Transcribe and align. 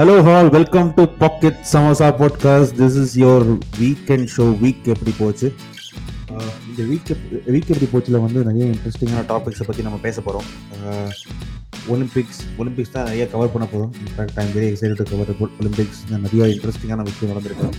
Hello 0.00 0.22
all 0.22 0.48
welcome 0.48 0.94
to 0.94 1.04
pocket 1.18 1.58
Samosa 1.72 2.06
podcast 2.18 2.74
this 2.78 3.02
is 3.02 3.18
your 3.18 3.58
weekend 3.80 4.28
show 4.36 4.44
week 4.62 4.84
எப்படி 4.84 5.14
போச்சு? 5.18 5.52
இந்த 6.68 6.82
week 6.82 7.10
week 7.46 7.68
எப்படி 7.68 7.88
போச்சில் 7.92 8.20
வந்து 8.20 8.44
நிறைய 8.44 8.64
இன்ட்ரெஸ்டிங்கான 8.66 9.24
டாபிக்ஸை 9.28 9.62
பற்றி 9.62 9.82
நம்ம 9.82 9.98
பேச 10.02 10.20
போகிறோம் 10.20 10.48
ஒலிம்பிக்ஸ் 11.88 12.40
ஒலிம்பிக்ஸ் 12.58 12.90
தான் 12.92 13.04
நிறைய 13.04 13.28
கவர் 13.28 13.52
பண்ண 13.52 13.68
போகிறோம் 13.68 13.94
in fact 14.04 14.40
I'm 14.40 14.48
very 14.48 14.68
excited 14.70 15.10
cover 15.10 15.50
Olympics 15.60 16.18
நிறைய 16.18 16.44
இன்ட்ரெஸ்டிங்கான 16.44 17.02
விஷயம் 17.02 17.36
நடந்திருக்கு. 17.36 17.70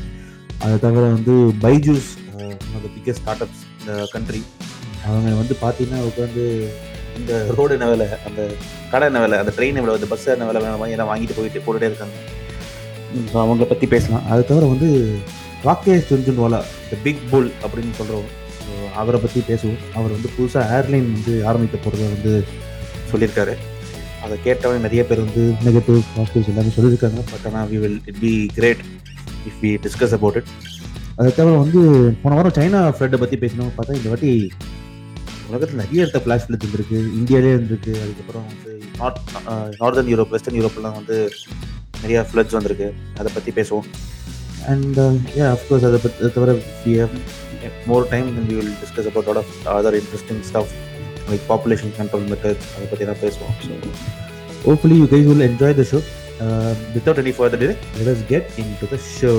அதை 0.60 0.80
தவிர 0.80 1.02
வந்து 1.02 1.32
Byju's 1.32 2.10
one 2.36 2.52
of 2.52 2.84
the 2.84 2.88
biggest 2.98 3.22
start 3.22 3.42
ups 3.42 3.64
இந்த 3.80 4.08
கண்ட்ரி 4.12 4.44
அவங்க 5.06 5.34
வந்து 5.34 5.58
பார்த்தீங்கன்னா 5.62 6.04
உட்காந்து 6.10 6.68
இந்த 7.22 7.34
ரோடு 7.58 7.76
என்ன 7.78 8.08
அந்த 8.30 8.42
கடை 8.92 9.08
நவலை 9.16 9.38
அந்த 9.42 9.54
ட்ரெயின் 9.58 9.80
எவ்வளோ 9.82 9.96
அந்த 10.00 10.10
பஸ் 10.14 10.28
என்ன 10.36 10.48
வேலை 10.50 10.62
எல்லாம் 10.96 11.12
வாங்கிட்டு 11.12 11.38
போயிட்டு 11.40 11.64
போட்டுகிட்டே 11.66 11.90
இருக்காங்க. 11.92 12.16
ம், 13.16 13.28
அவங்கள 13.44 13.68
பற்றி 13.72 13.88
பேசலாம். 13.96 14.28
அது 14.34 14.42
தவிர 14.52 14.68
வந்து 14.74 14.90
Rakesh 15.68 16.08
Jhunjhunwala 16.12 16.62
the 16.92 16.98
big 17.08 17.26
bull 17.32 17.52
அப்படின்னு 17.64 17.98
சொல்கிறோம் 18.00 18.30
அவரை 19.02 19.18
பற்றி 19.24 19.40
பேசுவோம். 19.50 19.82
அவர் 19.98 20.16
வந்து 20.16 20.30
புதுசாக 20.38 20.72
ஏர்லைன் 20.78 21.08
வந்து 21.16 21.34
ஆரம்பிக்க 21.50 21.76
போகிறத 21.84 22.08
வந்து 22.16 22.34
சொல்லியிருக்காரு. 23.12 23.54
அதை 24.26 24.36
கேட்டவனே 24.46 24.80
நிறைய 24.86 25.02
பேர் 25.10 25.24
வந்து 25.26 25.44
நெகட்டிவ் 25.68 26.00
பாசிட்டிவ்ஸ் 26.16 26.52
எல்லாமே 26.54 26.74
சொல்லியிருக்காங்க. 26.78 27.22
பட் 27.32 27.46
ஆனால் 27.50 27.70
we 27.72 27.78
will 27.84 28.00
it 28.10 28.20
be 28.26 28.34
great 28.58 28.82
if 29.50 29.60
we 29.64 29.72
discuss 29.86 30.16
about 30.18 30.38
it 30.42 30.52
அதை 31.20 31.30
தவிர 31.38 31.56
வந்து 31.64 31.82
போன 32.22 32.36
வாரம் 32.38 32.56
சைனா 32.58 32.82
ஃப்ளட்டை 32.98 33.20
பற்றி 33.24 33.38
பேசினவங்க 33.44 33.74
பார்த்தா 33.78 33.98
இந்த 34.00 34.10
வாட்டி 34.14 34.32
உலகத்தில் 35.52 35.82
நிறைய 35.84 36.04
இடத்த 36.06 36.22
ஃப்ளாஷ் 36.26 36.46
ஃப்ளட் 36.46 36.64
இருந்திருக்கு. 36.66 37.00
இந்தியாவிலே 37.20 37.54
இருந்திருக்கு. 37.58 37.94
அதுக்கப்புறம் 38.04 38.46
வந்து 38.52 38.72
நார்த் 39.02 39.22
நார்தர்ன் 39.82 40.12
யூரோப் 40.14 40.34
வெஸ்டர்ன் 40.36 40.60
யூரோப்லாம் 40.60 40.98
வந்து 41.00 41.18
நிறைய 42.04 42.20
ஃப்ளட்ஸ் 42.30 42.58
வந்திருக்கு. 42.60 42.90
அதை 43.22 43.30
பற்றி 43.38 43.54
பேசுவோம். 43.60 43.88
அண்ட் 44.72 45.00
ஏ 45.40 45.44
அஃப்கோர்ஸ் 45.56 45.86
அதை 45.90 46.00
பற்றி 46.06 46.20
அதை 46.24 46.32
தவிர 46.38 46.52
more 47.90 48.06
time 48.12 48.28
we 48.50 48.56
will 48.58 48.72
discuss 48.82 49.08
about 49.10 49.28
lot 49.32 49.40
of 49.42 49.52
other 49.76 49.98
interesting 50.00 50.42
stuff 50.50 50.72
like 51.32 51.44
population 51.52 51.94
control 52.00 52.26
method 52.32 52.64
அதை 52.76 52.86
பற்றி 52.92 53.06
தான் 53.10 53.22
பேசுவோம். 53.24 53.54
So 53.66 53.74
hopefully 54.66 54.98
you 55.02 55.08
guys 55.14 55.28
will 55.32 55.46
enjoy 55.50 55.76
the 55.80 55.86
show 55.92 56.00
without 56.96 57.22
any 57.24 57.34
further 57.40 57.62
delay 57.64 57.76
let 57.98 58.12
us 58.14 58.24
get 58.34 58.50
into 58.82 58.88
the 58.94 59.00
show 59.18 59.34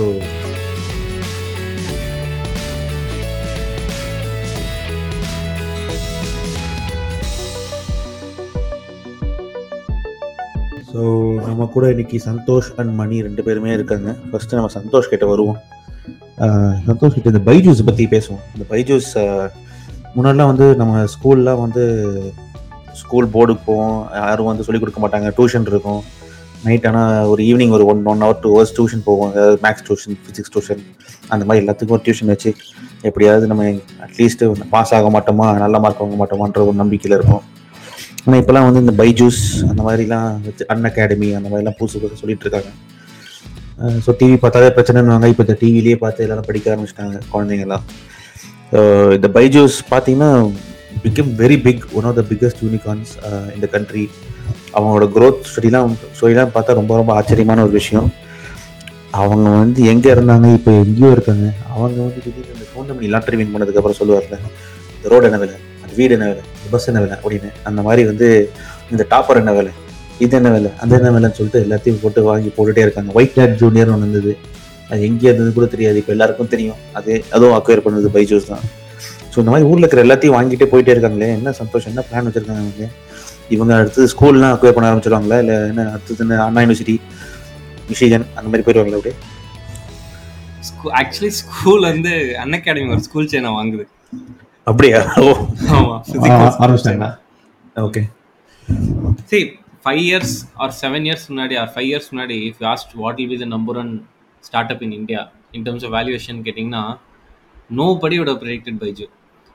so 10.92 11.02
நம்ம 11.48 11.66
கூட 11.74 11.84
இன்னைக்கு 11.92 12.16
Santhosh 12.28 12.70
and 12.80 12.92
money 13.00 13.18
ரெண்டு 13.26 13.42
பேருமே 13.46 13.70
இருக்காங்க. 13.76 14.08
ஃபர்ஸ்ட் 14.30 14.56
நம்ம 14.58 14.70
சந்தோஷ் 14.78 15.10
கிட்ட 15.12 15.26
வருவோம். 15.32 15.58
சந்தோஷ் 16.88 17.14
கிட்ட 17.16 17.32
இந்த 17.34 17.42
பைஜூஸ் 17.48 17.86
பற்றி 17.88 18.04
பேசுவோம். 18.14 18.42
இந்த 18.54 18.64
பைஜூஸ் 18.72 19.10
முன்னாடிலாம் 20.16 20.50
வந்து 20.52 20.66
நம்ம 20.80 21.04
ஸ்கூல்லாம் 21.12 21.62
வந்து 21.64 21.84
ஸ்கூல் 23.00 23.28
போர்டுக்கு 23.34 23.62
போவோம். 23.68 24.00
யாரும் 24.22 24.48
வந்து 24.50 24.64
சொல்லிக் 24.66 24.82
கொடுக்க 24.82 25.00
மாட்டாங்க. 25.04 25.28
டியூஷன் 25.38 25.70
இருக்கும். 25.72 26.02
நைட் 26.66 26.86
ஆனால் 26.88 27.28
ஒரு 27.32 27.42
ஈவினிங் 27.50 27.72
ஒரு 27.76 27.84
one 27.92 28.02
one 28.10 28.22
hour 28.24 28.40
two 28.42 28.50
hours 28.54 28.74
tuition 28.78 29.04
போவோம். 29.06 29.30
அதாவது 29.32 29.56
மேக்ஸ் 29.64 29.86
டியூஷன் 29.86 30.18
ஃபிசிக்ஸ் 30.24 30.52
டியூஷன் 30.54 30.82
அந்த 31.32 31.42
மாதிரி 31.46 31.62
எல்லாத்துக்கும் 31.62 31.96
ஒரு 31.96 32.04
டியூஷன் 32.08 32.30
வச்சு 32.32 32.50
எப்படியாவது 33.08 33.46
நம்ம 33.52 33.64
அட்லீஸ்ட் 34.06 34.44
பாஸ் 34.74 34.94
ஆக 34.98 35.08
மாட்டோமா? 35.16 35.46
நல்ல 35.64 35.78
மார்க் 35.84 36.04
வாங்க 36.04 36.18
மாட்டோமான்ற 36.22 36.60
ஒரு 36.68 36.78
நம்பிக்கையில் 36.82 37.16
இருப்போம். 37.18 37.42
ஆனால் 38.24 38.40
இப்போலாம் 38.40 38.66
வந்து 38.68 38.82
இந்த 38.84 38.94
பைஜூஸ் 39.00 39.42
அந்த 39.70 39.80
மாதிரிலாம் 39.86 40.28
வச்சு 40.46 40.64
அன் 40.72 40.88
அகாடமி 40.88 41.28
அந்த 41.38 41.48
மாதிரிலாம் 41.52 41.78
புதுசு 41.80 42.00
புதுசு 42.02 42.20
சொல்லிட்டு 42.22 42.44
இருக்காங்க. 42.46 42.70
ஸோ 44.04 44.10
டிவி 44.20 44.36
பார்த்தாலே 44.42 44.68
பிரச்சனைன்னு 44.76 45.30
இப்போ 45.32 45.44
இந்த 45.46 45.56
டிவிலேயே 45.62 45.96
பார்த்து 46.02 46.24
எல்லாரும் 46.26 46.48
படிக்க 46.48 46.72
ஆரம்பிச்சிட்டாங்க 46.72 47.18
குழந்தைங்கலாம் 47.32 47.84
இந்த 49.16 49.28
பைஜூஸ் 49.36 49.78
பார்த்தீங்கன்னா 49.92 50.30
become 51.04 51.32
very 51.40 51.56
big 51.66 51.82
one 51.98 52.06
of 52.10 52.18
the 52.20 52.22
biggest 52.30 52.60
unicorns 52.66 53.12
இந்த 53.56 53.66
கண்ட்ரி 53.74 54.04
அவங்களோட 54.76 55.06
க்ரோத் 55.16 55.42
ஸ்டடிலாம் 55.50 55.96
ஸ்டோரிலாம் 56.16 56.54
பார்த்தா 56.56 56.78
ரொம்ப 56.80 56.92
ரொம்ப 57.00 57.12
ஆச்சரியமான 57.18 57.62
ஒரு 57.66 57.74
விஷயம். 57.80 58.08
அவங்க 59.20 59.48
வந்து 59.62 59.80
எங்கே 59.92 60.10
இருந்தாங்க 60.14 60.46
இப்போ 60.58 60.72
எங்கேயோ 60.84 61.10
இருக்காங்க. 61.16 61.46
அவங்க 61.74 61.98
வந்து 62.06 62.20
திடீர்னு 62.26 62.54
இந்த 62.56 62.66
கவுண்டமணி 62.72 63.10
லாட்டரி 63.14 63.38
வின் 63.40 63.52
பண்ணதுக்கப்புறம் 63.54 64.00
சொல்லுவார்ல 64.00 64.38
ரோடு 65.12 65.28
என்ன 65.30 65.40
வீடு 65.98 66.14
என்ன 66.16 66.26
விலை? 66.30 66.42
பஸ் 66.72 66.88
என்ன 66.90 67.00
விலை? 67.04 67.16
அப்படின்னு. 67.18 67.50
அந்த 67.68 67.80
மாதிரி 67.86 68.02
வந்து 68.10 68.28
இந்த 68.92 69.02
டாப்பர் 69.12 69.40
என்ன 69.42 69.52
விலை? 69.58 69.72
இது 70.24 70.36
என்ன 70.38 70.50
விலை? 70.56 70.70
அந்த 70.82 70.92
என்ன 71.00 71.10
விலைன்னு 71.14 71.38
சொல்லிட்டு 71.38 71.62
எல்லாத்தையும் 71.66 72.00
போட்டு 72.02 72.20
வாங்கி 72.30 72.50
போட்டுகிட்டே 72.56 72.84
இருக்காங்க. 72.86 73.10
ஒயிட் 73.18 73.38
ஹேட் 73.40 73.56
ஜூனியர் 73.62 73.92
ஒன்று 73.94 74.06
இருந்தது. 74.06 74.32
அது 74.90 75.00
எங்கே 75.08 75.28
இருந்தது 75.30 75.50
கூட 75.58 75.66
தெரியாது. 75.74 75.98
இப்போ 76.02 76.12
எல்லாருக்கும் 76.16 76.52
தெரியும். 76.54 76.80
அது 76.98 77.12
அதுவும் 77.34 77.56
அக்வயர் 77.58 77.84
பண்ணது 77.86 78.08
பைஜூஸ் 78.16 78.50
தான். 78.52 78.64
ஸோ 79.32 79.36
இந்த 79.42 79.50
மாதிரி 79.52 79.68
ஊரில் 79.70 79.84
இருக்கிற 79.84 80.02
எல்லாத்தையும் 80.06 80.36
வாங்கிட்டே 80.38 80.68
போயிட்டே 80.72 80.94
இருக்காங்களே. 80.94 81.28
என்ன 81.38 81.52
சந்தோஷம்? 81.60 81.90
என்ன 81.92 82.04
பிளான் 82.08 82.26
வச்சுருக்காங்க 82.28 82.64
அவங்க 82.64 82.88
இவங்க 83.54 83.72
அடுத்து 83.80 84.02
ஸ்கூல்லாம் 84.12 84.54
அக்வயர் 84.54 84.76
பண்ண 84.76 84.90
ஆரம்பிச்சிருவாங்களா? 84.90 85.38
இல்லை 85.44 85.56
என்ன 85.70 85.86
அடுத்தது 85.94 86.24
என்ன? 86.24 86.40
அண்ணா 86.46 86.62
யூனிவர்சிட்டி 86.64 86.96
மிஷிகன் 87.90 88.26
அந்த 88.36 88.46
மாதிரி 88.50 88.64
போயிடுவாங்களா 88.66 88.98
அப்படியே? 89.00 89.16
ஆக்சுவலி 91.00 91.32
ஸ்கூல் 91.40 91.82
வந்து 91.90 92.12
அன் 92.42 92.56
அகாடமி 92.58 92.92
ஒரு 92.94 93.04
ஸ்கூல் 93.06 93.30
செயினை 93.32 93.50
வாங்குது. 93.58 93.84
அப்படியா? 94.66 94.98
ஓ. 95.20 95.28
ஓகே 97.84 98.02
சரி 99.30 99.42
five 99.84 100.00
years 100.02 100.34
or 100.62 100.72
seven 100.80 101.06
years 101.06 101.24
முன்னாடி 101.30 101.54
ஆர் 101.62 101.70
ஃபைவ் 101.72 101.88
இயர்ஸ் 101.88 102.08
முன்னாடி 102.12 102.36
if 102.48 102.60
last 102.66 102.92
what 103.00 103.20
be 103.22 103.38
the 103.38 103.48
number 103.54 103.78
one 103.82 103.92
start 104.44 104.72
up 104.74 104.82
in 104.86 104.94
India 104.98 105.22
in 105.56 105.64
terms 105.66 105.86
of 105.88 105.94
valuation 105.96 106.38
கேட்டிங்கன்னா 106.46 106.82
nobody 108.02 108.16
would 108.18 108.30
have 108.32 108.40
predicted 108.42 108.76
Byju 108.82 109.06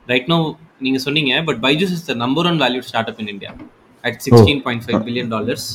right 0.07 0.29
no 0.31 0.37
நீங்கள் 0.81 1.03
சொன்னீங்க 1.05 1.33
but 1.47 1.59
Byju's 1.65 1.93
is 1.95 2.05
the 2.05 2.15
number 2.23 2.47
one 2.47 2.59
valued 2.63 2.87
start 2.89 3.11
up 3.11 3.21
in 3.23 3.31
India 3.33 3.51
at 4.03 4.19
sixteen 4.25 4.61
point 4.65 4.85
five 4.85 5.01
billion 5.07 5.31
dollars 5.35 5.67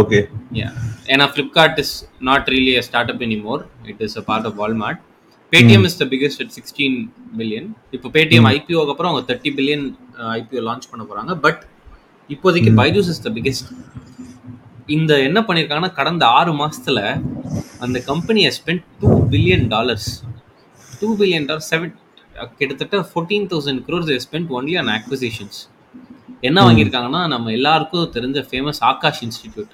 okay 0.00 0.18
Yeah. 0.58 0.70
ஏன்னா 1.12 1.24
Flipkart 1.32 1.78
is 1.82 1.94
not 2.28 2.46
really 2.52 2.74
a 2.78 2.84
start 2.86 3.10
up 3.12 3.22
anymore 3.26 3.62
it 3.90 4.02
is 4.06 4.16
a 4.20 4.24
part 4.28 4.46
of 4.48 4.56
Walmart 4.60 5.00
Paytm 5.52 5.84
is 5.88 5.98
the 6.00 6.04
biggest 6.12 6.42
at 6.42 6.52
sixteen 6.56 6.96
billion 7.38 7.68
இப்போ 7.96 8.08
Paytm 8.14 8.46
ஐபிஓக்கு 8.50 8.92
அப்புறம் 8.92 9.10
அவங்க 9.10 9.24
thirty 9.30 9.50
billion 9.58 9.84
IPO 10.36 10.62
launch 10.68 10.88
பண்ண 10.92 11.02
போறாங்க. 11.10 11.32
But 11.46 11.60
இப்போதைக்கு 12.30 12.70
Byju's 12.80 13.10
is 13.12 13.22
the 13.26 13.30
biggest 13.38 13.68
இந்த 14.88 15.12
என்ன 15.28 15.38
பண்ணியிருக்காங்கன்னா 15.46 15.92
கடந்த 15.98 16.24
ஆறு 16.38 16.52
மாசத்துல 16.60 17.00
அந்த 17.80 17.98
கம்பெனியை 18.08 18.50
spend 18.58 18.84
two 19.02 19.10
billion 19.32 19.66
dollars 19.74 20.08
two 20.92 21.08
billion 21.20 21.46
dollar 21.50 21.66
seven 21.70 21.92
கிட்டத்தட்ட 22.58 22.98
fourteen 23.10 23.46
thousand 23.52 23.80
crores 23.86 24.12
spend 24.26 24.50
only 24.58 24.74
on 24.82 24.92
acquisitions 24.96 25.60
என்ன 26.48 26.58
வாங்கியிருக்காங்கன்னா 26.66 27.22
நம்ம 27.32 27.52
எல்லாருக்கும் 27.58 28.12
தெரிஞ்ச 28.16 28.38
ஃபேமஸ் 28.48 28.80
ஆகாஷ் 28.90 29.22
இன்ஸ்டிடியூட் 29.26 29.72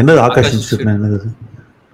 என்னது 0.00 0.20
ஆகாஷ் 0.26 0.52
இன்ஸ்டியூட் 0.56 0.84
என்னது 0.88 1.18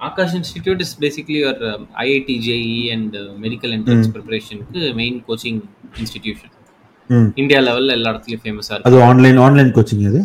ஆகாஷ் 0.08 0.34
இன்ஸ்டிடியூட் 0.38 0.80
இஸ் 0.84 0.94
பேசிக்லி 1.04 1.40
ஒரு 1.50 1.68
IIT 2.04 2.36
JEE 2.46 2.76
and 2.94 3.16
medical 3.44 3.72
entrance 3.76 4.10
ப்ரிப்பரேஷனுக்கு 4.14 4.80
main 5.00 5.18
coaching 5.28 5.60
institution 6.02 6.52
India 7.42 7.58
லெவலில் 7.68 7.94
எல்லா 7.96 8.10
இடத்துலையும் 8.12 8.42
ஃபேமஸாக 8.44 8.74
இருக்கு. 8.74 8.88
அது 8.90 8.98
ஆன்லைன் 9.08 9.38
ஆன்லைன் 9.46 9.70
கோச்சிங் 9.76 10.06
அது? 10.10 10.20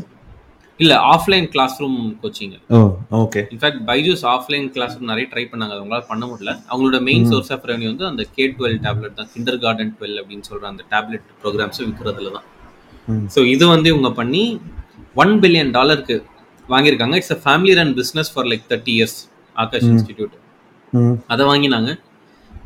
இல்லை 0.80 0.98
offline 1.14 1.48
class 1.54 1.76
room 1.82 2.00
coaching 2.24 2.52
okay 3.22 3.42
in fact 3.54 3.80
Byju's 3.90 4.24
offline 4.34 4.68
class 4.76 4.94
room 4.98 5.12
நிறைய 5.12 5.26
ட்ரை 5.32 5.44
பண்ணாங்க. 5.52 5.74
அவங்களால 5.78 6.04
பண்ண 6.12 6.24
முடியல. 6.32 6.52
அவங்களோட 6.72 6.98
மெயின் 7.08 7.26
சோர்ஸ் 7.32 7.52
ஆஃப் 7.56 7.66
ரெவன்யூ 7.70 7.90
வந்து 7.94 8.06
அந்த 8.12 8.24
கே 8.36 8.44
டுவெல் 8.58 8.78
டேப்லெட் 8.86 9.16
தான். 9.20 9.30
கிண்டர் 9.34 9.60
கார்டன் 9.64 9.94
டுவெல் 9.98 10.18
அப்படின்னு 10.22 10.46
சொல்ற 10.50 10.66
அந்த 10.74 10.84
டேப்லெட் 10.94 11.26
ப்ரோக்ராம்ஸை 11.44 11.84
விற்கிறதுல 11.88 12.32
தான். 12.38 12.46
ஸோ 13.36 13.40
இது 13.54 13.68
வந்து 13.76 13.90
இவங்க 13.94 14.12
பண்ணி 14.22 14.44
ஒன் 15.24 15.34
பில்லியன் 15.46 15.74
டாலருக்கு 15.78 16.18
வாங்கியிருக்காங்க. 16.74 17.16
It's 17.22 17.36
a 17.38 17.42
family 17.46 17.74
run 17.82 17.96
business 18.02 18.32
for 18.36 18.50
like 18.52 18.66
thirty 18.74 18.96
years 18.98 19.18
Aakash 19.64 19.88
institute 19.94 20.36
அதை 21.34 21.44
வாங்கினாங்க. 21.52 21.92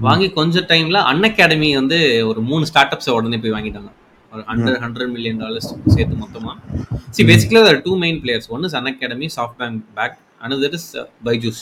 வாங்கி 0.08 0.28
கொஞ்ச 0.38 0.62
டைம்ல 0.72 1.00
அன் 1.12 1.26
அகாடமி 1.28 1.70
வந்து 1.80 1.98
ஒரு 2.30 2.40
மூணு 2.50 2.64
ஸ்டார்ட் 2.70 2.94
அப்ஸை 2.96 3.14
உடனே 3.18 3.38
போய் 3.44 3.54
வாங்கிட்டாங்க. 3.56 3.90
ஒரு 4.32 4.42
ஹண்ட்ரட் 4.50 4.80
ஹண்ட்ரட் 4.84 5.12
மில்லியன் 5.16 5.40
டாலர்ஸ் 5.44 5.70
சேர்த்து 5.94 6.16
மொத்தமா. 6.24 6.54
See 7.16 7.22
basically 7.30 7.74
two 7.88 7.94
main 8.04 8.20
players 8.24 8.50
one 8.56 8.66
is 8.70 8.76
Unacademy 8.92 9.30
SoftBank 9.62 9.80
back 10.00 10.18
another 10.48 10.76
is 10.80 10.90
Byju's 11.28 11.62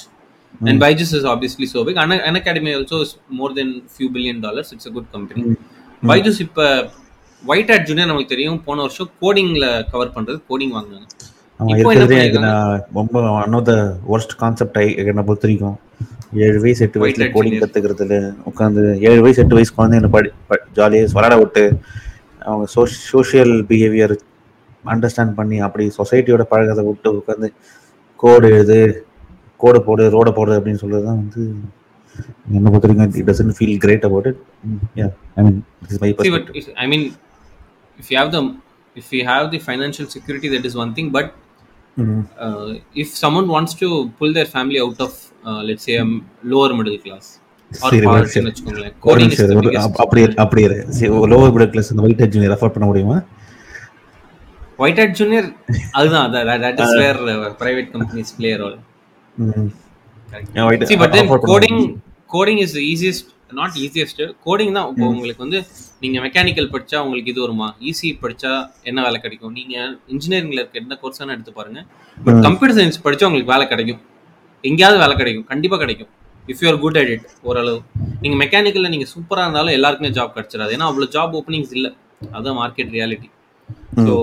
and 0.70 0.82
Byju's 0.86 1.14
is 1.20 1.28
obviously 1.34 1.68
so 1.74 1.82
big 1.90 2.00
un 2.04 2.14
Unacademy 2.42 2.74
also 2.80 3.00
is 3.08 3.14
more 3.40 3.56
then 3.60 3.74
few 3.96 4.10
billion 4.16 4.42
dollars 4.48 4.72
it's 4.76 4.90
a 4.92 4.94
good 4.98 5.10
company 5.18 5.44
Byju's 6.12 6.42
இப்போ 6.48 6.68
white 7.44 7.72
had 7.72 7.86
junior 7.90 8.10
நமக்கு 8.12 8.32
தெரியும். 8.32 8.58
போன 8.68 8.82
வருஷம் 8.86 9.10
கோடிங்ல 9.22 9.66
cover 9.92 10.16
பண்றது. 10.16 10.40
Coding 10.50 10.74
வாங்கினாங்க. 10.78 11.08
அவன் 11.60 11.72
இருக்கிறதே 11.74 12.18
எனக்கு? 12.20 12.42
நான் 12.46 12.84
ரொம்ப 12.98 13.16
one 13.40 13.56
of 13.58 13.68
the 13.70 13.74
worst 14.12 14.36
concept 14.42 14.78
என்னை 15.04 15.24
பொறுத்த 15.30 15.46
வரைக்கும் 15.48 15.78
ஏழு 16.46 16.58
வயசு 16.64 16.82
எட்டு 16.86 17.02
வயசுல 17.02 17.26
கோடிங். 17.36 17.58
கத்துக்கிறதுல 17.64 18.16
உட்காந்து 18.50 18.82
ஏழு 19.10 19.22
வயசு 19.26 19.42
எட்டு 19.44 19.58
வயசு 19.58 19.72
குழந்தைங்களை 19.78 20.10
படி 20.14 20.30
ஜாலியாக 20.78 21.14
விளையாட 21.16 21.38
விட்டு 21.42 21.64
அவங்க 22.42 22.66
சோஷியல் 23.12 23.54
பிஹேவியர் 23.70 24.14
அண்டர்ஸ்டாண்ட் 24.86 25.36
பண்ணி 25.40 25.58
அப்படி 25.68 25.86
சொசைட்டியோட 25.98 26.44
பழக்கத்தை 26.52 26.86
விட்டு 26.90 27.12
உட்காந்து 27.20 27.50
கோடு 28.20 28.48
எழுது 28.54 28.80
கோடை 29.60 29.80
போடு 29.88 30.04
ரோட 30.16 30.30
போடு 30.38 30.58
அப்படின்னு 30.58 30.82
சொல்றது 30.84 31.06
தான் 31.08 31.20
வந்து 31.22 31.42
என்ன 32.58 32.70
பொறுத்த 32.70 32.88
வரைக்கும் 32.88 33.20
it 33.20 33.30
doesn't 33.30 33.56
feel 33.58 33.78
great 33.84 34.08
about 34.10 34.30
it 34.30 34.40
yeah 35.02 35.08
I 35.38 35.44
mean 35.46 35.60
is 35.90 36.00
my 36.04 36.10
but 36.14 36.50
if, 36.54 36.66
I 36.78 36.88
mean, 36.88 37.04
if 38.00 38.08
you 38.12 38.18
have 38.22 38.32
the 38.32 38.42
if 38.96 39.08
you 39.12 39.24
have 39.26 39.46
the 39.52 39.60
financial 39.62 40.08
security, 40.08 40.48
that 40.50 40.66
is 40.66 40.76
one 40.76 40.92
thing. 42.00 42.12
But 42.12 42.48
uh, 42.48 42.80
if 42.94 43.08
someone 43.24 43.48
wants 43.48 43.74
to 43.74 43.88
pull 44.20 44.34
their 44.34 44.50
family 44.56 44.80
out 44.86 45.00
of, 45.00 45.14
uh, 45.46 45.62
let's 45.62 45.84
say, 45.88 45.96
a 45.98 46.08
lower 46.44 46.72
middle 46.74 46.98
class 46.98 47.26
or 47.70 47.90
சரி, 47.90 48.06
poverty, 48.06 48.28
சரி. 48.28 48.46
வச்சுக்கோங்களேன், 48.46 48.94
coding 49.02 49.32
is 49.32 49.50
the 49.50 49.60
biggest. 49.60 50.00
அப்படி 50.00 50.34
அப்படி 50.36 50.64
lower 51.34 51.54
middle 51.56 51.70
class 51.70 51.92
junior 55.12 55.54
அதுதான் 55.92 56.34
uh, 56.34 57.54
play 58.38 58.52
a 58.54 58.58
role. 58.58 58.78
Not 63.58 63.72
easiest. 63.84 64.20
Coding 64.46 64.72
தான். 64.78 64.88
இப்போ 64.92 65.06
உங்களுக்கு 65.14 65.42
வந்து 65.46 65.60
நீங்க 66.04 66.18
மெக்கானிக்கல் 66.26 66.70
படிச்சா 66.74 66.98
உங்களுக்கு 67.06 67.32
இது 67.34 67.42
வருமா? 67.46 67.68
ஈசி 67.90 68.10
படிச்சா 68.24 68.52
என்ன 68.90 69.00
வேலை 69.08 69.20
கிடைக்கும்? 69.26 69.54
நீங்க 69.60 69.76
இன்ஜினியரிங்ல 70.14 70.60
இருக்க 70.62 70.84
என்ன 70.84 70.98
கோர்ஸ் 71.02 71.22
எடுத்து 71.36 71.54
பாருங்க. 71.60 71.82
பட் 72.18 72.42
கம்ப்யூட்டர் 72.48 72.78
சயின்ஸ் 72.80 73.04
படிச்சா 73.08 73.28
உங்களுக்கு 73.30 73.54
வேலை 73.54 73.68
கிடைக்கும். 73.74 74.02
எங்கேயாவது 74.64 75.00
வேலை 75.04 75.16
கிடைக்கும். 75.22 75.48
கண்டிப்பா 75.54 75.80
கிடைக்கும். 75.84 76.12
If 76.52 76.62
you 76.64 76.70
are 76.72 76.80
good 76.84 77.00
at 77.02 77.12
it 77.16 77.26
ஓரளவு. 77.50 77.80
நீங்க 78.24 78.36
மெக்கானிக்கல்ல 78.44 78.92
நீங்க 78.96 79.08
சூப்பரா 79.16 79.44
இருந்தாலும் 79.46 79.76
எல்லாருக்குமே 79.78 80.14
ஜாப் 80.20 80.36
கிடைச்சிடாது. 80.38 80.74
ஏன்னா 80.78 80.88
அவ்வளவு 80.92 81.14
ஜாப் 81.18 81.36
ஓப்பனிங்ஸ் 81.42 81.74
இல்ல. 81.80 81.90
அதான் 82.38 82.58
market 82.62 82.94
reality 82.98 83.30
so 84.06 84.14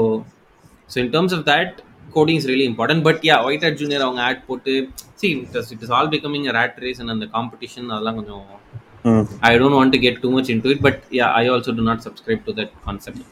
so 0.92 0.96
in 1.02 1.12
terms 1.14 1.34
of 1.36 1.44
that 1.52 1.76
coding 2.16 2.38
is 2.40 2.48
really 2.50 2.66
important 2.70 3.04
but 3.06 3.20
yeah 3.28 3.36
WhiteHat 3.68 3.78
junior 3.80 4.04
அவங்க 4.06 4.20
ஆட் 4.28 4.42
போட்டு 4.48 4.72
see 5.20 5.28
it 5.74 5.82
is 5.86 5.92
all 5.98 6.10
becoming 6.14 6.46
rat 6.58 6.76
race 6.84 7.00
and 7.02 7.14
அந்த 7.14 7.26
காம்படிஷன் 7.36 7.88
அதெல்லாம் 7.94 8.18
கொஞ்சம் 8.20 8.44
I 9.48 9.52
don't 9.62 9.76
want 9.78 9.94
to 9.96 10.00
get 10.04 10.18
too 10.24 10.30
much 10.36 10.50
into 10.64 10.70
it 10.74 10.82
but 10.86 11.00
yeah 11.18 11.26
I 11.40 11.42
also 11.54 11.74
do 11.78 11.84
not 11.90 12.02
subscribe 12.06 12.42
to 12.48 12.54
that 12.60 12.72
concept 12.86 13.22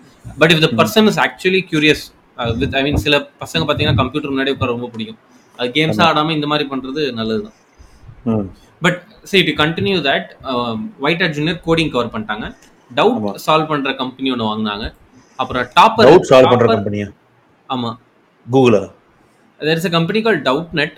but 0.42 0.52
if 0.54 0.62
the 0.64 0.70
person 0.80 1.08
is 1.12 1.20
actually 1.26 1.62
curious 1.70 2.04
with 2.62 2.74
I 2.78 2.82
mean 2.86 3.00
சில 3.06 3.16
பசங்க 3.42 3.62
பார்த்தீங்கன்னா 3.66 4.00
computer 4.02 4.32
முன்னாடி 4.34 4.52
உட்கார 4.54 4.70
ரொம்ப 4.76 4.88
பிடிக்கும். 4.94 5.18
அது 5.58 5.68
கேம்ஸாக 5.76 6.06
ஆடாமல் 6.10 6.36
இந்த 6.38 6.46
மாதிரி 6.52 6.64
பண்ணுறது 6.72 7.02
நல்லது 7.18 7.42
தான் 7.46 7.56
ம். 8.32 8.46
பட் 8.82 8.98
சரி 9.30 9.42
to 9.48 9.54
continue 9.62 9.98
that 10.08 10.28
WhiteHat 11.26 11.36
junior 11.38 11.60
coding 11.66 11.92
cover 11.94 12.12
பண்ணிட்டாங்க. 12.14 12.46
டவுட் 12.90 13.38
சால்வ் 13.44 13.70
பண்ற 13.72 13.92
கம்பெனி 14.00 14.28
ஒன்று 14.34 14.48
வாங்கினாங்க. 14.50 14.86
அப்புறம் 15.38 15.64
டாப்பர் 15.78 16.06
டவுட் 16.08 16.28
சால்வ் 16.30 16.50
பண்ற 16.52 16.66
கம்பெனியா 16.76 17.06
ஆமா. 17.70 17.90
கூகுளா 18.46 18.82
there 19.60 19.78
is 19.80 19.84
a 19.88 19.94
company 19.94 20.20
called 20.26 20.42
doubtnet 20.48 20.92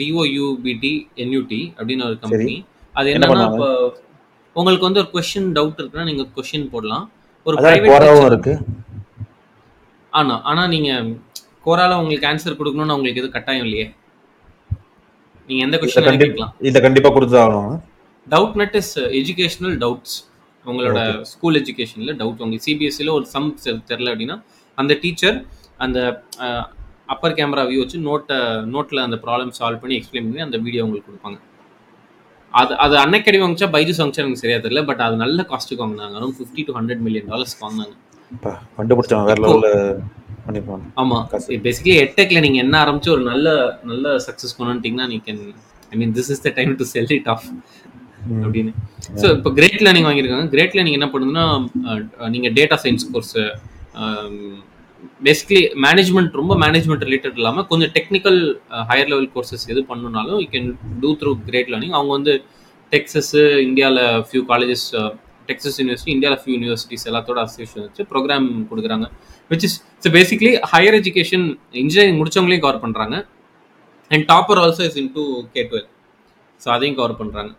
டிஓயூபிடி 0.00 0.90
N U T 1.22 1.60
அப்படின்னு 1.76 2.04
ஒரு 2.08 2.16
கம்பெனி 2.24 2.56
அது 2.94 3.08
என்ன 3.12 3.26
என்னன்னா? 3.26 3.46
இப்போ 3.50 3.68
உங்களுக்கு 4.58 4.86
வந்து 4.88 5.00
ஒரு 5.02 5.10
கொஸ்டின் 5.14 5.50
டவுட் 5.56 5.80
இருக்குன்னா 5.80 6.06
நீங்க 6.10 6.24
கொஸ்டின் 6.36 6.70
போடலாம். 6.74 7.04
ஒரு 7.46 7.56
பிரைவேட் 7.64 8.30
இருக்கு. 8.30 8.54
ஆனா 10.12 10.34
ஆனா 10.50 10.62
நீங்க 10.74 10.90
கோரால 11.66 11.98
உங்களுக்கு 12.02 12.28
ஆன்சர் 12.30 12.58
கொடுக்கணும்னு 12.60 12.96
உங்களுக்கு 12.96 13.20
எதுவும் 13.22 13.36
கட்டாயம் 13.36 13.66
இல்லையே. 13.66 13.86
நீங்க 15.48 15.60
எந்த 15.66 15.76
கொஸ்டின் 15.82 16.22
கேட்கலாம். 16.24 16.52
இத 16.70 16.80
கண்டிப்பா 16.86 17.10
கொடுத்து 17.16 17.38
ஆகணும். 17.42 17.76
Doubt 18.34 18.58
net 18.60 18.76
is 18.80 18.94
educational 19.20 19.76
doubts 19.84 20.16
உங்களோட 20.66 21.00
ஸ்கூல் 21.32 21.58
எஜுகேஷனில் 21.60 22.16
டவுட் 22.22 22.42
உங்களுக்கு 22.44 22.66
சிபிஎஸ்சியில் 22.68 23.14
ஒரு 23.18 23.26
சம் 23.34 23.48
தெரில 23.90 24.12
அப்படின்னா 24.14 24.36
அந்த 24.78 24.92
டீச்சர் 25.04 25.38
அந்த 25.84 25.98
அப்பர் 27.14 27.36
கேமரா 27.38 27.62
வியூ 27.68 27.78
வச்சு 27.82 27.98
நோட்டை 28.08 28.36
நோட்டில் 28.74 29.06
அந்த 29.06 29.16
ப்ராப்ளம் 29.24 29.54
சால்வ் 29.58 29.80
பண்ணி 29.82 29.96
எக்ஸ்பிளைன் 30.00 30.26
பண்ணி 30.28 30.44
அந்த 30.46 30.58
வீடியோ 30.66 30.84
உங்களுக்கு 30.86 31.08
கொடுப்பாங்க. 31.10 31.38
அது 32.60 32.72
அது 32.84 32.94
அன்னைக்கடி 33.02 33.38
வாங்கிச்சா? 33.40 33.66
பைஜூஸ் 33.74 34.00
வாங்கிச்சா 34.00 34.22
எனக்கு 34.22 34.42
சரியா 34.42 34.58
தெரியல. 34.64 34.82
பட் 34.90 35.02
அது 35.06 35.16
நல்ல 35.24 35.42
காஸ்ட்டுக்கு 35.50 35.82
வாங்கினாங்க. 35.84 36.14
Around 36.20 36.38
fifty 36.38 36.62
to 36.68 36.72
hundred 36.78 37.02
million 37.06 37.28
டாலர்ஸ்க்கு 37.32 37.64
வாங்கினாங்க. 37.66 37.94
அப்பா, 38.36 38.52
கண்டுபிடிச்சவன் 38.78 39.28
வேற 39.30 39.38
லெவல்ல 39.44 39.68
காசு. 41.32 41.58
பேசிக்கலி 41.66 41.96
எட்டெக்கில் 42.04 42.44
நீங்கள் 42.44 42.62
என்ன 42.64 42.74
ஆரம்பிச்சு 42.84 43.10
ஒரு 43.16 43.22
நல்ல 43.30 43.48
நல்ல 43.90 44.14
சக்ஸஸ் 44.26 44.56
கொண்டுட்டீங்கன்னா 44.58 45.06
நீ 45.12 45.16
can 45.28 45.42
I 45.92 45.98
mean 46.00 46.14
this 46.18 46.30
is 46.34 46.42
the 46.46 46.52
time 46.58 46.72
to 46.80 46.86
sell 46.94 47.12
it 47.18 47.30
off 47.34 47.46
அப்படின்னு. 48.46 48.72
ஸோ 49.20 49.26
இப்போ 49.36 49.50
கிரேட் 49.58 49.82
லேர்னிங் 49.86 50.08
வாங்கியிருக்காங்க. 50.08 50.48
கிரேட் 50.54 50.74
லேர்னிங் 50.78 50.98
என்ன 50.98 51.08
பண்ணுதுன்னா 51.14 51.44
நீங்க 52.34 52.50
data 52.58 52.78
science 52.84 53.06
course 53.12 53.36
basically 55.26 55.62
management 55.84 56.38
ரொம்ப 56.40 56.54
மேனேஜ்மெண்ட் 56.62 57.04
ரிலேட்டட் 57.08 57.38
இல்லாமல் 57.40 57.66
கொஞ்சம் 57.66 57.92
டெக்னிக்கல் 57.96 58.38
ஹையர் 58.90 59.10
லெவல் 59.12 59.30
கோர்சஸ் 59.34 59.66
எது 59.72 59.80
பண்ணுனாலும் 59.90 60.38
you 60.42 60.48
can 60.54 60.68
do 61.02 61.10
through 61.20 61.32
great 61.48 61.70
learning 61.72 61.96
அவங்க 61.98 62.12
வந்து 62.18 62.34
டெக்ஸஸ் 62.92 63.34
இந்தியாவில் 63.66 64.00
ஃபியூ 64.28 64.42
காலேஜஸ் 64.52 64.86
டெக்ஸஸ் 65.48 65.78
யூனிவர்சிட்டி 65.80 66.12
இந்தியாவில் 66.14 66.40
ஃபியூ 66.42 66.54
யூனிவர்சிட்டிஸ் 66.56 67.06
எல்லாத்தோட 67.10 67.38
அசோசியேஷன் 67.44 67.84
வச்சு 67.86 68.02
ப்ரோக்ராம் 68.10 68.48
கொடுக்குறாங்க. 68.70 69.06
Which 69.50 69.64
is 69.68 69.76
so 70.04 70.10
basically 70.10 70.52
higher 70.72 70.96
education 71.00 71.46
engineering 71.82 72.18
முடிச்சவங்களையும் 72.20 72.64
cover 72.66 72.82
பண்ணுறாங்க 72.84 73.16
and 74.10 74.26
topper 74.28 74.60
also 74.64 74.84
is 74.90 74.98
into 75.16 75.24
K 75.54 75.62
twelve 75.70 75.88
so 76.60 76.68
அதையும் 76.76 76.98
cover 77.00 77.18
பண்ணுறாங்க 77.20 77.50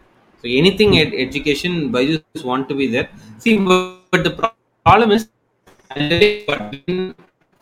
so 0.43 0.47
anything 0.79 0.95
education 1.25 1.77
Byju's 1.95 2.45
want 2.49 2.67
to 2.71 2.77
be 2.81 2.87
there 2.95 3.09
see 3.37 3.51
but 4.13 4.25
the 4.27 4.31
problem 4.39 5.13
is 5.13 5.27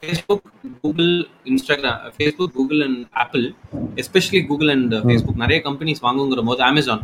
Facebook 0.04 0.46
Google 0.84 1.12
Instagram 1.52 2.02
Facebook 2.16 2.54
Google 2.54 2.82
and 2.86 3.00
Apple 3.24 3.46
especially 4.04 4.42
Google 4.50 4.72
and 4.76 4.94
Facebook 5.06 5.42
நிறைய 5.44 5.60
companies 5.66 6.02
வாங்குங்கிற 6.06 6.44
போது 6.50 6.64
Amazon 6.68 7.02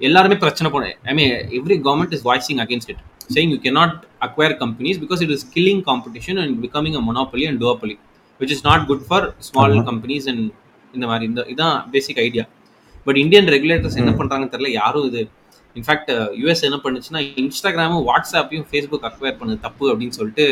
எல்லாருமே 0.00 0.36
பிரச்சனை 0.44 0.70
போன 0.70 0.90
I 1.04 1.14
mean 1.14 1.34
every 1.58 1.78
government 1.86 2.14
is 2.18 2.26
voicing 2.30 2.62
against 2.66 2.92
it 2.94 3.02
saying 3.28 3.50
you 3.50 3.58
cannot 3.58 3.92
acquire 4.20 4.54
companies 4.54 4.96
because 4.98 5.20
it 5.20 5.30
is 5.30 5.42
killing 5.54 5.78
competition 5.82 6.38
and 6.38 6.60
becoming 6.60 6.94
a 6.94 7.00
monopoly 7.00 7.44
and 7.46 7.56
duopoly 7.60 7.96
which 8.40 8.52
is 8.52 8.60
not 8.62 8.86
good 8.86 9.02
for 9.02 9.20
small 9.48 9.72
companies 9.82 10.26
and 10.32 10.42
இந்த 10.94 11.06
மாதிரி 11.06 11.24
இந்த 11.30 11.40
இதான் 11.52 11.78
basic 11.94 12.20
idea 12.24 12.44
but 13.06 13.18
Indian 13.22 13.48
regulators 13.54 13.98
என்ன 14.02 14.12
பண்றாங்கன்னு 14.20 14.52
தெரியல 14.54 14.70
யாரும் 14.72 15.06
இது 15.08 15.22
in fact 15.76 16.10
US 16.40 16.62
என்ன 16.68 16.78
பண்ணுச்சுன்னா 16.84 17.20
இன்ஸ்டாகிராமும் 17.42 18.04
வாட்ஸ்அப்பையும் 18.08 18.66
ஃபேஸ்புக் 18.70 19.04
அக்வயர் 19.08 19.36
பண்ணது 19.40 19.58
தப்பு 19.66 19.84
அப்படின்னு 19.92 20.16
சொல்லிட்டு 20.18 20.46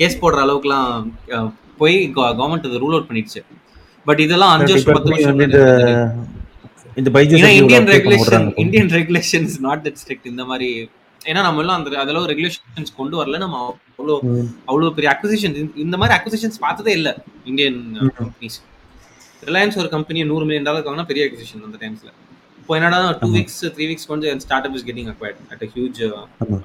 கேஸ் 0.00 0.20
போடுற 0.22 0.38
அளவுக்குலாம் 0.46 0.90
போய் 1.80 1.96
கவர்மெண்ட் 2.18 2.66
அதை 2.68 2.78
ரூல் 2.84 2.96
அவுட் 2.96 3.08
பண்ணிடுச்சு. 3.10 3.40
பட் 4.08 4.20
இதெல்லாம் 4.26 4.52
அஞ்சு 4.56 4.72
வருஷம் 4.74 4.96
பத்து 4.96 5.12
வருஷம் 5.14 5.40
இந்த 7.00 7.10
Indian 7.60 7.88
regulation? 7.94 8.44
Indian 8.64 8.90
regulation 8.98 9.46
is 9.48 9.60
not 9.68 9.82
that 9.86 9.98
strict 10.02 10.28
இந்த 10.32 10.42
மாதிரி 10.50 10.68
ஏன்னா 11.20 11.40
நம்ம 11.46 11.60
எல்லாம் 11.62 11.78
அந்த 11.78 11.98
அதெல்லாம் 12.02 12.28
ரெகுலேஷன்ஸ் 12.32 12.92
கொண்டு 12.98 13.14
வரல. 13.20 13.38
நம்ம 13.44 13.56
அவ்வளோ. 13.98 14.14
அவ்வளோ 14.68 14.90
பெரிய 14.98 15.08
அக்விசிஷன் 15.14 15.54
இந்த 15.84 15.96
மாதிரி 16.00 16.14
அக்விசிஷன்ஸ் 16.18 16.58
பார்த்ததே 16.66 16.92
இல்லை. 16.98 17.12
இந்தியன் 17.50 17.78
கம்பெனிஸ் 18.20 18.58
ரிலையன்ஸ் 19.48 19.78
ஒரு 19.82 19.88
கம்பெனி 19.94 20.20
நூறு 20.32 20.44
மில்லியன் 20.48 20.68
டாலர் 20.68 20.86
வாங்கினா 20.88 21.08
பெரிய 21.10 21.24
அக்விசிஷன் 21.28 21.64
அந்த 21.68 21.78
டைம்ஸ்ல 21.82 22.10
இப்போ 22.60 22.74
என்னடா 22.78 22.98
டூ 23.22 23.28
வீக்ஸ் 23.36 23.58
த்ரீ 23.74 23.86
வீக்ஸ் 23.90 24.08
கொஞ்சம் 24.10 24.38
start 24.44 24.66
up 24.68 24.76
is 24.78 24.86
getting 24.88 25.10
acquired 25.12 25.40
at 25.54 25.64
a 25.66 25.68
huge 25.74 25.98
ஆமா. 26.12 26.58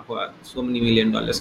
so 0.52 0.58
many 0.68 0.82
million 0.88 1.10
dollars. 1.16 1.40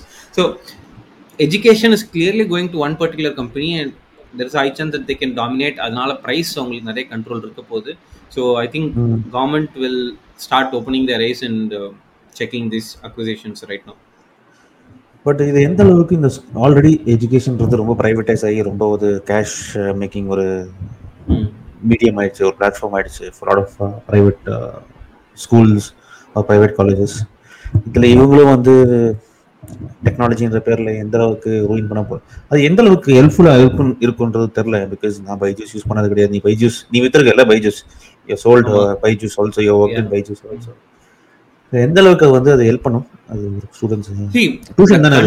Is 1.38 2.02
clearly 2.04 2.44
going 2.44 2.68
to 2.70 2.78
one 2.78 2.96
particular 2.96 3.32
company 3.32 3.78
and 3.80 3.92
there 4.34 4.46
is 4.46 4.54
a 4.54 4.58
high 4.58 4.70
chance 4.70 4.92
that 4.94 5.06
they 5.06 5.14
can 5.14 5.34
dominate. 5.34 5.76
அதனால 5.84 6.10
price 6.24 6.50
அவங்களுக்கு 6.58 6.88
நிறைய 6.90 7.04
control 7.12 7.42
இருக்க 7.44 7.62
போகுது 7.70 7.92
so 8.34 8.40
I 8.62 8.66
think. 8.74 8.90
Government 9.36 9.76
will 9.82 10.02
start 10.44 10.74
opening 10.78 11.06
the 11.10 11.16
rise 11.24 11.42
and 11.48 11.74
checking 12.34 12.66
this 12.74 12.90
acquisitions 13.08 13.62
right 13.70 13.86
no 13.90 13.94
but 15.26 15.40
இது 15.48 15.60
எந்த 15.68 15.80
அளவுக்கு 15.86 16.18
இந்த 16.18 16.28
already 16.64 16.92
எஜுகேஷன்ன்றது 17.14 17.80
ரொம்ப 17.82 17.94
பிரைவேட்டைஸ் 18.02 18.44
ஆகி 18.48 18.60
ரொம்ப 18.70 18.84
ஒரு 18.96 19.08
கேஷ் 19.30 19.56
மேக்கிங் 20.02 20.28
ஒரு 20.34 20.46
மீடியம் 21.92 22.20
ஆயிடுச்சு 22.22 22.44
ஒரு 22.50 22.56
பிளாட்ஃபார்ம் 22.60 22.96
ஆயிடுச்சு 22.98 23.26
for 23.38 23.60
of 23.62 23.74
private 24.10 24.44
schools 25.38 25.88
private 26.50 26.76
colleges 26.80 27.16
இதில் 27.88 28.12
இவங்களும் 28.14 28.52
வந்து 28.56 28.74
டெக்னாலஜின்ற 30.06 30.58
பேரில் 30.66 30.90
எந்த 31.02 31.14
அளவுக்கு 31.18 31.50
ரூலிங் 31.70 31.88
பண்ண 31.90 32.02
போ 32.10 32.16
அது 32.50 32.58
எந்த 32.68 32.82
அளவுக்கு 32.84 33.10
ஹெல்ப்ஃபுல்லாக 33.18 33.62
இருக்கும் 33.64 33.92
இருக்குன்றது 34.06 34.48
தெரில 34.58 34.78
பிகாஸ் 34.92 35.16
நான் 35.26 35.40
பைஜூஸ் 35.42 35.72
யூஸ் 35.76 35.88
பண்ணது 35.90 36.10
கிடையாது. 36.12 36.32
நீ 36.34 36.40
பைஜூஸ் 36.48 36.78
நீ 36.92 37.00
வித்துருக்கல 37.04 37.44
Byju's 37.52 37.80
you 38.28 38.38
sold 38.44 38.70
Byju's 39.04 39.36
also 39.42 39.62
you 39.68 39.74
work 39.82 39.98
in 40.02 40.10
Byju's 40.14 40.42
also 40.50 40.72
எந்த 41.72 41.98
அளவுக்கு 42.02 42.26
வந்து 42.36 42.50
அது 42.56 42.62
ஹெல்ப் 42.70 42.84
பண்ணும்? 42.84 43.06
அது 43.32 43.44
ஸ்டூடெண்ட்ஸ் 43.76 44.10
Tuition 44.78 45.02
தானே 45.06 45.18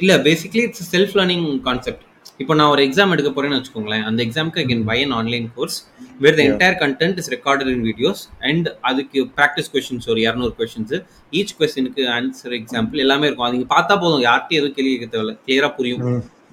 இல்ல 0.00 0.12
basically 0.28 0.62
it's 0.68 0.86
self 0.94 1.14
learning 1.18 1.46
concept 1.66 2.04
இப்போ 2.42 2.54
நான் 2.58 2.70
ஒரு 2.74 2.82
எக்ஸாம் 2.88 3.12
எடுக்க 3.16 3.30
போறேன்னு 3.36 3.58
வச்சுக்கோங்களேன். 3.58 4.04
அந்த 4.10 4.20
எக்ஸாம்க்கு 4.26 4.60
I 4.62 4.66
can 4.70 4.84
buy 4.90 4.96
an 5.06 5.14
online 5.18 5.46
course 5.56 5.76
where 6.24 6.36
the 6.38 6.42
entire 6.48 6.76
content 6.82 7.18
is 7.22 7.30
recorded 7.34 7.70
in 7.74 7.84
videos 7.88 8.22
and 8.50 8.68
அதுக்கு 8.90 9.20
ப்ராக்டிஸ் 9.38 9.70
கொஸ்டின்ஸ் 9.74 10.08
ஒரு 10.12 10.20
இரநூறு 10.26 10.54
கொஸ்டின்ஸ் 10.60 10.94
ஈச் 11.40 11.54
கொஸ்டினுக்கு 11.60 12.04
ஆன்சர் 12.16 12.54
எக்ஸாம்பிள் 12.60 13.02
எல்லாமே 13.06 13.26
இருக்கும். 13.28 13.48
அது 13.48 13.66
பார்த்தா 13.74 13.96
போதும். 14.04 14.24
யார்கிட்டயும் 14.28 14.62
எதுவும் 14.62 14.76
கேள்வி 14.78 14.92
கேட்க 14.94 15.08
தேவையில்ல. 15.14 15.34
கிளியரா 15.46 15.70
புரியும். 15.78 16.02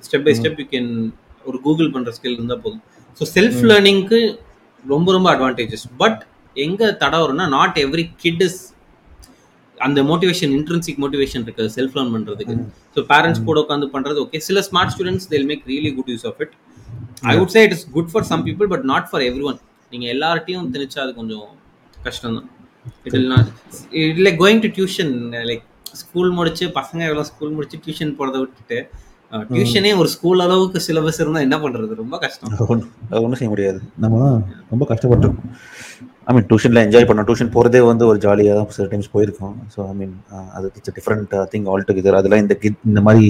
Step 0.07 0.25
by 0.27 0.33
step 0.39 0.59
you 0.63 0.67
can 0.73 0.91
ஒரு 1.49 1.57
கூகுள் 1.65 1.93
பண்ற 1.95 2.11
ஸ்கில் 2.17 2.37
இருந்தா 2.37 2.57
போதும். 2.65 2.83
ஸோ 3.21 3.25
செல்ஃப் 3.35 3.61
லேர்னிங்க்கு 3.69 4.19
ரொம்ப 4.85 5.07
ரொம்ப 5.17 5.27
அட்வான்டேஜஸ் 5.33 5.87
பட் 6.01 6.19
எங்க 6.55 6.91
தடை 7.01 7.17
வரும்னா 7.23 7.47
நாட் 7.57 7.77
எவ்ரி 7.85 8.05
கிட் 8.23 8.43
இஸ் 8.47 8.59
அந்த 9.79 9.99
மோட்டிவேஷன் 10.09 10.53
இன்ட்ரென்சிக் 10.57 10.99
மோட்டிவேஷன் 11.03 11.43
இருக்கு. 11.45 11.65
செல்ஃப் 11.75 11.95
லேர்ன் 11.97 12.13
பண்றதுக்கு 12.15 12.55
ஸோ 12.95 13.01
பேரண்ட்ஸ் 13.11 13.43
கூட 13.47 13.57
உட்காந்து 13.63 13.87
பண்றது 13.95 14.19
ஓகே 14.23 14.41
சில 14.47 14.63
smart 14.67 14.93
students 14.93 15.27
they'll 15.31 15.47
make 15.51 15.63
really 15.71 15.91
good 15.97 16.11
use 16.13 16.25
of 16.29 16.39
it 16.45 16.53
I 17.31 17.35
would 17.39 17.53
say 17.55 17.63
it 17.67 17.75
is 17.77 17.85
good 17.95 18.11
for 18.11 18.27
some 18.31 18.43
people 18.47 18.69
but 18.73 18.85
not 18.91 19.09
for 19.09 19.25
everyone 19.51 19.59
நீங்க 19.91 20.07
எல்லார்ட்டையும் 20.15 20.69
திணிச்சா 20.75 21.01
அது 21.05 21.13
கொஞ்சம் 21.19 21.47
கஷ்டம் 21.99 22.37
தான் 22.37 22.47
it 23.07 23.17
will 23.19 23.29
not 23.33 23.49
it 24.03 24.21
like 24.25 24.39
going 24.43 24.63
to 24.65 24.71
tuition 24.77 25.13
like 25.49 25.65
school 26.01 26.31
முடிச்சு 26.31 26.65
பசங்க 26.75 27.01
எவ்வளோ 27.09 27.25
ஸ்கூல் 27.29 27.53
முடிச்சு 27.53 27.77
டியூஷன் 27.85 28.17
போறதை 28.19 28.39
விட்டுட்டு 28.41 28.79
டியூஷனே 29.49 29.91
ஒரு 30.01 30.09
ஸ்கூல் 30.13 30.39
அளவுக்கு 30.45 30.79
சிலபஸ் 30.85 31.19
இருந்தா 31.19 31.41
என்ன 31.47 31.57
பண்றது? 31.63 31.93
ரொம்ப 31.95 32.15
கஷ்டம். 32.17 32.53
ஒன்றும் 33.23 33.39
செய்ய 33.39 33.49
முடியாது. 33.49 33.79
நம்ம 33.97 34.15
ரொம்ப 34.71 34.83
கஷ்டப்பட்டிருக்கோம். 34.91 35.51
ஐ 36.29 36.33
மீன் 36.35 36.47
டியூஷனில் 36.49 36.81
என்ஜாய் 36.85 37.05
பண்ணோம். 37.09 37.25
டியூஷன் 37.27 37.51
போகிறதே 37.53 37.79
வந்து 37.89 38.03
ஒரு 38.09 38.17
ஜாலியாக 38.23 38.55
தான் 38.57 38.75
சில 38.75 38.85
டைம்ஸ் 38.91 39.11
போயிருக்கோம். 39.13 39.53
ஸோ 39.73 39.79
ஐ 39.91 39.93
மீன் 39.99 40.13
அது 40.55 40.65
it's 40.77 40.95
different 40.97 41.31
thing 41.53 41.65
all 41.71 41.85
together 41.87 42.17
அதெல்லாம் 42.19 42.43
இந்த 42.43 42.55
கிட் 42.63 42.77
இந்த 42.89 43.01
மாதிரி 43.07 43.23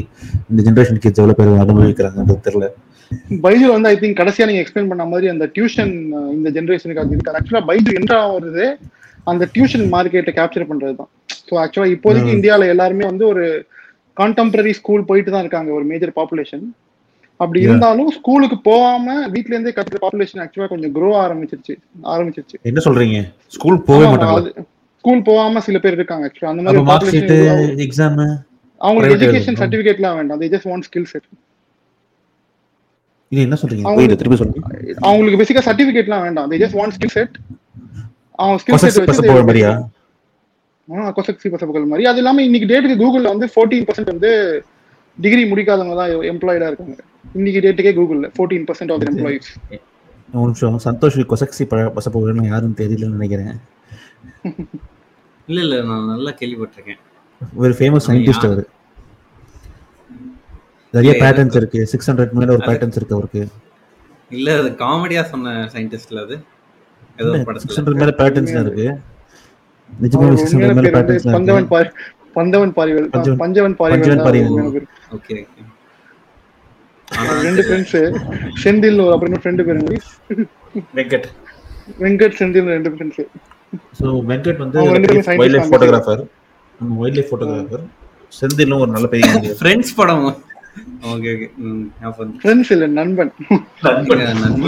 இந்த 0.52 0.62
ஜென்ரேஷன் 0.68 1.00
கிட்ஸ் 1.04 1.22
எவ்வளோ 1.22 1.36
பேர் 1.40 1.52
அனுபவிக்கிறாங்கன்றது 1.66 2.44
தெரியல. 2.48 2.68
பைஜு 3.46 3.68
வந்து 3.76 3.90
ஐ 3.92 3.96
திங்க் 4.02 4.20
கடைசியா 4.22 4.48
நீங்க 4.50 4.64
எக்ஸ்பிளைன் 4.64 4.92
பண்ண 4.92 5.06
மாதிரி 5.14 5.30
அந்த 5.34 5.46
டியூஷன் 5.56 5.94
இந்த 6.38 6.50
ஜென்ரேஷனுக்கு 6.58 7.04
அது 7.04 7.16
இருக்கு. 7.16 7.36
ஆக்சுவலா 7.40 7.64
பைஜு 7.70 7.94
என்ட்ரா 8.00 8.20
வருது 8.36 8.66
அந்த 9.32 9.44
டியூஷன் 9.56 9.86
மார்க்கெட்டை 9.96 10.34
கேப்சர் 10.40 10.70
பண்றது 10.72 10.96
தான். 11.02 11.12
ஸோ 11.48 11.56
ஆக்சுவலா 11.64 11.90
இப்போதைக்கு 11.96 12.36
இந்தியாவில் 12.38 12.72
எல்லாருமே 12.74 13.06
வந்து 13.12 13.26
ஒரு 13.32 13.46
கான்டெம்பரரி 14.22 14.74
ஸ்கூல் 14.82 15.10
போயிட்டு 15.10 15.34
தான் 15.34 15.46
இருக்காங்க 15.46 15.72
ஒரு 15.80 15.88
மேஜர் 15.94 16.14
பாப்புலேஷன் 16.20 16.66
அப்படி 17.44 17.60
இருந்தாலும் 17.66 18.10
ஸ்கூலுக்கு 18.18 18.58
போகாம 18.70 19.16
வீட்ல 19.34 19.54
இருந்தே 19.56 19.74
கத்துக்கிற 19.76 20.02
பாப்புலேஷன் 20.06 20.42
ஆக்சுவலா 20.44 20.70
கொஞ்சம் 20.72 20.94
க்ரோ 20.96 21.10
ஆரம்பிச்சிருச்சு 21.26 21.74
ஆரம்பிச்சிருச்சு. 22.14 22.58
என்ன 22.70 22.80
சொல்றீங்க? 22.86 23.20
ஸ்கூல் 23.58 23.78
போகவே 23.90 24.08
மாட்டாங்க 24.12 24.64
ஸ்கூல் 25.02 25.22
போகாம 25.30 25.62
சில 25.68 25.80
பேர் 25.84 25.98
இருக்காங்க 26.00 26.26
ஆக்சுவலா 26.30 26.52
அந்த 26.54 26.64
மாதிரி 26.66 26.82
population 26.90 27.86
எக்ஸாமு 27.86 28.26
அவங்களுக்கு 28.82 29.16
எஜுகேஷன். 29.18 29.60
சர்டிபிகேட்லாம் 29.62 30.18
வேண்டாம். 30.20 30.40
They 30.42 30.50
just 30.56 30.68
want 30.72 30.84
skill 30.88 31.08
set 31.14 31.30
இது 33.32 33.42
என்ன 33.46 33.58
சொல்றீங்க? 33.62 34.16
திருப்பி 34.20 34.38
சொல்லுங்க. 34.42 34.62
அவங்களுக்கு 35.08 35.40
பேசிக்கா 35.42 35.64
சர்டிபிகேட்லாம் 35.70 36.24
வேண்டாம். 36.26 36.48
They 36.52 36.60
just 36.64 36.76
want 36.80 36.94
skill 36.98 37.14
set 37.18 37.36
அவங்க 38.42 38.60
ஸ்கில் 38.64 38.82
செட் 38.84 39.00
வச்சு 39.12 39.26
போகிற 39.30 39.44
மாதிரியா? 39.50 39.72
கொசக்சி 41.18 41.48
பசப்புகள் 41.54 41.90
மாதிரி. 41.92 42.06
அது 42.12 42.20
இல்லாம 42.22 42.44
இன்னைக்கு 42.48 42.70
டேட்டுக்கு 42.72 43.02
கூகுள்ல 43.02 43.32
வந்து 43.34 43.48
ஃபோர்டீன் 43.54 43.88
பர்சன்ட் 43.90 44.12
வந்து 44.14 44.32
டிகிரி 45.24 45.44
முடிக்காதவங்க 45.52 45.96
தான் 46.00 46.12
எம்ப்ளாய்டா 46.32 46.68
இருக்காங்க. 46.70 46.98
இன்னைக்கு 47.38 47.60
டேட்டுக்கே 47.66 47.94
கூகுள்ல 48.00 48.28
ஃபோர்டீன் 48.36 48.66
பர்சன்ட் 48.70 48.92
ஆஃப் 48.94 49.06
எம்ப்ளாயிஸ் 49.10 49.50
ஒரு 50.40 50.48
நிமிஷம் 50.50 50.80
சந்தோஷ் 50.88 51.18
கொசக்சி 51.32 51.64
ப 51.72 51.78
பச 51.96 52.08
போகிறேன்னு 52.16 52.52
யாருன்னு 52.52 52.80
தெரியலன்னு 52.82 53.18
நினைக்கிறேன். 53.18 53.54
இல்ல 55.48 55.60
இல்ல 55.66 55.78
நான் 55.90 56.12
நல்லா 56.14 56.32
கேள்விப்பட்டிருக்கேன். 56.42 57.00
ஒரு 57.62 57.74
ஃபேமஸ் 57.80 58.08
சயின்டிஸ்ட் 58.10 58.48
அவர். 58.50 58.64
நிறைய 60.94 61.14
பேட்டர்ன்ஸ் 61.24 61.58
இருக்கு. 61.60 61.80
சிக்ஸ் 61.94 62.10
ஹண்ட்ரட் 62.10 62.36
மேல 62.40 62.54
ஒரு 62.58 62.64
பேட்டர்ன்ஸ் 62.70 62.98
இருக்கு 63.00 63.18
அவருக்கு. 63.18 63.42
இல்ல 64.38 64.58
அது 64.62 64.70
காமெடியா 64.84 65.22
சொன்ன 65.34 65.56
சயின்டிஸ்ட்ல 65.74 66.24
அது. 66.26 66.38
ஏதோ 67.22 67.32
சிக்ஸ் 67.64 67.80
ஹண்ட்ரட் 67.80 68.02
மேல 68.04 68.14
பேட்டர்ன்ஸ் 68.22 68.54
இருக்கு. 68.66 68.88
நிஜமாவே 69.90 70.38
சிக்ஸ் 70.42 70.56
ஹண்ட்ரட் 70.56 70.78
மேல 70.80 70.92
பேட்டர்ன்ஸ் 70.98 71.72
பாரி 71.76 71.90
பந்தவன் 72.40 72.74
பாரிவேல் 72.78 73.10
பஞ்சவன் 73.14 73.40
பஞ்சவன் 73.44 73.76
பஞ்சவன் 73.82 74.24
பாரிவேல். 74.28 74.88
ஓகே 75.18 75.38
ரெண்டு 77.46 77.62
ஃப்ரெண்ட்ஸ் 77.68 77.96
செந்தில் 78.64 79.00
ஒரு 79.06 79.14
அப்புறம் 79.16 79.42
ஃப்ரெண்டு 79.44 79.64
பேர்? 79.68 79.80
வெங்கட். 80.98 81.28
வெங்கட் 82.04 82.36
செந்தில் 82.40 82.74
ரெண்டு 82.76 82.92
ஃப்ரெண்ட்ஸ் 82.94 83.22
ஸோ 84.00 84.10
வெங்கட் 84.30 84.62
வந்து 84.64 84.84
வைல்ட் 84.90 85.10
லைஃப் 85.16 85.30
தான். 85.56 85.72
ஃபோட்டோகிராஃபர் 85.72 86.22
வைல்ட் 87.00 87.18
லைஃப் 87.20 87.32
ஃபோட்டோகிராஃபர் 87.32 87.84
செந்திலும் 88.34 88.82
ஒரு 88.84 88.92
நல்ல 88.96 89.08
பெரிய 89.14 89.30
ஃப்ரெண்ட்ஸ் 89.62 89.94
படம். 90.00 90.28
ஓகே 91.12 91.30
ஓகே 91.34 91.48
ஃப்ரெண்ட்ஸ் 92.42 92.72
இல்ல 92.76 92.86
நண்பன். 92.98 93.32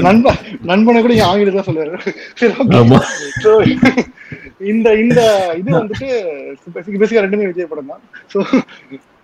நண்பன். 0.07 0.39
நண்பன். 0.71 1.01
கூட 1.05 1.13
என் 1.19 1.29
ஆங்கிலம் 1.29 1.67
இந்த 4.61 4.87
இந்த 5.03 5.21
இது 5.59 5.69
வந்துட்டு 5.77 6.07
பேசிக்கா 7.01 7.23
ரெண்டுமே 7.25 7.49
விஜய் 7.49 7.69
படம் 7.71 7.91
தான். 7.91 8.01
ஸோ 8.33 8.37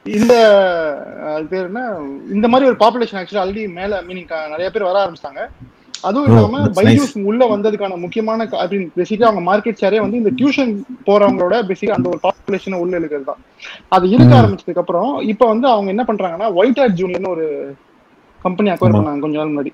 இந்த 0.05 0.33
அது 1.31 1.45
பேர் 1.53 1.69
என்ன? 1.69 1.81
இந்த 2.35 2.47
மாதிரி 2.51 2.69
ஒரு 2.69 2.77
பாப்புலேஷன் 2.83 3.19
ஆக்சுவலி 3.21 3.41
ஆல்ரெடி 3.43 3.63
மேல 3.79 4.01
மீனிங் 4.01 4.29
நிறைய 4.53 4.69
பேர் 4.69 4.89
வர 4.89 4.99
ஆரம்பிச்சிட்டாங்க. 5.03 5.41
அதுவும் 6.07 6.27
Oh, 6.27 6.31
இல்லாம 6.31 6.57
பைஜூஸ் 6.77 7.13
உள்ள 7.29 7.43
வந்ததுக்கான 7.51 7.97
முக்கியமான 8.03 8.45
அப்படின்னு 8.61 8.87
பேசிக்கா 8.97 9.27
அவங்க 9.27 9.41
மார்க்கெட் 9.49 9.79
ஷேரே 9.81 9.99
வந்து 10.03 10.17
இந்த 10.17 10.31
டியூஷன் 10.39 10.73
போறவங்களோட 11.07 11.55
பேசிக்கா 11.69 11.95
அந்த 11.97 12.09
ஒரு 12.13 12.19
பாப்புலேஷனை 12.25 12.79
உள்ள 12.83 12.99
இழுக்கிறது 12.99 13.25
தான். 13.31 13.41
அது 13.95 14.05
இருக்க 14.09 14.31
Hmm. 14.31 14.39
ஆரம்பிச்சதுக்கு 14.41 14.83
அப்புறம் 14.83 15.19
இப்போ 15.33 15.45
வந்து 15.53 15.67
அவங்க 15.73 15.89
என்ன 15.95 16.05
பண்றாங்கன்னா 16.11 16.49
ஒயிட் 16.59 16.81
ஹேட் 16.81 16.99
ஜூனியர்னு 17.01 17.33
ஒரு 17.35 17.47
கம்பெனி 18.39 18.69
அக்வயர். 18.73 18.95
பண்ணாங்க 18.97 19.19
கொஞ்ச 19.25 19.37
நாள் 19.37 19.51
முன்னாடி. 19.53 19.71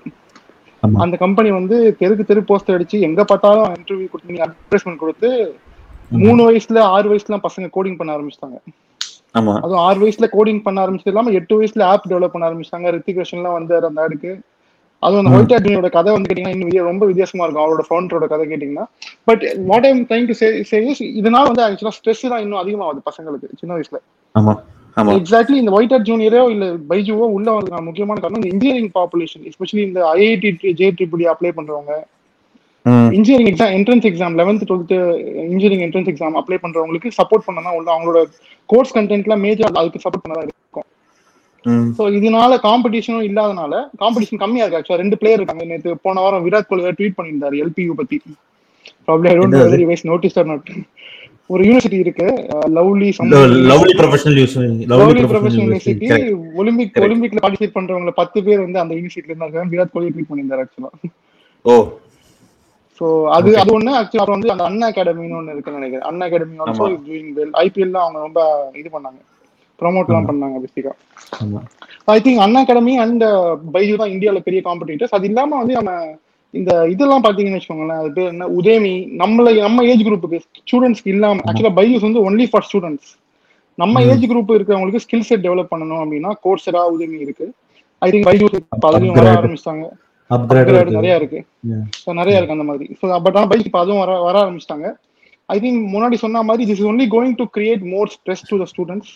அந்த 1.04 1.16
கம்பெனி 1.24 1.50
வந்து 1.58 1.76
தெருக்கு 2.00 2.24
தெரு 2.30 2.40
போஸ்டர் 2.48 2.76
அடிச்சு 2.76 2.98
எங்க 3.08 3.20
பார்த்தாலும் 3.30 3.76
இன்டர்வியூ 3.78 4.08
கொடுத்து 4.12 4.40
அட்வர்டைஸ்மெண்ட் 4.46 5.02
கொடுத்து 5.02 5.28
மூணு 6.24 6.40
வயசுல 6.48 6.80
ஆறு 6.94 7.06
வயசுல 7.12 7.36
பசங்க 7.44 7.68
கோடிங் 7.76 7.98
பண்ண 8.00 8.16
ஆரம்பிச்சிட்டாங்க. 8.16 8.58
அதுவும் 9.64 9.84
ஆறு 9.86 9.98
வயசுல 10.02 10.26
கோடிங் 10.34 10.60
பண்ண 10.66 10.78
ஆரம்பிச்சது 10.84 11.12
இல்லாம 11.12 11.32
எட்டு 11.38 11.54
வயசுல 11.60 11.84
ஆப் 11.92 12.08
டெவலப் 12.10 12.34
பண்ண 12.34 12.48
ஆரம்பிச்சிட்டாங்க. 12.48 12.90
ரித்திக் 12.96 13.20
ரோஷன்லாம் 13.20 13.56
வந்தாரு 13.58 13.88
அந்த 13.90 14.04
ஆடுக்கு 14.04 14.32
அதுவும் 15.02 15.20
அந்த 15.22 15.32
ஒயிட் 15.36 15.54
ஆக்டினோட 15.56 15.88
கதை 15.96 16.12
வந்து 16.12 16.28
கேட்டீங்கன்னா 16.28 16.54
இன்னும் 16.56 16.90
ரொம்ப 16.90 17.06
வித்தியாசமா 17.10 17.44
இருக்கும். 17.44 17.64
அவரோட 17.64 17.82
ஃபவுண்டரோட 17.88 18.26
கதை 18.32 18.44
கேட்டீங்கன்னா. 18.52 18.86
But 19.30 19.42
what 19.70 19.86
I'm 19.88 20.04
trying 20.10 20.28
to 20.30 20.36
say 20.40 20.78
இதனால 21.20 21.44
வந்து 21.50 21.64
ஆக்சுவலா 21.66 21.96
ஸ்ட்ரெஸ் 21.98 22.22
தான் 22.32 22.44
இன்னும் 22.44 22.62
அதிகமாகுது 22.62 23.02
பசங்களுக்கு 23.10 23.58
சின்ன 23.62 23.74
வயசுல. 23.78 24.00
எக்ஸாக்ட்லி 25.20 25.58
இந்த 25.60 25.72
ஒயிட் 25.76 25.92
ஹேட் 25.94 26.08
ஜூனியரோ 26.08 26.42
இல்ல 26.54 26.64
பைஜுவோ 26.90 27.26
உள்ள 27.36 27.48
வந்ததுக்கான 27.54 27.86
முக்கியமான 27.88 28.20
காரணம் 28.20 28.40
இந்த 28.40 28.50
இன்ஜினியரிங் 28.54 28.92
பாப்புலேஷன் 28.98 29.44
எஸ்பெஷலி 29.50 29.82
இந்த 29.88 30.00
ஐஐடி 30.16 30.50
ஜே 30.80 30.88
ட்ரிபிள் 30.98 31.24
அப்ளை 31.32 31.52
பண்றவங்க. 31.58 31.94
Engineering 33.16 33.50
exam 33.50 33.74
entrance 33.76 34.06
exam 34.10 34.34
eleventh 34.40 34.64
twelfth 34.70 34.94
engineering 35.44 35.84
entrance 35.86 36.10
exam 36.12 36.36
apply 36.40 36.58
பண்றவங்களுக்கு 36.64 37.10
சப்போர்ட் 37.18 37.46
பண்ணனா 37.46 37.70
உள்ள 37.78 37.88
அவங்களோட 37.94 38.20
கோர்ஸ் 38.68 38.94
கண்டென்ட்லாம் 38.96 39.44
மேஜர் 39.46 39.78
அதுக்கு 39.80 40.02
சப்போர்ட் 40.04 40.24
பண்ணதா 40.24 40.44
இருக்கும். 40.44 40.88
ஸோ 41.98 42.02
இதனால 42.18 42.52
காம்படிஷனும் 42.66 43.26
இல்லாதனால 43.28 43.74
காம்படிஷன் 44.02 44.42
கம்மியா 44.42 44.64
இருக்கு 44.64 44.80
ஆக்சுவலா 44.80 45.02
ரெண்டு 45.02 45.18
பிளேயர் 45.20 45.40
இருக்காங்க. 45.40 45.64
நேற்று 45.70 45.94
போன 46.06 46.22
வாரம் 46.24 46.44
விராட் 46.46 46.68
கோலி 46.70 46.92
ட்வீட் 46.98 47.18
பண்ணியிருந்தாரு 47.18 47.62
எல்பியூ 47.64 47.94
பத்தி. 48.00 48.18
ப்ராப்ளம் 49.06 49.30
ஐ 49.32 49.36
டோன்ட் 49.38 49.54
நோ 49.54 49.60
என்னது? 49.60 49.74
Very 49.74 49.86
wise 49.90 50.06
notice 50.10 50.36
or 50.40 50.48
not 50.52 50.70
ஒரு 51.50 51.62
யூனிவர்சிட்டி 51.64 51.98
இருக்கு. 52.02 52.26
Lovely 52.76 53.08
lovely 53.70 53.94
professional 53.98 54.36
lovely 54.92 55.20
university 55.56 56.08
Olympic. 56.60 56.96
ஒலிம்பிக்ல 57.06 57.42
பார்ட்டிசிபேட் 57.42 57.76
பண்றவங்க 57.76 58.14
பத்து 58.20 58.38
பேர் 58.46 58.64
வந்து 58.64 58.82
அந்த 58.82 58.94
யூனிவர்சிட்டில 58.98 59.32
இருந்தாங்க. 59.32 59.66
விராட் 59.72 59.94
கோலி 59.94 60.08
ட்வீட் 60.14 60.30
பண்ணியிருந்தாரு 60.30 60.64
ஆக்சுவலா 60.64 60.90
ஓ. 61.64 61.74
சோ 63.00 63.04
அது. 63.36 63.50
அது 63.60 63.70
ஒண்ணு. 63.76 63.92
ஆக்சுவலி 64.00 64.22
அப்புறம் 64.22 64.38
வந்து 64.38 64.54
அந்த 64.54 64.64
அண்ணா 64.68 64.88
அகாடமின்னு 64.90 65.38
ஒண்ணு 65.38 65.54
இருக்குன்னு 65.54 65.80
நினைக்கிறேன். 65.80 66.08
Unacademy 66.28 66.58
also. 66.64 66.84
Is 66.92 67.06
doing 67.06 67.30
well 67.38 67.54
ஐபிஎல்ல 67.62 67.98
அவங்க 68.04 68.18
ரொம்ப 68.26 68.40
இது 68.80 68.88
பண்ணாங்க. 68.96 69.20
ப்ரோமோட்லாம். 69.78 70.28
பண்ணாங்க 70.28 70.58
பேசிக்கா 70.64 70.92
I 72.08 72.18
think 72.24 72.42
Unacademy 72.64 72.94
and 73.04 73.24
Byju 73.74 73.94
தான் 74.00 74.12
இந்தியால 74.14 74.40
பெரிய 74.48 74.60
காம்படிட்டர்ஸ் 74.66 75.16
அது 75.18 75.26
இல்லாம 75.30 75.56
வந்து 75.60 75.74
நம்ம 75.78 75.92
இந்த 76.54 76.72
இதெல்லாம் 76.92 77.24
பாத்தீங்கன்னு 77.24 77.58
வச்சுக்கோங்களேன் 77.58 78.00
அது 78.00 78.10
பேர் 78.16 78.32
என்ன? 78.32 78.46
உதேமி 78.58 78.92
நம்மள 79.20 79.52
நம்ம 79.66 79.84
ஏஜ் 79.92 80.04
குரூப்புக்கு 80.06 80.38
ஸ்டூடெண்ட்ஸ்க்கு 80.60 81.12
இல்லாம 81.14 81.42
ஆக்சுவலா 81.50 81.74
பைஜூஸ் 81.78 82.06
வந்து 82.08 82.22
ஒன்லி 82.28 82.46
ஃபார் 82.52 82.66
ஸ்டூடெண்ட்ஸ் 82.68 83.10
நம்ம. 83.78 84.02
ஏஜ் 84.12 84.26
குரூப் 84.30 84.54
இருக்கிறவங்களுக்கு 84.56 85.02
ஸ்கில் 85.04 85.26
செட் 85.28 85.44
டெவலப் 85.46 85.72
பண்ணணும் 85.72 86.02
அப்படின்னா 86.02 86.32
கோர்ஸரா 86.44 86.82
உதவி 86.96 87.16
இருக்கு. 87.26 87.46
ஐ 88.02 88.08
திங்க் 88.12 88.28
பைஜூஸ் 88.28 88.54
அதுலயும் 88.88 89.16
வர. 89.20 89.32
ஆரம்பிச்சிட்டாங்க. 89.38 89.86
நிறைய 90.98 91.14
இருக்கு. 91.20 91.40
நிறைய 92.20 92.38
இருக்கு 92.38 92.56
அந்த 92.56 92.66
மாதிரி. 92.70 92.86
ஸோ 93.00 93.04
பட் 93.24 93.36
ஆனால் 93.38 93.50
பைக் 93.52 93.66
இப்போ 93.70 93.80
அதுவும் 93.84 94.02
வர 94.04 94.12
வர 94.28 94.36
ஆரம்பிச்சிட்டாங்க. 94.44 94.88
ஐ 95.48 95.56
திங்க் 95.64 95.80
முன்னாடி 95.94 96.16
சொன்ன 96.24 96.42
மாதிரி 96.50 96.64
this 96.70 96.80
is 96.82 96.90
only 96.92 97.06
going 97.14 97.36
to 97.40 97.46
create 97.56 97.82
more 97.94 98.10
stress 98.16 98.44
to 98.50 98.58
the 98.62 98.66
students 98.72 99.12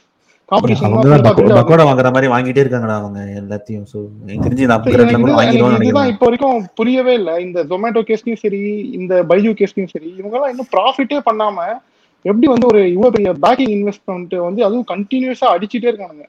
pakoda 0.51 1.85
வாங்குற 1.89 2.11
மாதிரி 2.15 2.29
வாங்கிட்டே 2.33 2.63
இருக்காங்கடா 2.63 2.95
அவங்க 3.01 3.19
எல்லாத்தையும். 3.41 3.87
சோ 3.93 3.99
எனக்கு 4.35 4.63
இப்போ 6.13 6.25
வரைக்கும் 6.27 6.61
புரியவே 6.79 7.15
இல்லை. 7.21 7.35
இந்த 7.47 7.65
ஜொமேட்டோ 7.73 8.03
கேஸ்லயும் 8.11 8.41
சரி 8.45 8.63
இந்த 8.99 9.15
பைஜூ 9.31 9.53
கேஸ்லயும் 9.59 9.93
சரி 9.95 10.09
இவங்கெல்லாம் 10.21 10.53
இன்னும் 10.55 10.71
ப்ராஃபிட்டே 10.77 11.19
பண்ணாம 11.29 11.67
எப்படி 12.25 12.47
வந்து 12.53 12.67
ஒரு 12.71 12.81
இவ்வளவு 12.95 13.15
பெரிய 13.17 13.33
பேக்கிங் 13.45 13.75
இன்வெஸ்ட்மெண்ட் 13.77 14.35
வந்து 14.47 14.61
அதுவும் 14.69 14.89
கண்டினியூஸா 14.93 15.49
அடிச்சிட்டே 15.57 15.91
இருக்கானுங்க. 15.91 16.25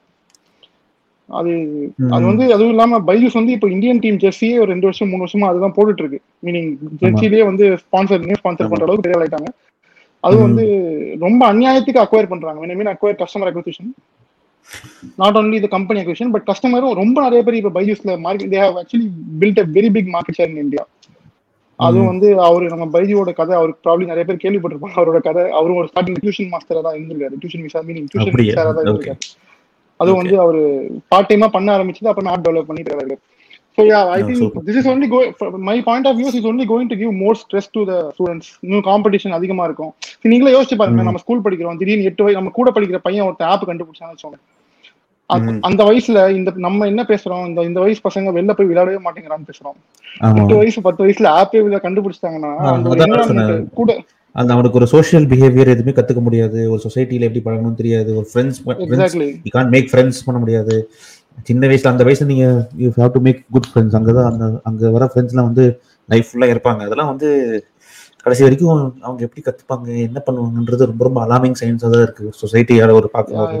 அது 1.28 1.52
அது 2.14 2.22
வந்து 2.30 2.44
அதுவும் 2.54 2.72
இல்லாம 2.74 3.00
பைஜூஸ் 3.08 3.40
வந்து 3.40 3.52
இப்போ 3.56 3.68
இந்தியன் 3.74 4.02
டீம் 4.04 4.20
ஜெர்சியே 4.24 4.54
ஒரு 4.62 4.70
ரெண்டு 4.74 4.88
வருஷம் 4.88 5.10
மூணு 5.12 5.24
வருஷமா 5.24 5.48
அதுதான் 5.50 5.74
போட்டுட்டு 5.76 6.02
இருக்கு. 6.04 6.20
மீனிங் 6.46 6.70
ஜெர்சிலேயே 7.02 7.44
வந்து 7.50 7.66
ஸ்பான்சர் 7.82 8.24
ஸ்பான்சர். 8.40 8.70
பண்ற 8.72 8.86
அளவுக்கு 8.86 9.06
பெரிய 9.06 9.20
ஆயிட்டாங்க 9.22 9.50
அது. 10.24 10.36
வந்து 10.46 10.64
ரொம்ப 11.26 11.42
அநியாயத்துக்கு 11.52 12.02
அக்வயர் 12.04 12.32
பண்றாங்க. 12.32 12.74
Mean 12.80 12.92
acquire 12.94 13.20
customer 13.22 13.50
acquisition 13.50 13.90
not 15.20 15.38
only 15.40 15.58
the 15.64 15.68
company 15.74 16.00
acquisition 16.00 16.32
but 16.34 16.46
கஸ்டமரும் 16.50 16.98
ரொம்ப 17.00 17.16
நிறைய 17.26 17.42
பேர் 17.46 17.58
இப்போ 17.60 17.72
பைஜூஸ்ல 17.76 18.12
market 18.24 18.52
they 18.54 18.60
have 18.64 18.76
actually 18.80 19.06
built 19.42 19.60
a 19.62 19.66
very 19.76 19.90
big 19.96 20.10
market 20.16 20.38
share 20.40 20.52
in 20.54 20.62
India 20.64 20.84
அதுவும் 21.78 22.10
வந்து 22.12 22.28
அவரு 22.46 22.64
நம்ம 22.72 22.86
பைஜியோட 22.94 23.30
கதை 23.38 23.54
அவருக்கு 23.58 23.84
ப்ராப்ளி 23.86 24.06
நிறைய 24.10 24.24
பேர் 24.28 24.42
கேள்விப்பட்டிருப்பாங்க. 24.42 24.96
அவரோட 25.00 25.18
கதை 25.28 25.42
அவரும் 25.58 25.78
ஒரு 25.82 25.88
ஸ்டார்டிங் 25.90 26.18
டியூஷன் 26.24 26.50
மாஸ்டரா 26.54 26.82
தான் 26.86 26.96
இருந்திருக்காரு. 26.96 27.36
டியூஷன் 27.42 27.64
விசா 27.66 27.80
மீனிங் 27.88 28.08
டியூஷன்? 28.10 28.34
டீச்சரா 28.40 28.64
தான். 28.68 28.84
இருந்திருக்காரு. 28.84 29.22
அதுவும் 30.00 30.20
வந்து 30.22 30.36
அவரு 30.44 30.60
பார்ட் 31.12 31.30
டைமா 31.30 31.48
பண்ண 31.56 31.68
ஆரம்பிச்சது 31.76 32.10
அப்புறம் 32.12 32.28
நாட் 32.30 32.44
டெவலப் 32.46 32.68
பண்ணிட்டு 32.68 32.90
இருக்காரு. 32.92 33.16
So 33.80 33.84
yeah 33.88 34.00
I 34.10 34.18
Oh, 34.18 34.26
think 34.28 34.40
super. 34.40 34.62
This 34.66 34.78
is 34.80 34.88
only 34.90 35.08
go 35.10 35.20
my 35.68 35.76
point 35.86 36.08
of 36.08 36.18
views 36.18 36.36
is 36.38 36.46
only 36.50 36.66
going 36.70 36.90
to 36.90 36.98
give 37.00 37.12
more 37.20 37.38
stress 37.42 37.70
to 37.72 37.82
the 37.84 37.96
students 38.14 38.50
இன்னும் 38.64 38.86
காம்படிஷன் 38.88 39.36
அதிகமா 39.38 39.64
இருக்கும். 39.64 39.92
நீங்களே 40.26 40.54
யோசிச்சு 40.54 40.78
பாருங்க 40.80 41.02
ம். 41.02 41.08
நம்ம 41.08 41.22
ஸ்கூல் 41.24 41.44
படிக்கிறோம் 41.44 41.80
திடீர்னு 41.80 42.08
எட்டு 42.10 42.24
வயசு 42.24 42.40
நம்ம 42.40 42.54
கூட 42.56 42.70
படிக்கிற 42.76 43.00
பையன் 43.06 43.26
ஒரு 43.26 43.48
ஆப் 43.50 43.68
கண்டுபிடிச்சான்னு 43.70 44.14
வச்சோங்க 44.14 44.38
ம். 45.30 45.58
அந்த 45.62 45.82
வயசுல 45.88 46.20
இந்த 46.36 46.52
நம்ம 46.58 46.86
என்ன 46.86 47.02
பேசுறோம் 47.08 47.44
இந்த 47.48 47.60
இந்த 47.62 47.80
வயசு 47.80 48.00
பசங்க 48.06 48.32
வெளில 48.36 48.54
போய் 48.54 48.70
விளையாடவே 48.70 49.00
மாட்டேங்கிறான்னு 49.04 49.50
பேசுறோம். 49.50 49.76
எட்டு 50.38 50.56
வயசு 50.56 50.86
பத்து 50.86 51.04
வயசுல 51.04 51.34
ஆப்பே 51.36 51.60
கண்டுபிடிச்சிட்டாங்கன்னா 51.84 52.50
அந்த. 52.70 53.44
கூட 53.74 53.90
அந்த 54.34 54.50
அவனுக்கு 54.54 54.78
ஒரு 54.78 54.86
சோஷியல் 54.86 55.24
பிஹேவியர் 55.26 55.72
எதுவுமே 55.72 55.92
கத்துக்க 55.94 56.20
முடியாது. 56.20 56.58
ஒரு 56.72 56.80
சொசைட்டில 56.84 57.26
எப்படி 57.28 57.40
பழகணும் 57.46 57.78
தெரியாது. 57.78 58.10
ஒரு 58.16 58.26
ஃப்ரெண்ட்ஸ் 58.28 58.58
மேக் 59.72 59.88
ஃப்ரெண்ட்ஸ் 59.90 60.20
பண்ண 60.26 60.38
முடியாது. 60.38 60.76
சின்ன 61.44 61.66
வயசுல 61.66 61.92
அந்த 61.92 62.04
வயசுல 62.04 62.24
நீங்க 62.24 62.46
you 62.76 62.88
have 62.96 63.12
to 63.12 63.20
make 63.20 63.46
good 63.50 63.68
friends 63.74 63.96
அங்கதான் 63.98 64.30
அந்த 64.30 64.60
அங்க 64.62 64.90
வர 64.90 65.10
ஃப்ரெண்ட்ஸ்லாம் 65.14 65.48
வந்து 65.50 65.64
லைஃப் 66.08 66.28
ஃபுல்லா 66.28 66.48
இருப்பாங்க. 66.54 66.80
அதெல்லாம் 66.80 67.08
வந்து 67.08 67.28
கடைசி 68.24 68.42
வரைக்கும் 68.44 68.78
அவங்க 69.06 69.20
எப்படி 69.26 69.42
கத்துப்பாங்க 69.44 69.88
என்ன 70.06 70.18
பண்ணுவாங்கன்றது 70.26 70.88
ரொம்ப 70.90 71.02
ரொம்ப 71.06 71.20
அலாமிங் 71.26 71.56
சயின்ஸா 71.60 71.88
தான் 71.92 72.04
இருக்கு 72.06 72.24
சொசைட்டியால 72.40 72.94
ஒரு 72.98 73.08
பார்க்கும்போது. 73.14 73.60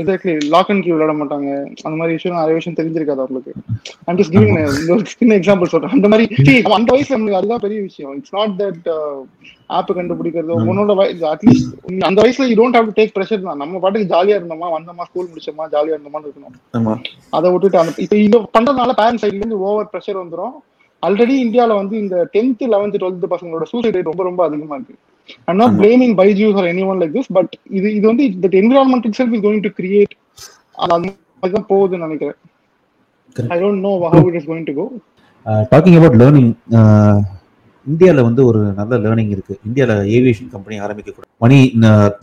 எக்ஸாக்ட்லி 0.00 0.34
லாக் 0.54 0.70
அண்ட் 0.72 0.84
கீ 0.84 0.90
விளையாட 0.94 1.14
மாட்டாங்க. 1.20 1.48
அந்த 1.86 1.94
மாதிரி 2.00 2.16
விஷயம் 2.18 2.38
நிறைய 2.40 2.56
விஷயம் 2.58 2.78
தெரிஞ்சிருக்காது 2.80 3.22
அவங்களுக்கு. 3.24 3.54
ஐம் 4.08 4.18
ஜஸ்ட் 4.20 4.34
கிவிங் 4.36 4.92
ஒரு 4.96 5.06
சின்ன 5.14 5.38
எக்ஸாம்பிள் 5.40 5.72
சொல்றேன். 5.72 5.94
அந்த 5.98 6.08
மாதிரி 6.12 6.26
அந்த 6.78 6.88
வயசுல 6.94 7.16
நம்மளுக்கு 7.16 7.40
அதுதான் 7.40 7.64
பெரிய 7.66 7.80
விஷயம். 7.88 8.14
இட்ஸ் 8.18 8.36
நாட் 8.38 8.54
தட் 8.62 8.88
ஆப் 9.78 9.92
கண்டுபிடிக்கிறது. 9.98 10.54
உன்னோட 10.70 10.92
அட்லீஸ்ட் 11.32 12.06
அந்த 12.10 12.18
வயசுல 12.24 12.48
you 12.50 12.56
don't 12.62 12.78
have 12.78 12.88
to 12.90 12.96
take 13.00 13.14
pressure 13.18 13.44
தான். 13.48 13.60
நம்ம 13.64 13.82
பாட்டுக்கு 13.84 14.12
ஜாலியா 14.14 14.38
இருந்தோமா? 14.40 14.70
வந்தோமா? 14.76 15.08
ஸ்கூல் 15.10 15.30
முடிச்சோமா? 15.32 15.66
ஜாலியா 15.76 15.96
இருந்தோமா 15.96 16.24
இருக்கணும். 16.24 17.02
அதை 17.38 17.46
விட்டுட்டு 17.52 17.82
அந்த 17.82 18.02
இப்ப 18.06 18.16
இது 18.28 18.38
பண்றதுனால 18.56 18.98
பேரண்ட்ஸ் 19.02 19.24
சைட்ல 19.24 19.42
இருந்து 19.42 19.62
ஓவர் 19.68 19.92
ப்ரெஷர் 19.94 20.22
வந்துரும். 20.24 20.56
ஆல்ரெடி 21.06 21.34
இந்தியால 21.44 21.72
வந்து 21.80 21.94
இந்த 22.04 22.16
டென்த் 22.34 22.64
லெவன்த் 22.74 22.96
டுவெல்த் 23.02 23.26
பசங்களோட 23.34 23.64
சூசைட் 23.72 23.96
ரேட் 23.96 24.10
ரொம்ப 24.10 24.22
ரொம்ப 24.28 24.40
அதிகமா 24.48 24.76
இருக்கு. 24.78 24.96
I'm 25.50 25.60
not. 25.60 25.76
Blaming 25.80 26.14
Byju's 26.20 26.58
or 26.60 26.68
anyone 26.90 27.00
like 27.02 27.14
this 27.18 27.32
but 27.38 27.52
இது 27.78 27.88
இது 27.98 28.04
வந்து 28.10 28.24
that 28.44 28.56
environment 28.62 29.06
itself 29.20 29.34
is 29.36 29.44
going 29.46 29.64
to 29.66 29.72
create 29.80 30.14
அது 30.84 31.52
தான் 31.56 31.68
போகுதுன்னு 31.72 32.06
நினைக்கிறேன். 32.06 32.38
I 33.36 33.58
don't 33.62 33.82
know 33.88 33.92
how 34.14 34.24
it 34.30 34.38
is 34.40 34.48
going 34.50 34.68
to 34.70 34.74
go 34.80 34.86
talking 35.72 35.96
about 35.98 36.18
learning 36.22 36.50
இந்தியாவில் 37.86 38.26
வந்து 38.28 38.42
ஒரு 38.48 38.60
நல்ல 38.78 38.94
லேர்னிங் 39.04 39.32
இருக்கு. 39.34 39.54
இந்தியாவில் 39.68 40.08
ஏவியேஷன் 40.16 40.50
கம்பெனி 40.54 40.76
ஆரம்பிக்க 40.86 41.10
கூட 41.12 41.26
மணி 41.44 41.58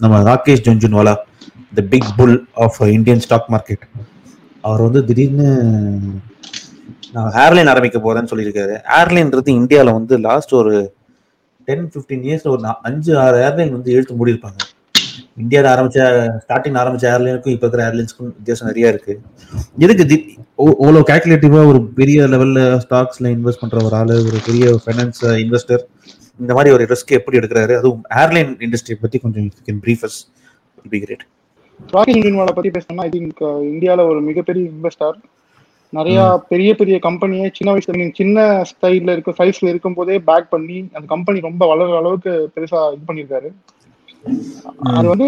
நம்ம 0.04 0.22
Rakesh 0.30 0.66
Jhunjhunwala 0.68 1.14
the 1.78 1.84
big 1.94 2.12
bull 2.20 2.38
of 2.66 2.80
Indian 2.98 3.24
stock 3.26 3.50
market 3.56 3.86
அவர் 4.64 4.86
வந்து 4.88 5.02
திடீர்னு 5.10 5.48
நான் 7.16 7.32
ஏர்லைன் 7.32 7.70
ஆரம்பிக்க 7.70 8.00
போறேன்னு 8.00 8.32
சொல்லியிருக்காரு. 8.34 8.76
ஏர்லைன்றது 9.00 9.50
இந்தியாவில் 9.50 9.94
வந்து 9.94 10.18
லாஸ்ட் 10.18 10.54
ஒரு 10.54 10.94
டென் 11.66 11.90
ஃபிஃப்டீன் 11.90 12.26
இயர்ஸ் 12.28 12.48
ஒரு 12.48 12.64
அஞ்சு 12.82 13.20
ஆறு 13.20 13.38
ஏர்லைன் 13.38 13.72
வந்து 13.72 13.92
எழுத்து 13.92 14.14
மூடியிருப்பாங்க. 14.16 14.62
இந்தியாவில் 15.38 15.72
ஆரம்பிச்ச 15.72 16.00
ஸ்டார்டிங் 16.48 16.80
ஆரம்பிச்ச 16.82 17.06
ஏர்லைனுக்கும் 17.14 17.54
இப்போ 17.56 17.68
இருக்கிற 17.68 17.84
ஏர்லைன்ஸ்க்கும் 17.88 18.32
வித்தியாசம் 18.38 18.68
நிறைய 18.68 18.88
இருக்கு. 18.88 19.14
எதுக்கு 19.78 20.04
தி- 20.04 20.26
ஓ- 20.56 20.78
அவ்வளோ 20.80 21.02
கேல்குலேட்டிவா 21.10 21.68
ஒரு 21.68 21.82
பெரிய 21.84 22.24
லெவல்ல 22.24 22.62
ஸ்டாக்ஸ்ல 22.90 23.32
இன்வெஸ்ட் 23.36 23.62
பண்ற 23.62 23.84
ஒரு 23.84 23.96
ஆளு 23.96 24.16
ஒரு 24.26 24.40
பெரிய 24.46 24.80
ஃபைனான்ஸ் 24.86 25.22
இன்வெஸ்டர் 25.22 25.84
இந்த 26.40 26.54
மாதிரி 26.54 26.74
ஒரு 26.74 26.84
ரிஸ்க் 26.84 27.16
எப்படி 27.18 27.38
எடுக்கிறாரு? 27.38 27.78
அதுவும் 27.78 28.04
ஏர்லைன் 28.16 28.54
இண்டஸ்ட்ரி 28.66 28.96
பத்தி 29.02 29.20
கொஞ்சம் 29.20 29.50
can 29.66 29.82
brief us 29.86 30.20
be 30.90 31.00
great 31.00 31.26
Rakesh 31.94 32.24
Jhunwala 32.26 32.52
பத்தி 32.52 32.70
பேசணும்னா 32.70 33.04
ஐ 33.08 33.10
திங்க் 33.10 33.44
uh, 33.44 33.64
இந்தியாவில் 33.64 34.06
ஒரு 34.06 34.22
மிகப்பெரிய 34.22 34.70
இன்வெஸ்டர் 34.70 35.18
நிறைய 35.98 36.20
பெரிய 36.50 36.70
பெரிய 36.76 36.96
கம்பெனியை 37.00 37.48
சின்ன 37.54 37.74
வயசுல 37.74 37.98
நீங்க 38.00 38.16
சின்ன 38.16 38.40
ஸ்டைல்ல 38.70 39.16
இருக்க 39.16 39.32
சைஸ்ல 39.40 39.72
இருக்கும் 39.74 39.94
போதே 39.94 40.18
பேக் 40.30 40.52
பண்ணி 40.54 40.78
அந்த 40.94 41.06
கம்பெனி 41.14 41.48
ரொம்ப 41.48 41.64
வளர்ற 41.72 41.98
அளவுக்கு 42.02 42.34
பெருசா 42.56 42.82
இது 42.96 43.08
பண்ணியிருக்காரு. 43.10 43.50
அது 44.92 45.08
வந்து 45.08 45.28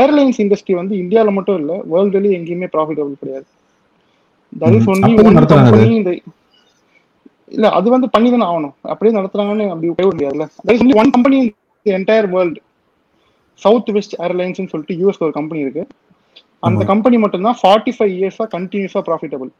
ஏர்லைன்ஸ் 0.00 0.40
இண்டஸ்ட்ரி 0.44 0.74
வந்து 0.74 0.94
இந்தியால 0.96 1.32
மட்டும் 1.32 1.58
இல்ல 1.60 1.72
வேர்ல்டுலயே 1.92 2.36
எங்கேயுமே 2.38 2.68
ப்ராஃபிட்டபிள் 2.74 3.20
கிடையாது. 3.22 3.46
That 4.52 4.76
is. 4.78 4.88
Only 4.92 5.12
one. 5.26 5.40
Company 5.54 5.88
இந்த 5.96 6.12
இல்ல 7.52 7.68
அது 7.78 7.88
வந்து 7.90 8.08
பண்ணி 8.10 8.28
தானே 8.30 8.44
ஆகணும். 8.44 8.74
அப்படியே 8.92 9.14
நடத்துறாங்கன்னு 9.18 9.64
அப்படி 9.68 9.88
போய் 9.96 10.10
முடியாதுல்ல. 10.10 10.46
That 10.66 10.74
is 10.74 10.82
only 10.84 10.96
one 11.02 11.10
company 11.10 11.38
entire 11.86 12.28
world 12.34 12.60
Southwest 13.90 14.14
ஏர்லைன்ஸ்னு 14.20 14.70
சொல்லிட்டு 14.72 14.94
யூஎஸ் 15.00 15.22
ஒரு 15.26 15.32
கம்பெனி 15.32 15.60
இருக்கு. 15.64 15.82
அந்த. 16.62 16.82
கம்பெனி 16.84 17.18
மட்டும்தான் 17.18 17.58
ஃபார்ட்டி 17.62 17.92
ஃபைவ் 17.96 18.14
இயர்ஸா 18.18 18.46
கண்டினியூஸா 18.56 19.02
ப்ராஃபிட்டபிள் 19.08 19.50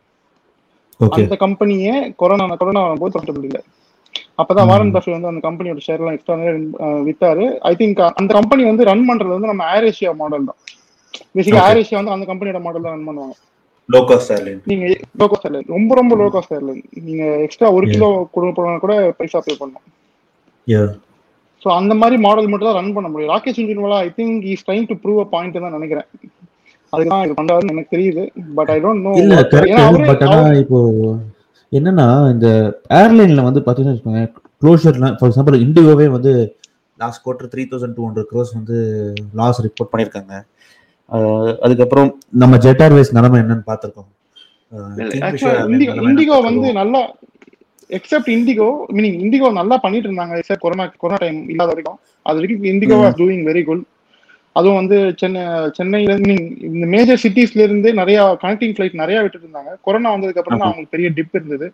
அந்த 1.18 1.36
கம்பெனியே 1.44 1.94
கொரோனா 2.22 2.44
கொரோனா 2.62 2.82
போது 3.02 3.12
ப்ராஃபிட்டபிள் 3.14 3.46
இல்ல 3.50 3.60
அப்பதான் 4.40 4.68
வாரன் 4.70 4.92
பஃபே 4.94 5.12
வந்து 5.14 5.30
அந்த 5.30 5.40
கம்பெனியோட 5.46 5.80
ஷேர் 5.86 6.00
எல்லாம் 6.02 6.16
எக்ஸ்ட்ரா 6.16 6.36
வித்தாரு. 7.08 7.44
ஐ 7.70 7.72
திங்க் 7.80 8.00
அந்த 8.20 8.30
கம்பெனி 8.38 8.62
வந்து 8.70 8.86
ரன் 8.90 9.06
பண்றது 9.08 9.36
வந்து 9.36 9.50
நம்ம 9.50 9.66
ஏர் 9.76 9.86
ஏஷியா 9.90 10.12
மாடல் 10.20 10.48
தான். 10.50 10.58
பேசிக்கா. 11.36 11.62
ஏர் 11.70 11.80
ஏஷியா 11.82 11.98
வந்து 12.00 12.14
அந்த 12.16 12.26
கம்பெனியோட 12.30 12.60
மாடல் 12.66 12.84
தான் 12.86 12.94
ரன் 12.96 13.08
பண்ணுவாங்க. 13.08 13.34
லோ 13.88 14.00
காஸ்ட் 14.10 14.32
ஏர்லைன் 14.36 14.60
நீங்க 14.70 14.86
லோ 15.20 15.26
காஸ்ட் 15.30 15.46
ஏர்லைன் 15.48 15.72
ரொம்ப 15.76 15.94
ரொம்ப 16.00 16.16
லோ 16.20 16.26
காஸ்ட் 16.34 16.54
ஏர்லைன் 16.58 16.82
நீங்க 17.08 17.24
எக்ஸ்ட்ரா 17.46 17.70
ஒரு. 17.76 17.86
கிலோ 17.94 18.08
கொடுக்க 18.34 18.52
போனா 18.58 18.78
கூட 18.84 18.94
பைசா 19.20 19.40
பே 19.46 19.56
பண்ணணும் 19.62 19.86
யா 20.66 20.82
ஸோ 21.62 21.68
அந்த 21.80 21.92
மாதிரி 22.00 22.16
மாடல் 22.26 22.50
மட்டும் 22.52 22.68
தான் 22.70 22.78
ரன் 22.80 22.94
பண்ண 22.94 23.08
முடியும். 23.10 23.32
Rakesh 23.34 23.58
Jhunjhunwala 23.58 23.98
I 24.06 24.08
think 24.18 24.46
is 24.54 24.64
trying 24.68 24.88
to 24.90 24.96
prove 25.02 25.20
a 25.24 25.26
point 25.34 25.64
தான் 25.64 25.76
நினைக்கிறேன். 25.78 26.08
அதுக்கு 26.92 27.12
தான் 27.14 27.24
இது 27.26 27.34
பண்றாருன்னு 27.40 27.74
எனக்கு 27.74 27.94
தெரியுது. 27.94 28.22
பட் 28.58 28.70
ஐ 28.74 28.78
டோன்ட் 28.84 29.04
நோ 29.06 29.12
இல்ல 29.22 29.36
கரெக்ட் 29.52 30.08
பட் 30.10 30.24
ஆனா 30.30 30.40
இப்போ 30.62 30.80
என்னன்னா 31.78 32.06
இந்த 32.34 32.48
ஏர்லைன்ல 33.02 33.42
வந்து 33.48 33.60
பாத்தீங்கன்னா 33.66 33.94
வச்சுக்கோங்க 33.94 34.24
க்ளோஷர்லாம் 34.62 35.16
ஃபார் 35.20 35.30
எக்ஸாம்பிள் 35.30 35.62
இண்டிகோவே 35.66 36.06
வந்து 36.16 36.32
last 37.02 37.22
quarter 37.24 37.50
three 37.52 37.62
thousand 37.70 37.96
two 37.98 38.02
hundred 38.08 38.28
crores 38.32 38.50
வந்து 38.58 38.76
லாஸ் 39.40 39.62
ரிப்போர்ட் 39.66 39.92
பண்ணியிருக்காங்க. 39.92 40.34
அதுக்கப்புறம் 41.64 42.10
நம்ம 42.42 42.58
ஜெட் 42.64 42.82
ஏர்வேஸ் 42.84 43.14
நிலைமை 43.16 43.38
என்னன்னு 43.42 43.64
பார்த்துருக்கோம். 43.70 44.10
இண்டிகோ 45.72 45.94
இண்டிகோ 46.10 46.36
வந்து 46.48 46.68
நல்லா 46.80 47.00
எக்ஸப்ட் 47.98 48.30
இண்டிகோ 48.36 48.68
மீனிங் 48.96 49.18
இண்டிகோ 49.24 49.48
நல்லா 49.60 49.76
பண்ணிட்டு 49.84 50.08
இருந்தாங்க 50.08 50.36
எக்ஸப்ட் 50.40 50.64
கொரோனா 50.64 50.84
கொரோனா 51.02 51.18
டைம் 51.24 51.40
இல்லாத 51.54 51.68
வரைக்கும். 51.72 51.98
அது 52.28 52.36
வரைக்கும் 52.38 52.70
IndiGo. 52.72 52.98
Was 53.02 53.18
doing 53.20 53.42
very 53.50 53.62
good 53.70 53.82
அதுவும் 54.56 54.78
வந்து 54.80 54.96
சென்னை 55.20 55.42
சென்னையில 55.76 56.12
இருந்து 56.12 56.30
மீன் 56.30 56.46
இந்த 56.68 56.86
மேஜர் 56.94 57.22
சிட்டிஸ்ல 57.22 57.62
இருந்து 57.66 57.88
நிறைய 58.00 58.18
கனெக்டிங் 58.42 58.74
ஃபிளைட் 58.74 59.00
நிறைய 59.02 59.20
விட்டுட்டு 59.22 59.46
இருந்தாங்க 59.48 59.72
கொரோனா 59.86 60.12
வந்ததுக்கு 60.14 60.42
அப்புறம் 60.42 60.60
தான். 60.60 60.68
அவங்களுக்கு 60.68 60.94
பெரிய 60.96 61.08
டிப் 61.18 61.36
இருந்தது. 61.38 61.66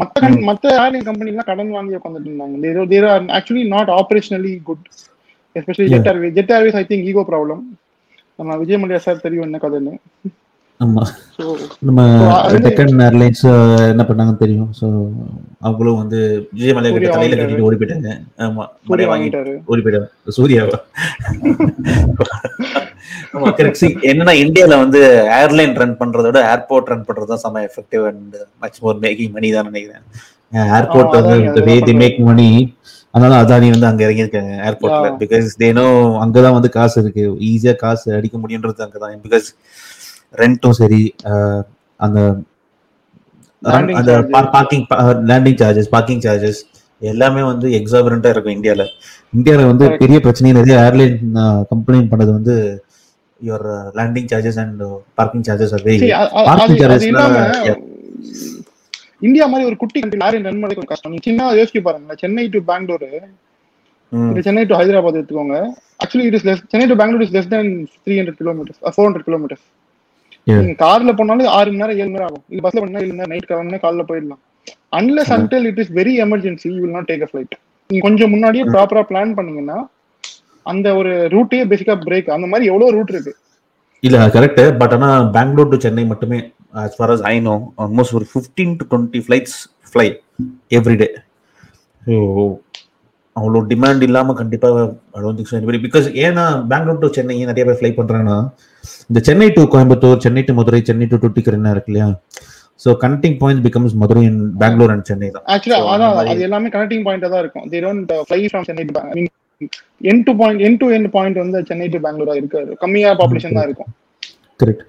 மத்த 0.00 0.30
மத்த 0.48 0.66
ஏர்லைன் 0.82 1.06
கம்பெனிலாம் 1.08 1.48
கடன் 1.50 1.74
வாங்கி 1.76 1.98
உட்காந்துட்டு 1.98 2.30
இருந்தாங்க. 2.30 2.86
There 2.92 3.08
are 3.12 3.26
actually 3.38 3.64
not 3.74 3.92
operationally 3.98 4.54
good 4.68 4.86
especially 5.56 5.88
Jet 5.94 6.08
Airways 6.12 6.36
Jet 6.38 6.54
Airways 6.56 6.78
I 6.80 6.84
think 6.90 7.08
ego 7.10 7.24
problem 7.30 7.62
நம்ம 8.38 8.56
விஜய் 8.62 8.80
மல்லியா 8.80 9.00
சார் 9.06 9.24
தெரியும் 9.26 9.46
என்ன 9.48 9.58
கதைன்னு. 9.62 9.94
ஆமா. 10.80 11.02
நம்ம 11.88 12.00
டெக்கன் 12.64 13.02
ஏர்லைன்ஸ் 13.04 13.42
என்ன 13.92 14.02
பண்ணாங்கன்னு 14.08 14.42
தெரியும். 14.42 14.70
ஸோ 14.78 14.86
அவங்களும் 15.66 16.00
வந்து 16.00 16.18
விஜய் 16.56 16.74
மலையா 16.76 16.92
கிட்ட 16.96 17.10
தலையில. 17.14 17.36
கட்டிட்டு 17.40 17.66
ஓடி 17.68 17.76
போயிட்டாங்க 17.80 18.10
ஆமா 18.46 18.64
மலையை 18.90 19.08
வாங்கி 19.10 19.28
வாங்கிட்டாரு. 19.28 19.54
ஓடி 19.72 19.82
போயிட்டாங்க 19.84 20.34
சூர்யாவா 20.38 20.78
ஆமா. 23.36 23.48
See, 23.80 23.88
என்னன்னா 24.10 24.32
இந்தியால 24.42 24.74
வந்து 24.82 25.00
ஏர்லைன் 25.40 25.74
ரன் 25.80 25.98
பண்றத 26.00 26.26
விட 26.28 26.40
ஏர்போர்ட் 26.52 26.90
ரன் 26.92 27.06
பண்றது 27.08 27.30
தான் 27.32 27.42
செம 27.44 27.62
effective 27.68 28.04
and 28.10 28.34
much 28.62 28.78
more 28.84 28.98
making 29.04 29.34
money 29.36 29.48
தான் 29.56 29.68
நினைக்கிறேன். 29.70 30.04
ஏர்போர்ட் 30.78 31.16
வந்து 31.18 31.62
வே 31.68 31.76
தி 31.88 31.94
மேக் 32.02 32.18
மணி 32.28 32.48
அதனால 33.14 33.34
அதானி 33.42 33.68
வந்து 33.74 33.88
அங்க 33.90 34.02
இறங்கியிருக்காங்க 34.06 34.54
ஏர்போர்ட்ல. 34.68 35.10
பிகாஸ் 35.22 35.46
தேனோ 35.62 35.84
அங்கதான் 36.24 36.56
வந்து 36.58 36.70
காசு 36.78 36.96
இருக்கு. 37.02 37.22
ஈஸியா 37.50 37.74
காசு 37.84 38.08
அடிக்க 38.18 38.36
முடியுன்றது 38.42 38.84
அங்கதான். 38.86 39.14
பிகாஸ் 39.26 39.48
ரெண்டும் 40.34 40.78
சரி 40.80 41.02
அந்த 42.06 42.20
அந்த. 43.98 44.12
Parking 44.56 44.84
landing 45.30 45.58
charges 45.62 45.92
parking 45.94 46.24
charges 46.26 46.60
எல்லாமே 47.12 47.42
வந்து 47.50 47.66
எக்ஸாபரண்டா 47.78 48.30
இருக்கும் 48.32 48.56
இந்தியால. 48.56 48.82
இந்தியால 49.36 49.62
வந்து. 49.70 49.86
பெரிய 50.02 50.18
பிரச்சனையே 50.24 50.56
நிறைய 50.58 50.76
ஏர்லைன் 50.86 51.16
கம்ப்ளைண்ட் 51.72 52.10
பண்ணது 52.12 52.30
வந்து 52.38 52.54
your 53.40 53.66
landing 53.98 54.28
charges 54.32 54.60
and 54.64 54.82
parking 55.20 55.46
charges 55.48 55.74
இல்லாம 57.08 57.34
லாம், 57.68 57.82
இந்தியா 59.26 59.44
மாதிரி 59.50 59.66
ஒரு 59.70 59.76
குட்டி 59.82 59.98
கண்ட்ரி 60.00 60.20
லாரி 60.22 60.38
ரன் 60.46 60.62
பண்ணி 60.62 60.86
கஷ்டம். 60.92 61.12
நீங்க 61.12 61.26
சின்ன 61.28 61.50
யோசிச்சு 61.58 61.82
பாருங்க 61.86 62.16
சென்னை 62.22 62.44
டு 62.54 62.60
பெங்களூர் 62.70 63.08
சென்னை 64.46 64.64
டு 64.70 64.74
ஹைதராபாத் 64.80 65.18
எடுத்துக்கோங்க. 65.18 65.56
Actually 66.02 66.26
it 66.28 66.36
is 66.38 66.46
less 66.48 66.62
Chennai 66.72 66.86
to 66.90 66.96
Bangalore 67.00 67.24
is 67.26 67.34
less 67.36 67.50
than 67.54 67.70
three 68.04 68.14
hundred 68.20 68.40
kilometres 68.42 68.80
four 68.96 69.06
hundred 69.08 69.26
kilometres. 69.28 69.64
நீங்க 70.46 70.74
கார்ல 70.82 71.12
போனாலும் 71.12 71.52
ஆறு 71.56 71.70
மணி 71.70 71.82
நேரம் 71.82 71.96
ஏழு 71.96 72.06
மணி 72.06 72.16
நேரம் 72.16 72.28
ஆகும். 72.28 72.44
இல்ல 72.50 72.62
பஸ்ல 72.66 72.82
பண்ணா 72.82 73.00
ஏழு 73.00 73.10
மணி 73.10 73.20
நேரம் 73.20 73.32
நைட் 73.34 73.48
கிளம்புனா 73.48 73.80
காலைல 73.84 74.04
போயிடலாம். 74.10 74.42
Unless. 74.98 75.32
Until 75.36 75.68
it 75.70 75.80
is 75.82 75.92
very 75.98 76.14
emergency 76.24 76.66
you 76.68 76.80
will 76.82 76.96
not 76.96 77.10
take 77.10 77.24
a 77.26 77.30
flight 77.30 77.54
நீங்க 77.90 78.02
கொஞ்சம் 78.06 78.32
முன்னாடியே 78.34 78.64
ப்ராப்பரா 78.74 79.02
பிளான் 79.10 79.36
பண்ணீங்கன்னா 79.38 79.78
அந்த 80.66 80.86
ஒரு 81.00 81.12
ரூட்டே 81.34 81.60
பேசிக்கா 81.72 81.94
பிரேக் 82.06 82.30
அந்த 82.36 82.46
மாதிரி 82.52 82.70
எவ்வளவு 82.70 82.94
ரூட் 82.96 83.12
இருக்கு? 83.14 83.32
இல்ல 84.02 84.16
கரெக்ட் 84.34 84.62
பட் 84.80 84.94
ஆனா 84.96 85.08
பெங்களூர் 85.36 85.72
டு 85.72 85.78
சென்னை 85.84 86.04
மட்டுமே 86.12 86.38
as 86.84 86.92
far 86.98 87.08
as 87.12 87.20
I 87.30 87.36
know 87.40 87.52
almost 87.82 88.14
ஒரு 88.18 88.26
fifteen 88.30 88.74
to 88.80 88.84
twenty 88.90 89.20
flights 89.26 89.56
fly 89.90 90.06
every day 90.78 91.08
so 92.02 92.16
அவ்வளோ 93.36 93.60
டிமாண்ட் 93.70 94.04
இல்லாம 94.08 94.34
கண்டிப்பா 94.40 94.68
பிகாஸ் 95.86 96.06
ஏன்னா 96.24 96.44
பெங்களூர் 96.72 97.02
டு 97.02 97.08
சென்னை 97.16 97.36
நிறைய 97.50 97.64
பேர் 97.68 97.78
ஃப்ளை 97.80 97.90
பண்றாங்கன்னா 97.98 98.36
இந்த 99.10 99.20
Chennai 99.28 99.48
to 99.56 99.62
Coimbatore 99.72 100.22
Chennai 100.24 100.42
to 100.48 100.52
Madurai 100.58 100.80
Chennai 100.88 101.06
to 101.10 101.16
Tuticorin 101.24 101.72
இருக்கு 101.74 101.90
இல்லையா? 101.92 102.08
So 102.80 102.88
connecting 103.02 103.36
point 103.42 103.62
becomes 103.66 103.94
Madurai 104.02 104.22
and 104.30 104.42
Bangalore 104.62 104.92
and 104.94 105.06
Chennai 105.10 105.28
தான். 105.36 105.44
ஆக்சுவலா 105.54 105.80
So, 105.82 105.88
அதான் 105.94 106.30
அது 106.32 106.46
எல்லாமே 106.48 106.68
கனெக்டிங் 106.74 107.04
பாயிண்டா 107.06 107.28
தான் 107.34 107.42
இருக்கும். 107.44 107.66
They 107.72 107.80
don't 107.84 108.12
fly 108.28 108.40
from 108.50 108.66
Chennai 108.68 108.84
N 110.10 110.22
to 110.26 110.32
point 110.40 110.62
N 110.66 110.78
to 110.80 110.86
N 110.96 111.08
point 111.16 111.38
வந்து 111.42 111.60
சென்னை 111.70 111.88
டு 111.94 112.00
பெங்களூரா 112.06 112.34
இருக்காது 112.40 112.70
கம்மியா 112.82 113.12
பாப்புலேஷன் 113.20 113.56
தான் 113.58 113.66
இருக்கும். 113.68 113.90
கரெக்ட் 114.60 114.84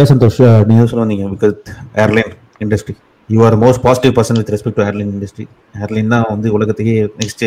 ஏன் 0.00 0.10
சந்தோஷ் 0.12 0.40
நீங்க 0.70 0.86
சொல்ல 0.92 1.04
வந்தீங்க 1.04 1.26
because 1.34 1.56
airline 2.04 2.32
industry 2.64 2.94
you 3.28 3.40
are 3.46 3.56
most 3.64 3.82
positive 3.86 4.12
person 4.18 4.38
with 4.40 4.52
respect 4.54 4.78
to 4.80 4.84
airline 4.88 5.12
industry 5.16 5.44
airline 5.84 6.12
தான் 6.14 6.26
வந்து 6.32 6.48
உலகத்தையே 6.56 6.96
நெக்ஸ்ட் 7.20 7.44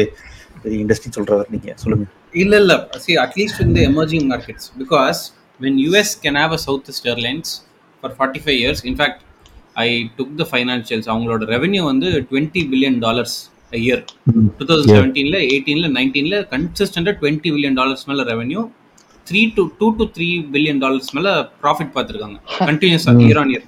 பெரிய 0.64 0.78
இண்டஸ்ட்ரி 0.84 1.10
சொல்றவர் 1.18 1.50
நீங்க. 1.54 1.70
சொல்லுங்க. 1.82 2.06
இல்ல 2.44 2.54
இல்ல. 2.64 2.74
At 3.26 3.34
least 3.40 3.58
in 3.66 3.70
the 3.78 3.84
emerging 3.90 4.24
markets. 4.32 4.64
Because 4.82 5.20
when 5.60 5.76
us 6.00 6.10
can 6.24 6.36
have 6.42 6.52
a 6.58 6.62
southeast 6.66 7.04
airlines 7.12 7.50
for 8.04 8.10
45 8.12 8.58
years 8.64 8.80
in 8.90 8.96
fact 9.02 9.20
i 9.86 9.90
took 10.18 10.32
the 10.42 10.48
financials. 10.54 11.06
அவங்களோட 11.14 11.44
revenue 11.54 11.84
வந்து 11.92 12.08
20 12.22 12.64
billion 12.72 13.00
dollars 13.06 13.36
a 13.78 13.82
year. 13.88 14.00
Two 14.58 14.66
thousand 14.70 14.92
செவன்டீன்ல 14.96 15.38
எயிட்டீன்ல 15.52 15.88
நைன்டீன்ல 15.98 16.36
கன்சிஸ்டண்டா 16.54 17.14
டுவெண்ட்டி 17.22 17.52
பில்லியன் 17.56 17.78
டாலர்ஸ் 17.82 18.06
மேல 18.12 18.26
revenue 18.32 18.62
three 19.28 19.42
to 19.58 19.64
two 19.80 19.88
to 20.00 20.06
three 20.18 20.28
billion 20.54 20.82
dollars 20.86 21.12
மேல 21.18 21.30
profit 21.64 21.94
பார்த்துருக்காங்க. 21.96 22.38
கண்டினியூஸா 22.70 23.14
year 23.28 23.40
on 23.44 23.52
year 23.56 23.66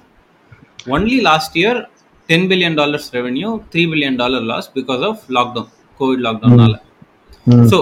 only 0.96 1.18
last 1.30 1.56
year 1.62 1.80
ten 2.30 2.46
billion 2.50 2.76
dollars 2.80 3.08
revenue 3.16 3.48
three 3.72 3.82
billion 3.92 4.18
dollar 4.22 4.44
loss 4.52 4.68
because 4.76 5.04
of 5.10 5.22
lockdown 5.38 5.70
Covid 6.00 6.24
லாக்டவுன்னால 6.28 6.76
Mm. 7.46 7.62
So 7.70 7.76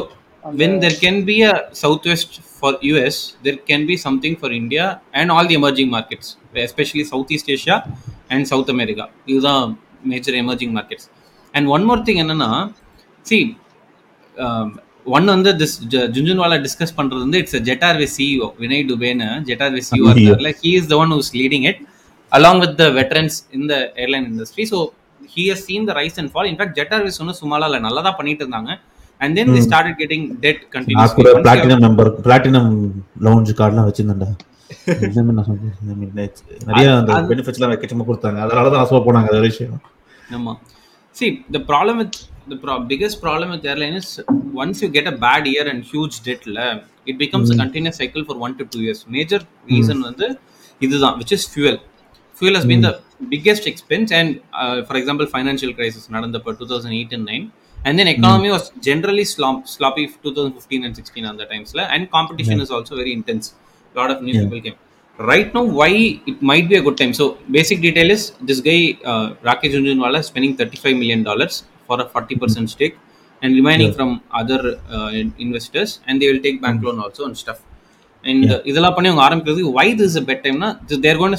when 0.60 0.72
there 0.82 0.96
can 1.02 1.16
be 1.24 1.36
a 1.42 1.54
southwest 1.74 2.28
for 2.58 2.70
US, 2.90 3.16
there 3.44 3.58
can 3.70 3.82
be 3.88 3.96
something 4.04 4.34
for 4.42 4.48
India 4.58 4.84
and 5.18 5.32
all 5.34 5.46
the 5.50 5.56
emerging 5.60 5.88
markets, 5.94 6.26
especially 6.66 7.04
Southeast 7.04 7.46
Asia 7.54 7.76
and 8.30 8.48
South 8.52 8.68
America. 8.68 9.04
These 9.28 9.46
are 9.52 9.64
major 10.04 10.34
emerging 10.42 10.72
markets. 10.72 11.04
And 11.54 11.64
one 11.74 11.84
more 11.84 11.98
thing, 12.06 12.18
என்னன்னா 12.24 12.50
see, 13.26 13.42
um, 14.36 14.68
one 15.16 15.26
வந்து 15.34 15.52
this 15.62 15.74
J- 15.94 16.06
Jhunjhunwala 16.14 16.58
discuss 16.66 16.96
பண்றது 16.98 17.20
வந்து 17.26 17.40
it's 17.42 17.58
Jet Airways 17.68 18.08
CEO 18.16 18.48
Vinay 18.62 18.86
டுபேன்னு 18.92 19.28
ஜெட்டார்வே 19.50 19.82
CEO 19.90 20.06
Yeah. 20.06 20.16
இருக்கார்ல 20.18 20.52
he 20.62 20.72
is 20.80 20.86
the 20.92 20.98
one 21.02 21.12
who's 21.14 21.30
leading 21.40 21.64
it 21.72 21.80
along 22.32 22.56
with 22.60 22.74
the 22.76 22.88
veterans 22.92 23.34
in 23.52 23.64
the 23.66 23.80
airline 23.96 24.26
industry 24.26 24.64
so 24.64 24.78
he 25.34 25.44
has 25.48 25.60
seen 25.64 25.82
the 25.88 25.94
rise 25.94 26.16
and 26.20 26.28
fall 26.34 26.46
in 26.50 26.56
fact 26.56 26.72
jet 26.78 26.92
airways 26.96 27.18
ஒன்றும் 27.22 27.40
சும்மாலாம் 27.40 27.68
இல்லை 27.70 27.80
நல்லா 27.86 28.02
தான் 28.06 28.18
பண்ணிட்டு 28.18 28.44
இருந்தாங்க 28.44 28.72
and 29.20 29.32
then 29.36 29.48
they 29.54 29.62
started 29.68 29.94
getting 30.02 30.24
debt 30.44 30.58
நான் 30.60 30.72
continuously 30.76 31.16
கூட 31.18 31.28
Once 31.28 31.36
you 31.36 31.38
have- 31.38 31.46
platinum 31.46 31.82
member 31.86 32.10
platinum 32.26 32.70
lounge 33.26 33.52
கார்டுலாம் 33.60 33.88
வச்சிருந்தேன்டா 33.88 34.28
it's- 36.26 36.42
நிறைய 36.68 36.88
அந்த 36.98 37.12
அது- 37.16 37.28
பெனிஃபிட்ஸ்லாம் 37.30 37.72
வைக்கச்சுமா 37.72 38.04
கொடுத்தாங்க 38.08 38.38
அதனால 38.44 38.70
தான் 38.74 38.82
ஆசை 38.84 39.00
போனாங்க 39.06 39.30
அது 39.30 39.38
ஒரு 39.40 39.48
விஷயம் 39.52 39.78
ஆமா 40.30 40.52
see 41.16 41.28
the 41.50 41.60
problem 41.70 41.96
with 42.02 42.16
the 42.52 42.56
pro- 42.56 42.82
biggest 42.90 43.16
problem 43.24 43.48
with 43.54 43.64
airline 43.70 43.96
is 44.00 44.08
once 44.62 44.78
you 44.82 44.88
get 44.96 45.06
a 45.12 45.18
bad 45.24 45.44
year 45.52 45.64
and 45.72 45.80
huge 45.92 46.16
debt 46.26 46.42
la, 46.56 46.66
it 47.10 47.16
becomes 47.18 47.48
a 47.50 47.58
continuous 47.62 47.96
cycle 48.02 48.22
for 48.28 48.36
one 48.38 48.54
to 48.60 48.64
two 48.74 48.82
years 48.86 49.00
major 49.16 49.40
reason 49.68 49.98
வந்து 50.08 50.26
இதுதான் 50.80 51.16
which 51.20 51.32
is 51.32 51.44
fuel 51.54 51.76
fuel 52.37 52.55
has 52.55 52.65
been 52.65 52.81
the 52.81 52.99
biggest 53.29 53.67
expense 53.67 54.11
and 54.11 54.41
uh, 54.53 54.83
for 54.83 54.95
example 54.97 55.25
financial 55.25 55.73
crisis 55.73 56.07
நடந்தப்போ 56.15 56.51
2008 56.53 57.13
and 57.17 57.25
9 57.25 57.51
and 57.85 57.99
then 57.99 58.07
economy 58.07 58.49
was 58.49 58.71
generally 58.79 59.25
slump, 59.25 59.67
sloppy 59.67 60.07
2015 60.07 60.85
and 60.85 60.95
16 60.95 61.25
on 61.25 61.37
the 61.37 61.45
times 61.45 61.75
la, 61.75 61.83
and 61.83 62.09
competition 62.11 62.61
is 62.61 62.71
also 62.71 62.95
very 62.95 63.13
intense 63.13 63.53
a 63.93 63.99
lot 63.99 64.11
of 64.11 64.21
new 64.21 64.33
people 64.33 64.61
came 64.61 64.75
right 65.19 65.53
now 65.53 65.63
why 65.63 66.21
it 66.31 66.41
might 66.41 66.67
be 66.69 66.75
a 66.75 66.81
good 66.81 66.97
time 66.97 67.13
so 67.13 67.37
basic 67.51 67.81
detail 67.81 68.09
is 68.09 68.31
this 68.41 68.61
guy 68.61 68.97
uh, 69.11 69.33
rakesh 69.49 69.73
Jhunjhunwala 69.75 70.19
is 70.19 70.25
spending 70.25 70.55
35 70.57 70.95
million 70.97 71.23
dollars 71.23 71.63
for 71.87 72.01
a 72.01 72.05
40% 72.05 72.69
stake 72.69 72.97
and 73.41 73.53
remaining 73.55 73.93
from 73.93 74.21
other 74.31 74.79
uh, 74.91 75.07
in- 75.07 75.35
investors 75.37 75.99
and 76.07 76.21
they 76.21 76.31
will 76.31 76.41
take 76.41 76.61
bank 76.61 76.83
loan 76.83 76.99
also 76.99 77.25
and 77.25 77.37
stuff 77.37 77.61
and 78.23 78.51
uh, 78.51 78.59
இதெல்லாம் 78.65 78.93
பண்ணி 78.93 79.09
அவங்க 79.09 79.23
ஆரம்பிக்கிறதுக்கு 79.27 79.71
why 79.71 79.87
this 79.99 80.09
is 80.11 80.15
a 80.15 80.25
bad 80.29 80.43
time 80.45 80.59
na 80.63 80.69
they're 81.03 81.17
going 81.17 81.35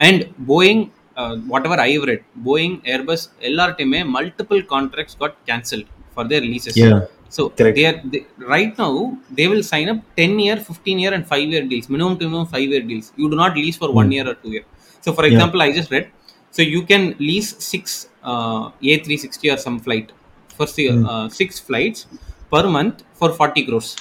And 0.00 0.34
Boeing, 0.40 0.90
uh, 1.16 1.36
whatever 1.36 1.74
I've 1.80 2.02
read, 2.02 2.24
Boeing, 2.42 2.84
Airbus, 2.84 3.28
LRTMA, 3.42 4.06
multiple 4.06 4.62
contracts 4.62 5.14
got 5.14 5.44
cancelled 5.46 5.84
for 6.14 6.24
their 6.24 6.40
leases. 6.40 6.76
Yeah. 6.76 7.06
So 7.28 7.52
they 7.56 7.84
are 7.86 8.00
right 8.38 8.76
now 8.78 9.18
they 9.38 9.46
will 9.48 9.62
sign 9.62 9.88
up 9.88 9.98
10 10.16 10.38
year, 10.38 10.56
15 10.56 10.98
year, 10.98 11.12
and 11.12 11.26
5 11.26 11.48
year 11.52 11.62
deals, 11.62 11.88
minimum 11.88 12.16
minimum 12.18 12.46
5 12.46 12.60
year 12.60 12.82
deals. 12.90 13.12
You 13.16 13.28
do 13.28 13.36
not 13.36 13.56
lease 13.56 13.76
for 13.76 13.90
1 13.92 14.06
hmm. 14.06 14.12
year 14.12 14.28
or 14.28 14.34
2 14.34 14.50
year. 14.50 14.64
So 15.00 15.12
for 15.12 15.24
example. 15.24 15.62
I 15.62 15.72
just 15.72 15.90
read, 15.90 16.10
so 16.50 16.62
you 16.62 16.82
can 16.82 17.16
lease 17.18 17.50
6 17.58 18.08
uh, 18.22 18.70
A360 18.70 19.54
or 19.54 19.56
some 19.56 19.80
flight 19.80 20.12
for 20.56 20.66
hmm. 20.66 21.06
uh, 21.06 21.28
6 21.28 21.58
flights 21.60 22.06
per 22.52 22.68
month 22.68 23.02
for 23.14 23.32
40 23.32 23.66
crores. 23.66 23.96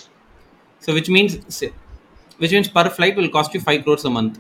So 0.80 0.94
which 0.94 1.10
means 1.10 1.38
which 2.38 2.52
means 2.52 2.68
per 2.68 2.90
flight 2.90 3.16
will 3.16 3.30
cost 3.30 3.54
you 3.54 3.62
5 3.62 3.84
crores 3.84 4.06
a 4.06 4.10
month. 4.10 4.40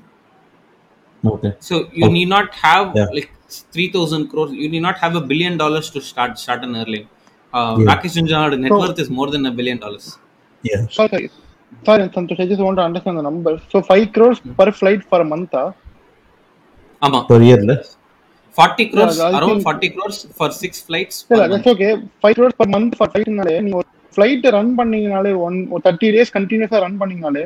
Okay 1.24 1.50
so 1.68 1.74
you 2.00 2.10
need 2.16 2.30
not 2.36 2.48
have 2.66 2.86
Yeah. 3.00 3.10
like 3.18 3.30
3000 3.74 4.24
crores 4.32 4.52
you 4.62 4.68
need 4.74 4.84
not 4.86 4.98
have 5.04 5.16
a 5.16 5.26
billion 5.32 5.56
dollars 5.62 5.88
to 5.96 6.00
start 6.10 6.32
start 6.44 6.62
an 6.68 6.74
airline 6.82 7.08
uh, 7.54 7.72
Rakesh 7.90 8.14
Jhunjhunwala's 8.18 8.62
net 8.64 8.74
worth 8.82 9.00
is 9.04 9.10
more 9.20 9.30
than 9.34 9.44
a 9.46 9.56
billion 9.60 9.80
dollars 9.86 10.06
sorry 10.98 11.22
sorry 11.84 12.04
santosh 12.16 12.42
i 12.44 12.50
just 12.52 12.64
want 12.68 12.78
to 12.80 12.86
understand 12.90 13.18
the 13.20 13.26
number 13.30 13.54
so 13.72 13.80
5 13.96 14.08
crores 14.16 14.40
per 14.60 14.68
flight 14.80 15.02
for 15.12 15.20
a 15.26 15.30
month 15.34 15.54
ah? 15.64 15.70
ஆமா 17.02 17.20
per 17.30 17.44
இயர்ல 17.48 17.74
40 18.58 18.84
crores 18.92 19.16
Yeah, 19.20 19.38
around 19.38 19.54
think- 19.54 19.68
40 19.70 19.88
crores 19.96 20.18
for 20.40 20.48
six 20.62 20.74
flights 20.88 21.16
இல்ல 21.22 21.30
per 21.32 21.40
month. 21.42 21.54
That's 21.54 21.70
okay 21.74 21.88
five 22.22 22.36
crores 22.38 22.56
per 22.60 22.68
month 22.76 22.94
for 23.00 23.08
flightனாலே 23.14 23.56
நீங்க 23.66 23.78
ஒரு 23.82 23.88
flight 24.16 24.46
run 24.58 24.74
பண்ணீங்கனாலே 24.80 25.32
one 25.46 25.58
thirty 25.86 26.10
days 26.16 26.32
கண்டினியூஸா 26.38 26.80
ரன் 26.86 27.00
பண்ணீங்கனாலே 27.02 27.44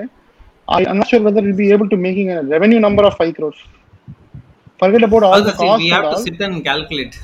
I 0.67 0.83
am 0.91 0.97
not 0.97 1.07
sure 1.07 1.21
whether 1.21 1.41
will 1.41 1.55
be 1.55 1.71
able 1.71 1.89
to 1.89 1.97
making 1.97 2.29
a 2.29 2.43
revenue 2.43 2.79
number 2.79 3.03
of 3.03 3.13
5 3.17 3.33
crores 3.33 3.59
forget 4.79 5.03
about 5.03 5.23
all 5.23 5.41
the 5.41 5.51
Also, 5.51 5.51
see, 5.51 5.67
cost 5.67 5.83
we 5.83 5.89
have 5.89 6.03
to 6.03 6.09
all 6.09 6.23
sit 6.23 6.41
and 6.41 6.63
calculate 6.63 7.15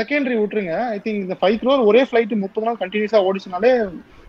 secondary 0.00 0.36
விட்டுருங்க 0.40 0.74
I 0.94 0.98
think 1.04 1.20
இந்த 1.24 1.36
five 1.40 1.58
crore 1.62 1.80
ஒரே 1.80 2.02
flight 2.02 2.34
முப்பது 2.36 2.66
நாள் 2.66 2.78
கண்டினியூஸா 2.80 3.20
ஓடிச்சுனாலே 3.28 3.72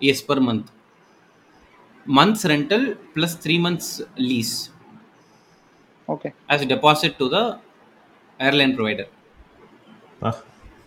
Yes, 0.00 0.22
per 0.22 0.40
month. 0.40 0.66
Months 2.06 2.44
rental 2.44 2.82
plus 3.14 3.34
three 3.34 3.58
months 3.58 4.02
lease 4.16 4.70
okay 6.08 6.28
as 6.48 6.62
a 6.62 6.66
deposit 6.66 7.18
to 7.18 7.28
the 7.28 7.42
airline 8.40 8.74
provider. 8.76 9.06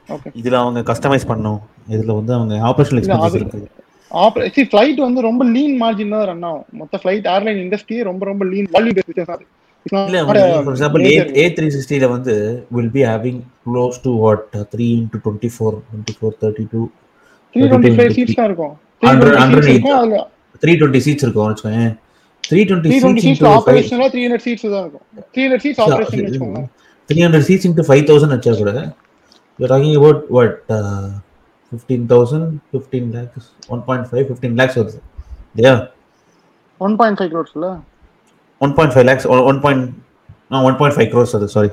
Okay 0.09 0.29
இதுல 0.39 0.55
அவங்க 0.59 0.79
customise 0.89 1.27
பண்ணணும் 1.29 1.59
இதுல 1.87 2.15
வந்து 2.19 2.33
அவங்க 2.37 2.55
ஆபரேஷனல் 2.69 2.99
எக்ஸ்பென்சஸ் 3.01 3.35
இருக்கு 3.35 3.59
ஆப்ரே 4.11 4.47
ஃபிளைட் 4.71 4.99
வந்து 4.99 5.21
ரொம்ப 5.21 5.43
லீன் 5.45 5.77
மார்ஜின் 5.83 6.13
தான் 6.15 6.25
ரன் 6.31 6.43
ஆகும் 6.49 6.65
மொத்த 6.79 6.97
ஃபிளைட் 7.03 7.27
ஏர்லைன் 7.35 7.59
இண்டஸ்ட்ரியே 7.65 8.03
ரொம்ப 8.09 8.25
ரொம்ப 8.31 8.45
லீன் 8.53 8.67
வால்யூ 8.75 8.93
பேஸ் 8.97 9.07
பிசினஸ் 9.11 9.33
அது 9.35 9.45
இல்ல 9.85 10.17
வந்து 12.07 12.33
will 12.75 12.91
be 12.95 13.01
having 13.03 13.39
close 13.65 13.97
to 14.03 14.11
what 14.23 14.43
three 14.73 14.87
into 14.97 15.19
twenty 15.25 15.49
four 15.55 15.75
twenty 15.87 16.13
four 16.19 16.35
thirty 16.43 16.65
two 16.73 16.81
three 17.55 17.63
twenty 17.63 17.91
five 17.97 18.13
seats 18.17 18.37
தான் 18.39 18.49
இருக்கும். 18.49 18.73
Three 19.01 19.09
Hundred- 19.09 19.31
twenty 19.31 19.43
hundred 19.43 19.65
seats 19.67 21.25
இருக்கும் 21.25 21.47
த்ரீ 22.43 22.61
டுவெண்ட்டி 22.63 22.91
சீட்ஸ் 22.93 23.41
வச்சுக்கோங்க 23.41 23.55
ஆபரேஷனலா 23.61 24.07
த்ரீ 24.13 24.21
ஹண்ட்ரட் 24.25 24.45
சீட்ஸ் 24.47 24.65
தான் 24.67 24.83
இருக்கும். 24.83 25.05
சீட்ஸ் 25.65 25.81
ஆபரேஷன் 25.85 26.23
வச்சுக்கோங்க 26.25 26.61
three 27.09 27.19
hundred 27.25 27.47
seats 27.49 27.67
into 27.69 27.87
five 27.89 28.03
thousand 28.09 28.35
வச்சா 28.37 28.53
கூட 28.61 28.73
You're 29.59 29.69
talking 29.69 29.95
about 29.95 30.19
what? 30.31 30.53
Uh, 30.69 31.07
15,000, 31.71 32.43
15 32.71 33.11
lakhs, 33.15 33.43
1.5, 33.69 34.23
15 34.29 34.55
lakhs 34.59 34.75
வருது. 34.79 34.99
இல்லையா? 35.55 35.73
One 36.81 36.95
point 36.99 37.17
five 37.19 37.29
க்ரோர்ஸ்ல 37.33 37.67
one 38.61 38.73
point 38.75 38.93
five 38.95 39.07
lakhs 39.09 39.27
one 39.49 39.59
point 39.63 39.85
one 40.67 40.77
point 40.79 40.95
five 40.97 41.09
crores 41.13 41.35
அது 41.37 41.47
sorry 41.55 41.69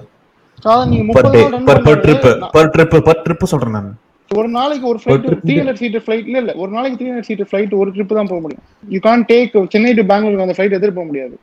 per 1.16 1.31
day 1.35 1.40
per 1.68 1.83
per 1.87 1.98
trip 2.05 2.24
per 2.55 2.70
trip 2.74 2.94
per 3.09 3.20
trip 3.24 3.51
சொல்றேன் 3.53 3.74
நான். 3.77 3.90
ஒரு 4.31 4.48
நாளைக்கு 4.57 4.87
ஒரு 4.88 4.98
flight 5.03 5.22
three 5.42 5.55
hundred 5.59 5.79
seat 5.83 5.98
flight 6.05 6.27
இல்ல 6.29 6.38
இல்ல 6.42 6.53
ஒரு 6.62 6.70
நாளைக்கு 6.72 6.96
த்ரீ 6.98 7.09
ஹண்ட்ரட் 7.11 7.29
சீட் 7.29 7.44
ஃபிளைட் 7.51 7.74
ஒரு 7.81 7.90
ட்ரிப் 7.94 8.16
தான் 8.18 8.31
போக 8.31 8.40
முடியும். 8.44 8.64
You 8.88 8.98
can 9.07 9.22
take 9.31 9.55
Chennai 9.74 9.92
to 9.94 10.05
பெங்களூருக்கு 10.11 10.46
அந்த 10.46 10.57
ஃபிளைட் 10.57 10.77
எதிர்ப்பு 10.79 10.98
போக 10.98 11.09
முடியாது. 11.11 11.37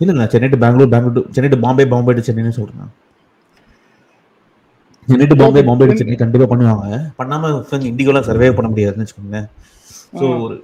இல்ல 0.00 0.12
நான் 0.18 0.32
Chennai 0.32 0.48
to 0.48 0.60
Bengaluru 0.64 0.90
Bengaluru 0.90 1.16
to- 1.18 1.28
Chennai 1.36 1.50
to 1.50 1.60
Bombay 1.62 1.86
Bombay 1.92 2.14
to 2.18 2.24
சென்னைன்னு 2.26 2.56
சொல்றேன். 2.58 2.90
சென்னை 5.08 5.26
டு 5.26 5.36
பாம்பே 5.36 5.62
பாம்பே 5.62 5.86
டு 5.86 5.98
சென்னை 6.00 6.16
கண்டிப்பா 6.16 6.48
பண்ணுவாங்க. 6.50 6.98
பண்ணாம 7.20 7.52
இண்டிகோலாம் 7.90 8.28
சர்வே 8.28 8.50
பண்ண 8.52 8.68
முடியாதுன்னு 8.72 9.04
வச்சுக்கோங்க 9.04 9.40
ஸோ 10.12 10.26
ஒரு 10.44 10.56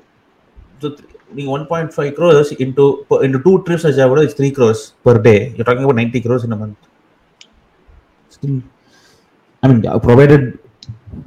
நீங்க 1.37 1.51
one 1.57 1.65
point 1.71 1.93
five 1.97 2.11
crores 2.19 2.51
into 2.65 2.87
into 3.27 3.41
two 3.47 3.53
trips 3.67 3.87
வச்சா 3.89 4.09
கூட 4.13 4.23
it's 4.27 4.39
three 4.41 4.51
crores 4.59 4.83
per 5.09 5.21
day 5.29 5.35
you 5.59 5.65
talking 5.69 5.87
about 5.87 6.01
ninety 6.03 6.23
crores 6.27 6.45
in 6.49 6.57
month 6.63 6.77
I 9.63 9.69
mean 9.73 9.83
provided 10.09 10.47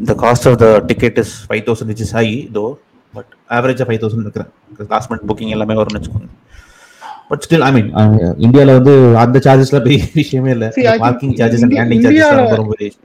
the 0.07 0.15
cost 0.21 0.43
of 0.49 0.55
the 0.61 0.69
ticket 0.89 1.15
is 1.21 1.29
5000 1.53 1.89
which 1.89 2.01
is 2.05 2.09
high 2.15 2.31
though 2.55 2.71
but 3.13 3.27
average 3.57 3.79
of 3.83 3.87
5000 3.93 4.23
இருக்கிறேன் 4.25 4.49
last 4.93 5.09
minute 5.11 5.27
booking 5.29 5.53
எல்லாமே 5.55 5.75
வரும்னு 5.79 5.99
வச்சுக்கோங்க. 5.99 6.27
But 7.29 7.43
still 7.45 7.63
I 7.67 7.69
mean 7.75 7.87
இந்தியால 8.45 8.75
வந்து 8.79 8.93
அந்த 9.23 9.37
சார்ஜஸ்ல 9.45 9.79
பெரிய 9.85 10.01
விஷயமே 10.19 10.51
இல்ல. 10.55 10.65
Parking 11.05 11.33
charges 11.39 11.63
and 11.65 11.75
landing 11.79 12.03
charges 12.07 12.99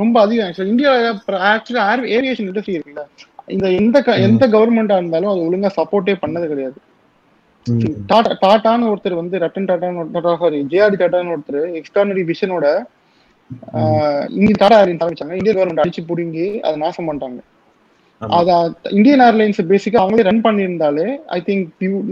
ரொம்ப 0.00 0.16
அதிகம். 0.24 0.46
ஆக்சுவலா 0.48 0.70
இந்தியாவில் 0.74 1.06
ஆக்சுவலா 1.52 1.84
ஏவியேஷன் 2.16 2.48
இண்டஸ்ட்ரி 2.50 2.76
இருக்குல்ல. 2.76 3.04
இந்த 3.48 3.66
எந்த 3.78 3.96
எந்த 4.26 4.44
கவர்மெண்டா 4.54 4.96
இருந்தாலும் 5.00 5.32
அது 5.32 5.46
ஒழுங்கா 5.46 5.70
சப்போர்ட்டே 5.78 6.14
பண்ணது 6.22 6.46
கிடையாது. 6.52 6.78
டாடா 8.10 8.30
டாட்டான்னு 8.42 8.90
ஒருத்தர் 8.90 9.20
வந்து 9.20 9.36
ரத்தன் 9.44 9.68
டாட்டான்னு 9.70 10.04
டாடா 10.14 10.32
சாரி 10.42 10.58
ஜேஆர்டி 10.72 10.98
டாட்டான்னு 11.02 11.34
ஒருத்தர் 11.34 11.62
எக்ஸ்ட்ரானரி 11.80 12.22
விஷனோட 12.30 12.66
இங்க 14.36 14.52
டாடா 14.60 14.76
ஏர்லைன்ஸ் 14.80 15.02
ஆரம்பிச்சாங்க 15.02 15.38
இந்திய 15.38 15.54
கவர்மெண்ட் 15.54 15.82
அடிச்சு 15.82 16.02
புடுங்கி 16.10 16.46
அதை 16.64 16.76
நாசம் 16.84 17.08
பண்ணிட்டாங்க. 17.08 17.40
அத 18.20 18.50
இந்தியன் 18.96 19.22
ஏர்லைன்ஸ் 19.24 19.60
பேசிக்கா 19.70 20.02
அவங்களே 20.02 20.26
ரன் 20.28 20.44
பண்ணியிருந்தாலே 20.46 21.06
ஐ 21.36 21.40
திங்க் 21.48 21.64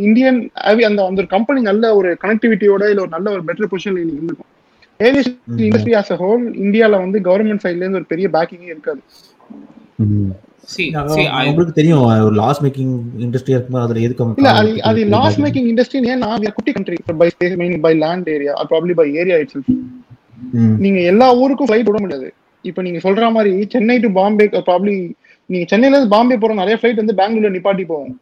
இந்தியன் 0.06 0.38
அந்த 0.86 1.00
அந்த 1.08 1.20
ஒரு 1.20 1.28
கம்பெனி 1.34 1.60
நல்ல 1.68 1.94
ஒரு 1.98 2.10
கனெக்டிவிட்டியோட 2.24 2.90
இல்ல 2.92 3.04
ஒரு 3.04 3.14
நல்ல 3.16 3.30
ஒரு 3.36 3.42
பெட்டர் 3.48 3.70
பொசிஷன்ல 3.72 4.02
இன்னைக்கு 4.02 4.18
இருந்திருக்கும். 4.18 4.50
Aviation. 5.00 5.36
Industry 5.66 5.94
as 6.00 6.12
a 6.14 6.20
whole 6.22 6.44
இந்தியால 6.64 7.00
வந்து 7.04 7.20
கவர்மெண்ட் 7.28 7.64
சைட்ல 7.64 7.84
இருந்து 7.84 8.00
ஒரு 8.02 8.10
பெரிய 8.12 8.28
பேக்கிங்கே 8.36 8.72
இருக்காது. 8.74 9.00
உங்களுக்கு 11.48 11.74
தெரியும் 11.78 12.02
ஒரு 12.26 12.34
லாஸ் 12.40 12.60
மேக்கிங் 12.64 12.92
இண்டஸ்ட்ரியா 13.26 13.58
அதுல 13.84 14.02
எதுக்கு 14.06 14.26
இல்ல 14.40 14.52
அது 14.90 15.00
லாஸ் 15.16 15.38
இண்டஸ்ட்ரி 15.70 16.00
ஏன்னா 16.14 16.30
குட்டி 16.58 16.72
country 16.76 16.98
by 17.22 17.28
mean 17.62 17.82
by 17.86 17.92
land 18.04 18.30
area 18.36 18.54
probably 18.72 18.94
by 19.00 19.06
area 19.22 19.38
it's. 19.44 19.62
நீங்க 20.84 21.00
எல்லா 21.12 21.26
ஊருக்கும் 21.42 21.68
ஃபிளைட் 21.68 21.90
விட 21.90 21.98
முடியாது. 22.04 22.28
இப்போ 22.64 22.80
நீங்க 22.86 22.98
சொல்ற 23.06 23.30
மாதிரி 23.36 23.52
சென்னை 23.74 23.96
டு 24.04 24.08
பாம்பே 24.20 24.46
ப்ராப்ளி 24.68 24.94
நீங்க 25.50 25.64
சென்னையில 25.70 25.96
இருந்து 25.96 26.14
பாம்பே 26.16 26.36
போற 26.42 26.54
நிறைய 26.60 26.76
ஃபிளைட் 26.80 27.02
வந்து 27.02 27.18
பெங்களூர்ல 27.20 27.54
நிப்பாட்டி 27.56 27.84
போகும். 27.92 28.14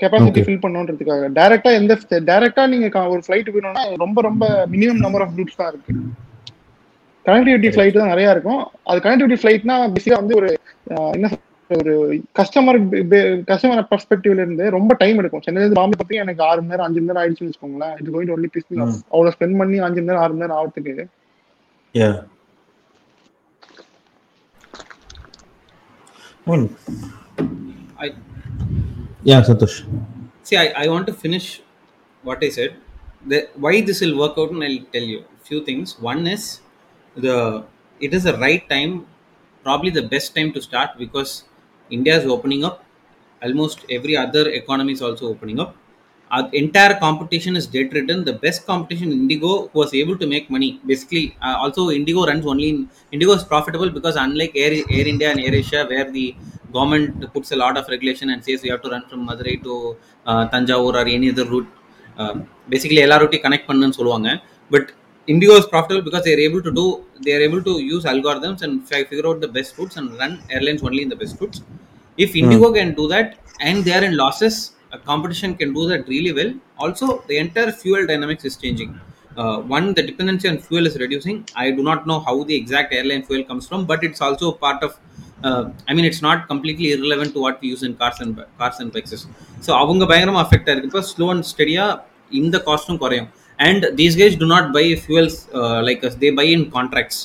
கெப்பாசிட்டி. 0.00 0.40
ஃபில் 0.46 0.62
பண்ணணுன்றதுக்காக. 0.64 1.26
டைரக்டா 1.38 1.70
எந்த 1.80 1.92
டைரக்டா 2.30 2.64
நீங்க 2.72 2.86
ஒரு 3.14 3.22
ஃபிளைட் 3.26 3.52
வேணும்னா 3.56 3.84
ரொம்ப 4.04 4.20
ரொம்ப 4.28 4.44
மினிமம் 4.74 5.04
நம்பர் 5.04 5.24
ஆஃப் 5.26 5.36
ரூட்ஸ் 5.40 5.60
தான் 5.60 5.70
இருக்கு. 5.72 5.94
கனெக்டிவிட்டி 7.26 7.68
ஃபிளைட் 7.74 8.00
தான் 8.00 8.12
நிறைய 8.14 8.34
இருக்கும். 8.34 8.60
அது 8.90 8.98
கனெக்டிவிட்டி 9.06 9.38
ஃபிளைட்னா 9.42 9.76
பேசிக்கா 9.96 10.18
வந்து 10.22 10.36
ஒரு 10.40 10.48
என்ன 11.16 11.28
ஒரு 11.70 11.92
கஸ்டமர் 12.38 12.78
கஸ்டமர் 13.50 13.82
பெர்ஸ்பெக்டிவ்ல 13.90 14.42
இருந்து 14.44 14.64
ரொம்ப 14.76 14.92
டைம் 15.02 15.20
எடுக்கும். 15.20 15.44
சென்னையில 15.44 15.64
இருந்து 15.64 15.80
பாம்பே 15.80 15.98
பத்தி 16.00 16.20
எனக்கு 16.24 16.42
ஆறு 16.48 16.60
மணி 16.62 16.72
நேரம் 16.72 16.86
அஞ்சு 16.86 17.00
மணி 17.00 17.10
நேரம் 17.10 17.22
ஆயிடுச்சுன்னு 17.22 17.50
வச்சுக்கோங்களேன். 17.50 17.94
இது 18.00 18.14
கோயிங் 18.16 18.34
ஒன்லி 18.36 18.50
பிஸ் 18.56 18.68
ம். 18.78 18.96
அவ்வளவு 19.14 19.34
ஸ்பெண்ட் 19.36 19.58
பண்ணி 19.60 19.78
அஞ்சு 19.88 20.00
மணி 20.00 20.10
நேரம் 20.10 20.24
ஆறு 20.24 20.34
மணி 20.34 20.44
நேரம் 20.44 20.60
ஆகிறதுக்கு 20.60 21.06
Yeah. 29.22 29.42
Santosh. 29.42 29.76
see 30.42 30.56
I, 30.56 30.68
I 30.74 30.88
want 30.88 31.06
to 31.06 31.12
finish 31.14 31.46
what 32.24 32.42
i 32.42 32.48
said. 32.48 32.72
The, 33.24 33.48
why 33.56 33.80
this 33.82 34.00
will 34.00 34.16
work 34.18 34.34
out 34.38 34.50
and 34.50 34.64
i'll 34.64 34.82
tell 34.92 35.02
you 35.04 35.20
few 35.42 35.64
things. 35.64 35.98
One 36.00 36.26
is 36.26 36.44
the 37.25 37.63
it 37.99 38.13
is 38.13 38.23
the 38.23 38.37
right 38.37 38.63
time 38.69 39.05
probably 39.63 39.89
the 39.89 40.05
best 40.13 40.35
time 40.35 40.51
to 40.55 40.61
start 40.61 40.91
because 41.03 41.31
india 41.97 42.15
is 42.19 42.25
opening 42.35 42.63
up 42.69 42.83
almost 43.45 43.85
every 43.97 44.15
other 44.17 44.45
economy 44.61 44.93
is 44.97 45.01
also 45.07 45.25
opening 45.33 45.59
up 45.63 45.75
our 46.31 46.49
entire 46.61 46.93
competition 47.05 47.55
is 47.59 47.65
dead 47.75 47.93
ridden 47.97 48.19
the 48.29 48.35
best 48.45 48.65
competition 48.69 49.09
indigo 49.11 49.69
was 49.79 49.93
able 50.01 50.17
to 50.23 50.27
make 50.33 50.49
money 50.55 50.71
basically 50.91 51.25
uh, 51.41 51.55
also 51.63 51.83
indigo 51.99 52.25
runs 52.29 52.45
only 52.53 52.69
in 52.73 52.79
indigo 53.15 53.33
is 53.39 53.43
profitable 53.43 53.89
because 53.97 54.15
unlike 54.15 54.53
air, 54.55 54.73
air 54.97 55.07
india 55.13 55.29
and 55.31 55.39
air 55.39 55.55
asia 55.63 55.85
where 55.91 56.09
the 56.17 56.35
government 56.73 57.31
puts 57.33 57.51
a 57.51 57.59
lot 57.63 57.77
of 57.77 57.87
regulation 57.95 58.29
and 58.31 58.43
says 58.43 58.63
you 58.65 58.71
have 58.75 58.81
to 58.81 58.89
run 58.95 59.03
from 59.09 59.21
madurai 59.29 59.55
to 59.67 59.73
uh, 60.29 60.43
tanjavur 60.53 60.93
or 61.01 61.07
any 61.17 61.29
other 61.33 61.45
route 61.53 61.69
uh, 62.21 62.35
basically 62.73 63.01
எல்லா 63.05 63.17
route 63.23 63.37
connect 63.45 63.69
பண்ணுன்னு 63.69 63.97
சொல்லுவாங்க 63.99 64.29
but 64.73 64.89
indigo 65.27 65.53
is 65.61 65.65
profitable 65.73 66.03
because 66.07 66.23
they 66.25 66.33
are 66.37 66.43
able 66.49 66.61
to 66.67 66.71
do 66.79 66.85
they 67.25 67.33
are 67.37 67.43
able 67.47 67.61
to 67.69 67.73
use 67.93 68.03
algorithms 68.13 68.61
and 68.65 68.73
fi- 68.89 69.05
figure 69.11 69.27
out 69.29 69.39
the 69.45 69.51
best 69.57 69.77
routes 69.79 69.97
and 69.99 70.07
run 70.21 70.33
airlines 70.55 70.83
only 70.89 71.01
in 71.05 71.09
the 71.09 71.19
best 71.23 71.35
routes 71.41 71.59
if 72.17 72.35
indigo 72.43 72.67
can 72.77 72.91
do 73.01 73.05
that 73.13 73.27
and 73.67 73.77
they 73.85 73.93
are 73.99 74.05
in 74.09 74.15
losses 74.23 74.55
a 74.91 74.99
competition 75.09 75.51
can 75.61 75.71
do 75.77 75.83
that 75.91 76.01
really 76.13 76.33
well 76.39 76.51
also 76.83 77.05
the 77.31 77.37
entire 77.45 77.71
fuel 77.81 78.03
dynamics 78.11 78.43
is 78.49 78.55
changing 78.63 78.91
uh, 79.41 79.57
one 79.75 79.87
the 79.97 80.03
dependency 80.11 80.47
on 80.51 80.57
fuel 80.67 80.85
is 80.91 80.95
reducing 81.05 81.37
i 81.63 81.71
do 81.79 81.83
not 81.89 82.01
know 82.09 82.19
how 82.27 82.35
the 82.51 82.55
exact 82.61 82.93
airline 82.99 83.23
fuel 83.29 83.43
comes 83.49 83.65
from 83.71 83.81
but 83.91 84.03
it's 84.09 84.21
also 84.27 84.49
part 84.65 84.81
of 84.87 84.91
uh, 85.47 85.63
i 85.89 85.93
mean 85.95 86.05
it's 86.11 86.21
not 86.27 86.47
completely 86.51 86.89
irrelevant 86.95 87.33
to 87.35 87.41
what 87.45 87.57
we 87.61 87.69
use 87.75 87.83
in 87.89 87.95
cars 88.03 88.19
and 88.25 88.33
bi- 88.37 88.49
cars 88.61 88.79
and 88.83 88.91
bikes 88.97 89.23
so 89.65 89.71
அவங்க 89.81 90.03
பயங்கரமா 90.11 90.41
affect 90.45 90.67
ஆயிருக்கு 90.69 90.89
இப்போ 90.91 91.01
slow 91.11 91.25
and 91.33 91.45
ஸ்டெடியா 91.51 91.83
இந்த 92.39 92.57
காஸ்ட்டும் 92.67 92.99
குறையும் 93.03 93.29
and 93.60 93.84
these 93.98 94.16
guys 94.20 94.36
do 94.42 94.48
not 94.54 94.68
buy 94.76 94.84
fuels 95.02 95.38
like 95.88 96.04
they 96.22 96.30
buy 96.40 96.46
in 96.54 96.64
contracts 96.76 97.20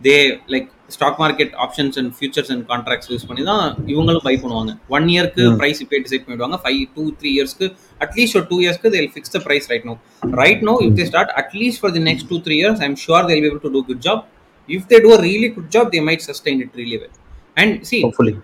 they 0.00 0.14
like 0.54 0.68
stock 0.94 1.18
market 1.22 1.52
options 1.64 1.96
and 2.00 2.10
futures 2.16 2.50
and 2.52 2.64
contracts 2.70 3.08
use 3.12 3.26
பண்ணி 3.28 3.42
தான் 3.50 3.64
இவங்களும் 3.92 4.24
by 4.28 4.34
பண்ணுவாங்க. 4.42 4.72
ஒன் 4.96 5.06
இயர்க்கு 5.14 5.44
ப்ரைஸ் 5.60 5.80
இப்போ 5.84 6.00
டிசைட் 6.06 6.24
பண்ணிடுவாங்க. 6.24 6.56
ஃபைவ் 6.64 6.80
டூ 6.96 7.04
த்ரீ 7.20 7.30
இயர்ஸ்க்கு 7.36 7.66
அட்லீஸ்ட் 8.00 8.36
ஒரு 8.40 8.46
டூ 8.50 8.58
இயர்ஸ்க்கு 8.64 8.92
they'll 8.96 9.10
fix 9.14 9.34
the 9.36 9.40
price 9.46 9.66
right 9.72 9.86
no 9.90 9.94
right 10.42 10.62
no 10.70 10.74
if 10.86 10.96
they 11.00 11.06
start 11.10 11.32
at least 11.42 11.80
for 11.82 11.94
the 11.96 12.02
next 12.10 12.28
two 12.32 12.38
three 12.46 12.56
years 12.60 12.82
I'm 12.88 12.96
sure 13.04 13.26
they'll 13.30 13.42
be 13.44 13.50
able 13.50 13.64
to 13.66 13.72
do 13.76 13.82
good 13.90 14.02
job 14.08 14.22
if 14.68 14.86
they 14.92 15.00
do 15.06 15.12
a 15.18 15.20
really 15.28 15.50
good 15.56 15.70
job 15.76 15.90
they 15.96 16.02
might 16.08 16.24
sustain 16.30 16.62
it 16.66 16.76
really 16.82 16.98
well 17.02 17.14
and 17.62 17.76
see 17.90 17.98
Hopefully. 18.06 18.34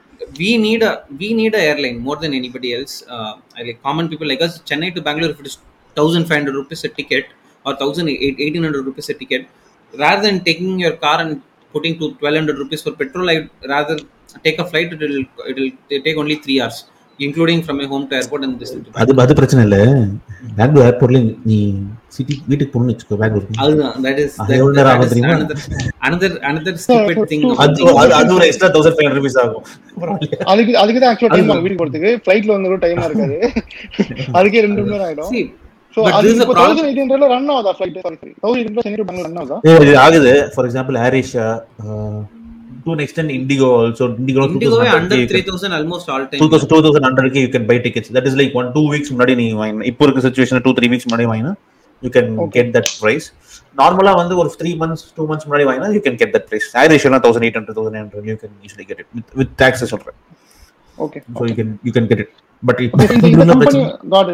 we 0.40 0.50
need 0.58 0.82
a 0.82 0.92
we 1.20 1.28
need 1.38 1.54
a 1.58 1.64
airline 1.68 1.98
more 2.06 2.16
than 2.22 2.32
anybody 2.38 2.68
else. 2.76 2.94
Uh, 3.14 3.32
like 3.58 3.78
common 3.82 4.06
people 4.12 4.28
like 4.32 4.42
us 4.46 4.54
chennai 4.70 4.88
to 4.96 5.02
bangalore 5.08 5.32
if 5.34 5.40
it 5.42 5.48
is 5.50 5.56
1500 5.96 6.54
rupees 6.58 6.80
a 6.84 6.92
ticket 6.98 7.26
or 7.66 7.74
1000 7.76 8.10
1800 8.40 8.82
rupees 8.82 9.08
a 9.08 9.16
ticket 9.16 9.44
rather 9.94 10.22
than 10.22 10.38
taking 10.42 10.74
your 10.78 10.94
car 10.96 11.16
and 11.20 11.32
putting 11.74 11.96
to 11.96 12.06
1200 12.08 12.58
rupees 12.58 12.82
for 12.82 12.94
petrol 12.94 13.28
i 13.28 13.38
rather 13.68 13.96
take 14.44 14.58
a 14.58 14.68
flight 14.70 14.92
it 14.94 15.02
will 15.06 15.18
it 15.50 15.56
will 15.56 15.72
take 16.00 16.16
only 16.16 16.36
3 16.38 16.60
hours 16.60 16.78
including 17.18 17.60
from 17.62 17.76
my 17.76 17.86
home 17.86 18.02
to 18.08 18.14
airport 18.16 18.42
and 18.46 18.54
this 18.60 18.70
to 18.76 18.80
அது 19.02 19.12
அது 19.22 19.36
பிரச்சனை 19.38 19.62
இல்ல 19.66 19.76
பெங்களூர் 20.58 20.86
ஏர்போர்ட்ல 20.88 21.20
நீ 21.46 21.56
city 22.16 22.34
வீட்டுக்கு 22.48 22.72
போகணும்னு 22.72 22.92
வச்சுக்கோ 22.94 23.18
பெங்களூர் 23.22 23.46
அதுதான் 23.62 23.94
எவ்வளவு 24.58 24.90
ஆகும் 24.92 25.10
தெரியுமா? 25.12 25.32
another 25.36 25.56
another 26.08 26.30
another 26.50 26.74
stupid 26.84 27.18
thing 27.32 27.42
about 27.46 27.62
அது. 27.64 27.86
அது- 28.16 28.36
ஒரு 28.36 28.46
extra 28.48 28.70
thousand 28.76 28.96
five 28.96 29.06
hundred 29.06 29.20
rupees 29.20 29.38
ஆகும் 29.44 29.64
அதுக்கு 30.52 30.74
அதுக்கு 30.82 31.00
தான் 31.00 31.10
ஆக்சுவலா 31.12 31.32
டைம் 31.34 31.44
அதுதான். 31.44 31.62
வீட்டுக்கு 31.64 31.82
போறதுக்கு 31.82 32.12
ஃபிளைட்ல 32.24 32.54
வந்தாலும் 32.56 32.82
டைமா 32.84 33.06
இருக்காது 33.10 33.38
அதுக்கே 34.38 34.62
ரெண்டு 34.66 34.80
மணி 34.80 34.94
நேரம் 34.94 35.08
ஆயிடும் 35.08 35.32
is 36.30 36.40
ஆகுதா? 39.42 39.58
Sorry 39.66 40.32
for 40.54 40.66
example 40.68 40.96
Asia 41.20 41.46
to 42.86 42.92
an 42.94 43.00
extent 43.04 43.30
indigo 43.36 43.68
also. 43.78 44.04
Indigo 44.20 44.42
indigo 44.48 44.76
under 44.98 45.16
3000 45.30 45.72
almost 45.78 46.08
all 46.14 46.24
time. 46.32 46.40
Two 46.42 46.48
thousand 46.52 46.70
two 46.72 46.78
thousand 46.84 47.06
ஹண்ட்ரட்க்கு 47.08 47.40
you 47.44 47.48
can 47.54 47.66
buy 47.70 47.76
tickets 47.86 48.12
that 48.16 48.28
is 48.30 48.36
like 48.40 48.52
one 48.60 48.68
two 48.76 48.82
weeks 48.92 49.12
முன்னாடி 49.14 49.34
நீங்க 49.40 49.56
வாங்கினா. 49.62 49.86
இப்போ 49.92 50.04
இருக்க 50.06 50.22
சுச்சுவேஷன் 50.26 50.60
வீக்ஸ் 50.92 51.08
முன்னாடி 51.08 51.26
வாங்கினா. 51.32 51.52
You 52.02 52.10
can 52.16 52.30
get 52.56 52.70
that 52.76 52.90
price 53.02 53.26
நார்மலா 53.80 54.12
வந்து 54.20 54.34
ஒரு 54.42 54.48
த்ரீ 54.60 54.70
மந்த்ஸ் 54.82 55.04
டூ 55.16 55.24
மந்த்ஸ் 55.30 55.46
முன்னாடி 55.48 55.64
வாங்கினா 55.68 55.88
you 55.96 56.00
can 56.06 56.18
get 56.22 56.32
that 56.36 56.48
price 56.50 56.68
AirAsia 56.96 57.20
thousand 57.26 57.46
eight 57.46 57.58
hundred 57.58 57.78
thousand 57.78 57.98
hundred 58.02 58.28
you 58.30 58.36
can 58.42 58.54
usually 58.66 58.86
get 58.90 59.00
it 59.02 59.10
with 59.18 59.30
with 59.40 59.54
tax 59.62 59.84
சொல்றேன். 59.94 60.18
Okay 60.98 61.18
so 61.38 61.44
you 61.50 61.54
can 61.58 61.72
you 61.86 61.92
can 61.96 62.08
get 62.10 62.22
it 62.24 62.32
but 62.62 62.80
இந்த 62.84 63.04
இந்த 63.32 63.44
company 63.52 63.80
God 64.14 64.30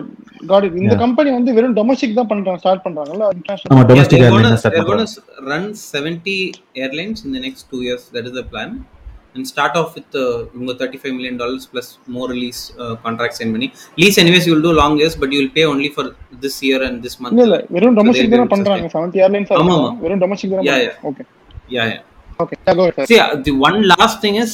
God 0.50 0.64
இந்த 0.70 0.88
Yeah. 0.88 1.00
Company 1.04 1.30
வந்து 1.36 1.52
வெறும் 1.56 1.76
domestic 1.78 2.16
தான் 2.18 2.30
பண்றாங்க 2.32 2.60
start 2.62 2.84
பண்றாங்கல்ல 2.86 3.24
ஆமா 3.24 3.34
international 3.36 3.88
domestic 3.90 4.12
they're 4.14 4.32
gonna, 4.32 4.40
airline 4.40 4.60
start 4.62 4.78
பண்றாங்க 4.80 5.50
run 5.50 5.64
70 6.02 6.36
airlines 6.82 7.20
in 7.26 7.32
the 7.32 7.42
next 7.46 7.62
two 7.72 7.82
years. 7.86 8.02
That 8.16 8.26
is 8.30 8.34
the 8.34 8.46
plan. 8.46 8.72
And 9.34 9.46
start 9.46 9.74
off 9.80 9.90
with 9.96 10.14
uh, 10.14 10.22
you 10.54 10.62
know, 10.62 10.74
35 10.76 11.12
million 11.18 11.36
dollars 11.36 11.62
plus 11.66 11.86
more 12.08 12.28
lease 12.32 12.62
uh, 12.76 12.94
contracts 13.04 13.38
and 13.40 13.50
money. 13.50 13.68
Lease, 13.96 14.18
anyways, 14.18 14.46
you 14.46 14.54
will 14.54 14.66
do 14.66 14.72
long 14.74 14.98
years, 14.98 15.14
but 15.16 15.32
you 15.32 15.40
will 15.42 15.52
pay 15.54 15.64
only 15.66 15.88
for 15.88 16.04
this 16.42 16.56
year 16.62 16.80
and 16.82 16.96
this 17.06 17.14
month. 17.20 17.38
இல்ல 17.44 17.58
வெறும் 17.76 17.96
domestic 17.98 18.32
தானே 18.34 18.46
பண்றாங்க 18.52 18.90
seventy 18.94 19.20
airlines 19.26 19.52
ஆமா. 19.60 19.76
வெறும் 20.04 20.22
domestic 20.24 20.52
தானே 20.54 20.66
Yeah, 20.70 20.92
okay 21.10 21.24
Yeah, 21.68 21.86
yeah. 21.92 22.00
Okay 22.38 22.56
go 22.70 22.86
sir 22.98 23.08
See, 23.10 23.20
uh, 23.24 23.30
the 23.48 23.54
one 23.66 23.78
last 23.94 24.18
thing 24.24 24.36
is 24.44 24.52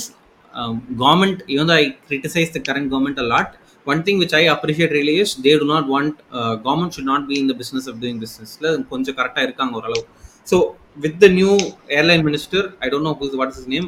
um, 0.57 0.75
government. 1.03 1.43
Even 1.47 1.67
though 1.67 1.79
I 1.83 1.97
criticize 2.07 2.51
the 2.51 2.59
current 2.59 2.89
government 2.89 3.19
a 3.19 3.27
lot, 3.33 3.55
one 3.91 4.01
thing 4.03 4.17
which 4.23 4.33
I 4.33 4.43
appreciate 4.55 4.91
really 4.91 5.17
is 5.23 5.35
they 5.35 5.57
do 5.63 5.65
not 5.65 5.87
want 5.87 6.19
uh, 6.31 6.55
government 6.67 6.93
should 6.93 7.09
not 7.13 7.27
be 7.31 7.39
in 7.41 7.47
the 7.47 7.57
business 7.61 7.87
of 7.91 7.95
doing 8.03 8.19
business. 8.25 8.51
ல 8.63 8.75
கொஞ்சம் 8.91 9.17
கரெக்டா 9.19 9.41
இருக்காங்க 9.47 9.75
ஓரளவு. 9.79 10.03
So 10.51 10.57
with 11.03 11.15
the 11.23 11.29
new 11.39 11.53
airline 11.97 12.23
minister, 12.29 12.63
I 12.83 12.89
don't 12.91 13.05
know 13.07 13.15
who's 13.19 13.35
what 13.41 13.51
is 13.53 13.59
his 13.61 13.69
name. 13.75 13.87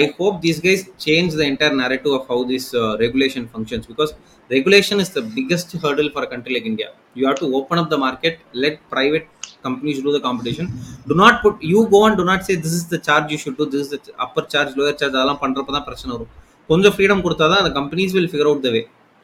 I 0.00 0.14
hope 0.18 0.34
these 0.46 0.60
guys 0.66 0.80
change 1.04 1.30
the 1.40 1.46
entire 1.52 1.74
narrative 1.82 2.12
of 2.18 2.22
how 2.30 2.38
this 2.52 2.64
uh, 2.74 2.96
regulation 3.04 3.44
functions 3.54 3.84
because 3.92 4.10
regulation 4.56 4.96
is 5.04 5.10
the 5.18 5.22
biggest 5.36 5.68
hurdle 5.82 6.10
for 6.14 6.22
a 6.26 6.28
country 6.32 6.52
like 6.56 6.66
India. 6.72 6.88
You 7.18 7.24
have 7.28 7.38
to 7.44 7.48
open 7.58 7.78
up 7.82 7.88
the 7.94 8.00
market, 8.06 8.34
let 8.64 8.74
private 8.94 9.26
companies 9.65 9.97
do 10.05 10.11
the 10.15 10.21
competition. 10.27 10.65
Do 11.09 11.15
not 11.23 11.35
put 11.43 11.55
you 11.71 11.79
go 11.93 11.99
and 12.07 12.15
do 12.21 12.25
not 12.31 12.41
say 12.47 12.55
this 12.65 12.73
is 12.79 12.85
the 12.93 12.99
charge 13.07 13.27
you 13.33 13.39
should 13.43 13.57
do, 13.61 13.65
this 13.73 13.83
is 13.85 13.89
the 13.93 13.99
upper 14.25 14.43
charge, 14.53 14.71
lower 14.79 14.95
charge 15.01 15.15
அதெல்லாம் 15.17 15.41
பண்றப்ப 15.43 15.71
தான் 15.77 15.87
பிரச்சனை 15.89 16.11
வரும். 16.15 16.31
கொஞ்சம் 16.69 16.93
freedom 16.95 17.23
கொடுத்தா 17.25 17.45
தான் 17.51 17.61
அந்த 17.63 17.71
companies 17.79 18.13
will 18.17 18.31
figure 18.33 18.49
out 18.51 18.65
the 18.67 18.71
way 18.75 18.81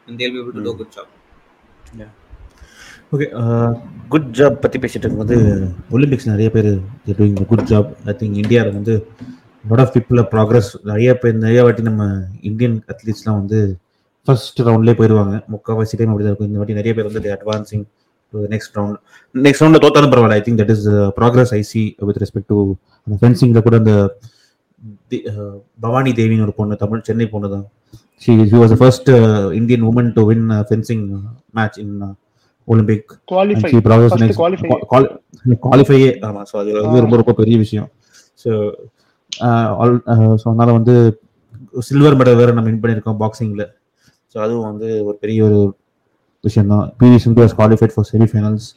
and 0.08 0.18
they'll 0.22 0.34
be 0.36 0.40
able 0.44 0.56
to 0.60 0.64
do 0.68 0.74
a 0.74 2.08
okay 3.16 3.28
good 4.14 4.32
job 4.38 4.56
பற்றி 4.64 4.78
பேசிட்டு 4.84 5.06
இருக்கும்போது 5.06 5.36
ஒலிம்பிக்ஸ் 5.96 6.30
நிறைய 6.32 6.48
பேர் 6.56 6.68
doing 7.20 7.38
good 7.52 7.68
job 7.70 7.92
I 8.12 8.14
think 8.22 8.40
இந்தியாவில் 8.42 8.76
வந்து 8.78 8.94
லாட் 9.64 9.84
ஆஃப் 9.84 9.94
பீப்புள் 9.96 10.20
ப்ராக்ரஸ் 10.34 10.72
நிறைய 10.90 11.12
பேர் 11.22 11.38
நிறைய 11.46 11.62
வாட்டி 11.66 11.84
நம்ம 11.90 12.08
இந்தியன் 12.50 12.76
அத்லீட்ஸ்லாம் 12.94 13.40
வந்து 13.42 13.60
ஃபர்ஸ்ட் 14.28 14.60
ரவுண்ட்லேயே 14.68 14.98
போயிடுவாங்க 15.00 15.36
முக்கால்வாசி 15.54 15.98
டைம் 16.00 16.12
அப்படி 16.12 16.26
தான் 16.26 16.34
இருக்கும். 16.34 16.50
இந்த 16.52 16.60
வாட்டி 16.62 16.78
நிறைய 16.80 16.94
பேர் 16.98 17.08
வந்து 17.10 17.34
advancing 17.38 17.86
to 18.34 18.48
next 18.54 18.76
round 18.78 19.00
next 19.46 19.64
ரவுண்டில் 19.64 19.84
தோத்தாலும் 19.86 20.14
பரவாயில்ல. 20.14 20.38
I 20.40 20.44
think 20.48 20.60
that 20.62 20.74
is 20.76 20.86
progress 21.20 21.54
I 21.60 21.62
see 21.72 21.82
with 22.10 22.20
respect 22.24 22.50
to 22.54 22.58
அந்த 23.08 23.18
ஃபென்சிங்கில் 23.22 23.66
கூட 23.68 23.78
அந்த 23.84 23.94
பவானி 25.86 26.12
தேவின்னு 26.20 26.46
ஒரு 26.48 26.56
பொண்ணு 26.60 26.76
தமிழ் 26.84 27.06
சென்னை 27.08 27.28
பொண்ணு 27.34 27.48
தான். 27.56 27.66
She 28.24 28.34
she 28.52 28.58
was 28.64 28.74
first 28.82 29.10
Indian 29.60 29.86
woman 29.90 30.12
to 30.18 30.24
win 30.30 30.48
fencing 30.70 31.06
match 31.60 31.78
in 31.84 31.94
Olympic 32.68 33.10
qualify 33.32 33.70
she 33.74 33.80
progressed 33.86 34.14
First 34.14 34.24
next. 34.24 34.38
qualify. 34.42 34.70
Qualify 35.66 36.00
ஆமா 36.30 36.42
ஸோ 36.50 36.56
அது 36.62 36.72
வந்து 36.86 37.04
ரொம்ப 37.06 37.18
ரொம்ப 37.22 37.34
பெரிய 37.42 37.58
விஷயம். 37.64 37.88
ஸோ 38.44 38.50
ஸோ 40.42 40.46
அதனால 40.52 40.70
வந்து 40.78 40.96
சில்வர் 41.88 42.18
மெடல் 42.20 42.40
வேற 42.42 42.50
நம்ம 42.58 42.70
வின் 42.70 42.82
பண்ணியிருக்கோம் 42.84 43.20
பாக்ஸிங்ல 43.22 43.64
ஸோ 44.36 44.38
அதுவும் 44.46 44.68
வந்து 44.72 44.88
ஒரு 45.08 45.18
பெரிய 45.24 45.40
ஒரு 45.48 45.60
விஷயம் 46.44 46.72
தான் 46.74 46.86
PV 47.00 47.18
Sindhu 47.24 47.42
has 47.44 47.58
qualified 47.58 47.94
for 47.96 48.10
semifinals 48.12 48.68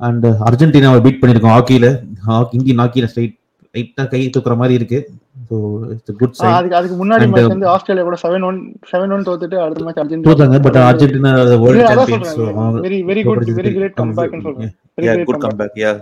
and 0.00 0.26
அர்ஜென்டினாவை 0.48 1.00
beat 1.04 1.20
பண்ணியிருக்கோம் 1.20 1.54
ஹாக்கியில். 1.54 1.90
ஹாக்கி 2.28 2.54
இந்தியன் 2.58 2.80
ஹாக்கியில் 2.82 3.10
ஸ்ட்ரைட் 3.10 3.34
லைட்டாக 3.74 4.06
கை 4.10 4.20
தூக்குற 4.34 4.54
மாதிரி 4.58 4.74
இருக்கு. 4.78 4.98
ஸோ 5.46 5.54
இட்ஸ் 5.92 6.16
குட் 6.20 6.34
சைன் 6.38 6.54
அதுக்கு 6.56 6.76
அதுக்கு 6.78 6.96
முன்னாடி 6.98 7.24
மேட்ச் 7.28 7.52
வந்து 7.52 7.66
ஆஸ்திரேலியா 7.72 8.04
கூட 8.04 8.16
செவன் 8.22 8.44
ஒன் 8.48 8.58
செவன் 8.90 9.12
ஒன் 9.14 9.24
தோத்துட்டு 9.28 9.56
அடுத்த 9.64 9.84
மேட்ச் 9.86 10.00
அர்ஜென்டினா 10.02 10.28
தோத்தாங்க 10.28 10.58
பட் 10.66 10.78
அர்ஜென்டினா 10.84 11.32
வேர்ல்டு 11.62 11.86
சொல்றேன். 12.34 12.76
Very 12.84 12.98
very 13.10 13.22
good 13.28 13.50
very 13.58 13.72
great 13.76 13.96
comeback 14.00 14.36
சொல்றேன். 14.38 14.72
Very 14.96 15.08
yeah 15.08 15.14
good 15.28 15.42
comeback 15.44 15.78
yeah 15.82 15.92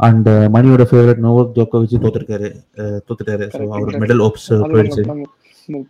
and 0.00 0.28
மணியோட 0.54 0.84
ஃபேவரட் 0.90 1.22
நோவக் 1.24 1.52
ஜோக்கோவிச் 1.56 1.94
அஹ் 1.96 2.06
தோத்துட்டாரு. 3.06 3.46
ஸோ 3.52 3.62
அவர். 3.76 3.98
மெடல் 4.02 4.24
அது 4.24 4.72
போயிடுச்சு. 4.72 5.04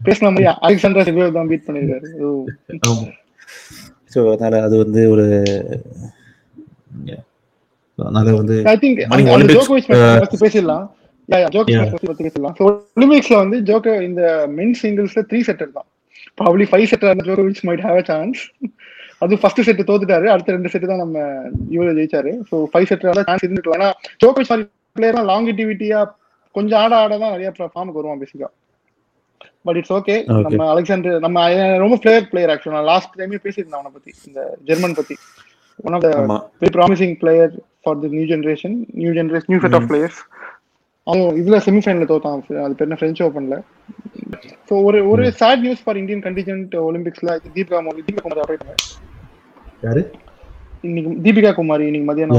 பேசின 0.01 0.31
மாதிரி 0.31 0.47
அலெக்சாண்டர் 0.67 1.07
சில்வர் 1.09 1.37
தான் 1.39 1.51
பீட் 1.53 1.67
பண்ணிருக்காரு. 1.69 2.09
ஸோ 4.15 4.21
அதனால 4.33 4.61
அது 4.67 4.77
வந்து 4.85 5.03
ஒரு 5.15 5.27
அதனால 7.99 8.29
வந்து 8.39 8.55
ஐ 8.71 8.77
திங்க் 8.83 9.01
மேட்ச் 9.11 9.69
பத்தி 10.23 10.39
பேசிடலாம். 10.45 10.87
ஒலிம்பிக்ஸ்ல 12.97 13.37
வந்து 13.43 13.59
ஜோக்கோ 13.69 13.93
இந்த 14.09 14.23
மென் 14.59 14.75
சிங்கிள்ஸ்ல 14.81 15.23
த்ரீ 15.31 15.41
செட்டர் 15.49 15.77
தான். 15.77 15.87
ப்ராப்ளி 16.41 16.65
ஃபைவ் 16.71 16.89
செட்டர் 16.93 17.23
ஜோகோவிச் 17.29 17.63
மைட் 17.69 17.85
ஹேவ் 17.87 18.01
அ 18.03 18.05
சான்ஸ் 18.11 18.41
அது 19.25 19.35
ஃபர்ஸ்ட் 19.43 19.63
செட் 19.69 19.83
தோத்துட்டாரு. 19.91 20.27
அடுத்த 20.35 20.57
ரெண்டு 20.57 20.73
செட் 20.73 20.91
தான் 20.93 21.03
நம்ம 21.05 21.19
இவரு 21.77 21.97
ஜெயிச்சாரு. 21.99 22.33
ஸோ 22.49 22.57
ஃபைவ் 22.73 22.89
செட்டர் 22.91 23.21
சான்ஸ் 23.31 23.47
இருந்துக்கலாம் 23.47 23.79
ஏன்னா 23.81 23.91
ஜோகோவிச் 24.23 24.51
மாதிரி 24.53 24.67
பிளேயர்லாம் 24.99 25.31
லாங்கிட்டிவிட்டியா 25.33 26.01
கொஞ்சம் 26.55 26.81
ஆட 26.83 26.93
ஆட 27.05 27.13
தான் 27.23 27.35
நிறைய 27.37 27.51
ஃபார்முக்கு 27.57 28.01
வருவான் 28.01 28.23
பேசிக்கா 28.25 28.49
பட் 29.65 29.79
இட்ஸ் 29.81 29.95
ஓகே. 29.99 30.15
நம்ம 30.47 30.65
அலெக்சாண்டர் 30.73 31.19
நம்ம 31.25 31.45
ரொம்ப 31.83 31.97
பிளேயர் 32.03 32.27
பிளேயர் 32.33 32.53
ஆக்சுவலா 32.55 32.83
லாஸ்ட் 32.91 33.15
டைமே 33.21 33.41
பேசியிருந்தேன் 33.45 33.79
அவனை 33.81 33.93
பத்தி 33.95 34.11
இந்த 34.29 34.41
ஜெர்மன் 34.69 34.97
பத்தி. 34.99 35.17
One 35.79 35.95
of 35.97 36.05
the 36.07 36.11
very 36.63 36.73
promising 36.77 37.15
player 37.23 37.53
for 37.83 38.01
the 38.03 38.11
new 38.15 38.27
generation 38.33 38.77
new 39.01 39.13
generation 39.19 39.51
new 39.53 39.61
set 39.65 39.79
of 39.81 39.89
players 39.91 40.21
அவன் 41.07 41.39
இதுல 41.41 41.57
செமிஃபைனல் 41.65 42.11
தோத்தான். 42.11 42.37
அது 42.65 42.75
பேர் 42.77 42.87
என்ன? 42.87 42.99
பிரெஞ்ச் 43.01 43.25
ஓப்பன்ல 43.27 43.57
ஸோ 44.69 44.75
ஒரு 44.89 44.99
ஒரு 45.09 45.25
sad 45.41 45.65
news 45.65 45.83
for 45.85 45.99
Indian 46.03 46.23
contingent 46.27 46.75
ஒலிம்பிக்ஸ்ல 46.87 47.33
Deepika 47.49 47.81
Modi 47.87 48.05
Deepika 48.07 48.23
Kumar 48.27 48.85
யாரு? 49.87 50.03
இன்னைக்கு 50.89 51.11
தீபிகா 51.25 51.51
குமாரி 51.59 51.85
இன்னைக்கு 51.89 52.07
மதியானம் 52.09 52.39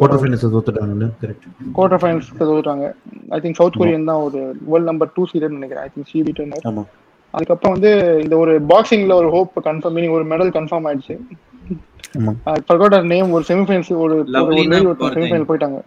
குவார்டர் 0.00 0.20
ஃபைனல்ஸ் 0.20 0.44
தோத்துட்டாங்கல்ல? 0.54 1.06
கரெக்ட் 1.22 1.44
குவார்டர் 1.76 2.00
ஃபைனல்ஸ் 2.02 2.30
தோத்துட்டாங்க. 2.38 2.86
ஐ 3.34 3.38
திங்க் 3.42 3.58
சவுத் 3.60 3.78
கொரியன் 3.80 4.08
தான் 4.10 4.22
ஒரு 4.26 4.38
வேர்ல்ட் 4.70 4.88
நம்பர் 4.90 5.10
டூ 5.16 5.24
சீடன் 5.32 5.54
நினைக்கிறேன். 5.58 5.84
ஐ 5.86 5.90
திங்க் 5.94 6.08
சி 6.12 6.22
பீட்டர் 6.28 6.66
ஆமா. 6.70 6.84
அதுக்கப்புறம் 7.34 7.74
வந்து 7.76 7.90
இந்த 8.24 8.34
ஒரு 8.42 8.52
பாக்ஸிங்ல 8.72 9.14
ஒரு 9.22 9.28
ஹோப் 9.36 9.54
கன்ஃபார்ம் 9.68 9.96
மீனிங் 9.98 10.14
ஒரு 10.18 10.24
மெடல் 10.32 10.52
கன்ஃபார்ம் 10.56 10.88
ஆயிடுச்சு. 10.90 11.16
நேம் 13.12 13.34
ஒரு 13.38 13.44
செமிஃபைனல்ஸ் 13.50 13.92
ஒரு. 14.06 14.16
செமிஃபைனல் 15.16 15.48
போயிட்டாங்க. 15.50 15.80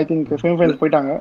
ஐ 0.00 0.02
திங்க் 0.10 0.32
செமிஃபைனல் 0.44 0.78
போயிட்டாங்க. 0.82 1.12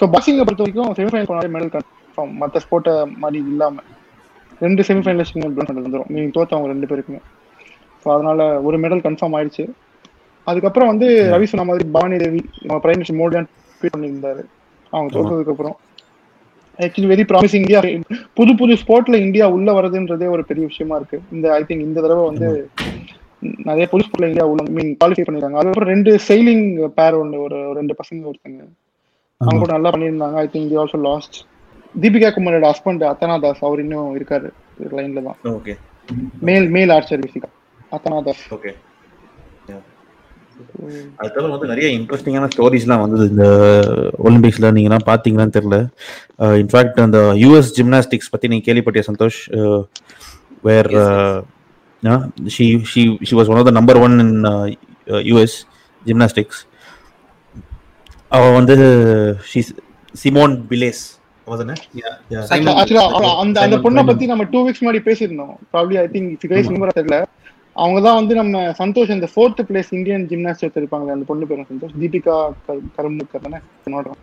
ஸோ 0.00 0.06
பாக்ஸிங்கை 0.14 0.46
பொறுத்த 0.48 0.64
வரைக்கும் 0.64 0.92
செமிஃபைனல் 0.98 1.30
போனாலே 1.30 1.52
மெடல் 1.56 1.72
கன்ஃபார்ம் 1.76 2.34
மற்ற 2.42 2.62
ஸ்போர்ட்டை 2.66 2.94
மாதிரி 3.24 3.40
இல்லாம. 3.52 3.76
ரெண்டு 4.64 4.82
செமிஃபைனலிஸ்ட் 4.90 5.40
வந்துடும் 5.46 6.10
நீங்க 6.14 6.28
தோத்தவங்க 6.38 6.68
ரெண்டு 6.74 6.88
பேருக்குமே. 6.90 7.20
ஸோ 8.04 8.08
அதனால 8.14 8.46
ஒரு 8.68 8.76
மெடல் 8.84 9.04
கன்ஃபார்ம் 9.06 9.36
ஆயிடுச்சு. 9.38 9.64
அதுக்கப்புறம் 10.46 10.90
வந்து 10.92 11.06
ரவி 11.34 11.46
சொன்ன 11.50 11.64
மாதிரி 11.68 11.84
பவானி 11.96 12.16
தேவி 12.22 12.40
நம்ம 12.66 12.78
பிரைம் 12.84 12.98
மினிஸ்டர் 13.00 13.20
மோடி 13.20 13.36
ட்வீட் 13.80 13.94
பண்ணியிருந்தாரு. 13.94 14.42
அவங்க 14.92 15.08
தோத்ததுக்கு 15.14 15.52
அப்புறம் 15.54 15.76
ஆக்சுவலி 16.84 17.10
வெரி 17.12 17.24
ப்ராமிசிங் 17.30 17.64
இந்தியா 17.64 17.80
புது 18.38 18.52
புது 18.60 18.74
ஸ்போர்ட்ல 18.82 19.16
இந்தியா 19.26 19.46
உள்ள 19.56 19.72
வரதுன்றதே 19.78 20.28
ஒரு 20.34 20.42
பெரிய 20.50 20.64
விஷயமா 20.70 20.94
இருக்கு. 21.00 21.18
இந்த 21.36 21.46
ஐ 21.56 21.60
திங்க் 21.68 21.86
இந்த 21.88 21.98
தடவை 22.04 22.24
வந்து 22.30 22.48
நிறைய 23.68 23.86
புது 23.92 24.04
ஸ்போர்ட்ல 24.04 24.28
இந்தியா 24.30 24.46
உள்ள 24.52 24.62
மீன் 24.76 24.92
குவாலிஃபை 25.00 25.24
பண்ணிருக்காங்க. 25.26 25.58
அதுக்கப்புறம் 25.60 25.92
ரெண்டு 25.94 26.12
செயிலிங் 26.28 26.66
பேர் 26.98 27.18
ஒன்று 27.22 27.42
ஒரு 27.46 27.58
ரெண்டு 27.78 27.94
பசங்க 28.00 28.30
ஒருத்தங்க. 28.30 28.62
அவங்க 29.40 29.60
கூட 29.62 29.72
நல்லா 29.76 29.92
பண்ணியிருந்தாங்க. 29.94 30.36
I 30.44 30.48
think 30.54 30.78
also 30.82 31.00
lost 31.08 31.36
Deepika 32.02 32.30
குமாரோட 32.36 32.66
husband 32.72 33.02
Atanu 33.10 33.36
Das 33.44 33.64
அவர் 33.68 33.82
இன்னும் 33.84 34.14
இருக்காரு 34.18 34.48
லைன்ல 34.98 35.22
தான். 35.28 35.38
ஓகே. 35.58 35.74
மேல் 36.48 36.66
மேல் 36.76 36.92
ஆர்ச்சர் 36.96 37.22
பேசிக்கா 37.26 37.50
அத்தனா 37.96 38.18
தாஸ் 38.28 38.44
ஓகே 38.56 38.72
அது 41.16 41.28
தவிர 41.34 41.50
வந்து 41.52 41.68
நிறைய 41.70 41.86
இன்ட்ரெஸ்டிங்கான 41.98 42.48
ஸ்டோரிஸ்லாம் 42.54 43.02
வந்தது. 43.02 43.24
இந்த 43.32 43.46
ஒலிம்பிக்ஸ்ல 44.26 44.66
நீங்கலாம் 44.76 45.06
பாத்தீங்களான்னு 45.08 45.54
தெரியல. 45.56 45.78
இன்ஃபேக்ட் 46.62 46.98
அந்த 47.06 47.18
யூஎஸ் 47.42 47.70
ஜிம்னாஸ்டிக்ஸ் 47.78 48.32
பத்தி 48.34 48.50
நீங்க 48.52 48.64
கேள்விப்பட்டிய 48.66 49.02
Santhosh? 49.08 49.38
Where 50.68 50.90
she 52.54 52.66
she 52.92 53.02
she 53.28 53.34
was 53.38 53.50
one 53.52 53.60
of 53.60 53.68
the 53.70 53.74
number 53.78 54.00
one 54.06 54.16
in 54.24 54.34
US 55.30 55.56
gymnastics 56.06 56.60
அவ 58.36 58.44
வந்து 58.58 58.74
ஷி 59.50 59.60
சிமோன் 60.24 60.54
பிலேஸ். 60.72 61.04
அந்த 61.46 61.64
அந்த 63.64 63.76
பொண்ணை. 63.84 64.02
பத்தி 64.10 64.24
நம்ம 64.32 64.44
டூ 64.52 64.60
வீக்ஸ் 64.66 64.82
முன்னாடி 64.84 65.00
பேசியிருந்தோம். 65.08 65.54
ப்ராப்ளி 65.72 65.96
ஐ 66.02 66.04
திங்க் 66.14 66.28
தெரியல. 67.00 67.18
அவங்க 67.82 67.98
தான் 68.06 68.18
வந்து 68.20 68.34
நம்ம 68.40 68.62
சந்தோஷ் 68.82 69.12
அந்த 69.16 69.28
ஃபோர்த் 69.32 69.60
பிளேஸ் 69.68 69.90
இந்தியன் 69.98 70.24
ஜிம்னாஸ்ட் 70.30 70.64
எடுத்திருப்பாங்க 70.66 71.14
அந்த 71.16 71.26
பொண்ணு 71.30 71.48
பேரும் 71.50 71.68
சந்தோஷ்? 71.72 71.94
தீபிகா 72.02 72.36
கரும்புக்கர் 72.98 73.44
தானே? 73.46 73.60
நோடுறோம் 73.94 74.20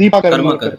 தீபா 0.00 0.18
கர்மாக்கர். 0.24 0.76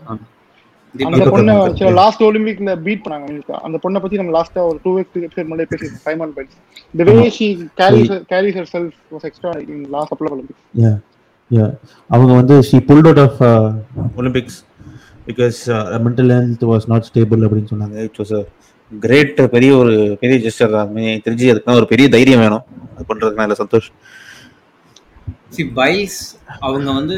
அந்த 0.95 1.25
பொண்ணை. 1.33 1.53
லாஸ்ட் 1.99 2.21
ஒலிம்பிக்ல 2.27 2.71
பீட் 2.85 3.03
பண்ணாங்க. 3.05 3.57
அந்த 3.67 3.77
பொண்ணை 3.83 3.99
பத்தி 4.03 4.19
நம்ம 4.21 4.33
லாஸ்டா 4.37 4.61
ஒரு 4.69 4.79
டூ 4.85 4.91
வீக்ஸ் 4.95 5.17
எபிசோட் 5.19 5.49
முன்னாடி 5.51 5.69
பேசியிருந்தோம் 5.73 6.05
Simone 6.07 6.33
Biles 6.37 6.57
the 6.99 7.05
way 7.09 7.15
she 7.37 7.47
carries 7.81 8.09
carries 8.31 8.57
herself 8.73 8.95
was 9.15 9.27
extra 9.29 9.51
in 9.73 9.85
last 9.95 10.11
couple 10.13 10.31
Olympics 10.35 10.63
Yeah, 10.83 10.95
yeah. 11.51 11.69
அவங்க 12.15 12.31
வந்து 12.39 12.55
she 12.69 12.79
pulled 12.89 13.09
out 13.11 13.21
of 13.27 13.39
Olympics 14.21 14.57
because 15.29 15.59
mental 16.07 16.33
health 16.37 16.65
was 16.71 16.87
not 16.93 17.07
stable 17.11 17.45
அப்படின்னு 17.47 17.71
சொன்னாங்க. 17.73 17.95
இட் 18.07 18.19
வாஸ் 18.21 18.33
கிரேட் 18.91 19.39
பெரிய 19.55 19.71
ஒரு 19.81 19.93
பெரிய 20.21 20.37
gesture 20.45 20.75
தான். 20.75 20.93
தெரிஞ்சு 21.25 21.49
அதுக்கு 21.53 21.79
ஒரு 21.81 21.89
பெரிய 21.93 22.07
தைரியம் 22.15 22.43
வேணும். 22.45 22.63
அது 22.93 23.05
பண்றதுக்கு 23.09 23.41
நல்ல 23.43 23.55
சந்தோஷ். 23.61 23.89
சி 25.55 25.63
பைல்ஸ் 25.79 26.19
அவங்க 26.67 26.89
வந்து 26.99 27.17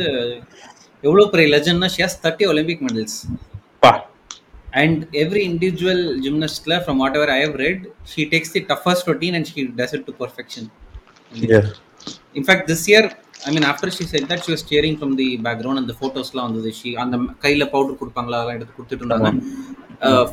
எவ்வளோ 1.08 1.24
பெரிய 1.34 1.48
லெஜண்ட்னா 1.56 1.90
she has 1.96 2.18
thirty 2.26 2.48
Olympic 2.52 2.84
medals 2.88 3.18
பா. 3.84 3.92
And 4.82 5.02
every 5.22 5.42
individual 5.52 6.04
ஜிம்னஸ்ட்ல 6.26 6.76
from 6.84 7.00
whatever 7.20 7.32
I 7.38 7.40
have 7.46 7.56
read 7.66 7.84
she 8.12 8.24
takes 8.34 8.54
the 8.56 8.62
toughest 8.72 9.08
routine 9.12 9.36
and 9.40 9.50
she 9.52 9.64
does 9.80 9.96
it 9.98 10.06
to 10.10 10.16
perfection 10.22 10.68
in fact 12.40 12.68
this 12.72 12.86
year 12.92 13.08
I 13.48 13.52
mean 13.56 13.68
after 13.72 13.94
she 13.98 14.06
said 14.14 14.28
that 14.32 14.44
she 14.46 14.52
was 14.54 14.64
steering 14.66 14.98
from 15.00 15.16
the 15.22 15.28
background 15.48 15.82
அந்த 15.84 15.96
ஃபோட்டோஸ்லாம் 16.00 16.48
வந்தது. 16.50 16.72
She 16.80 16.92
அந்த 17.06 17.18
கையில் 17.46 17.72
powder 17.74 18.00
கொடுப்பாங்களா 18.02 18.40
அதெல்லாம் 18.40 18.60
எடுத்து 18.60 18.76
கொடுத்துட்டு 18.78 19.04
இருந்தாங்க. 19.06 19.32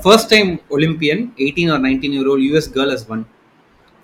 First 0.03 0.31
time 0.31 0.51
Olympian 0.71 1.23
eighteen 1.39 1.71
or 1.71 1.83
nineteen 1.87 2.15
year 2.17 2.31
old 2.33 2.47
US 2.49 2.71
girl 2.77 2.93
has 2.95 3.07
one 3.09 3.23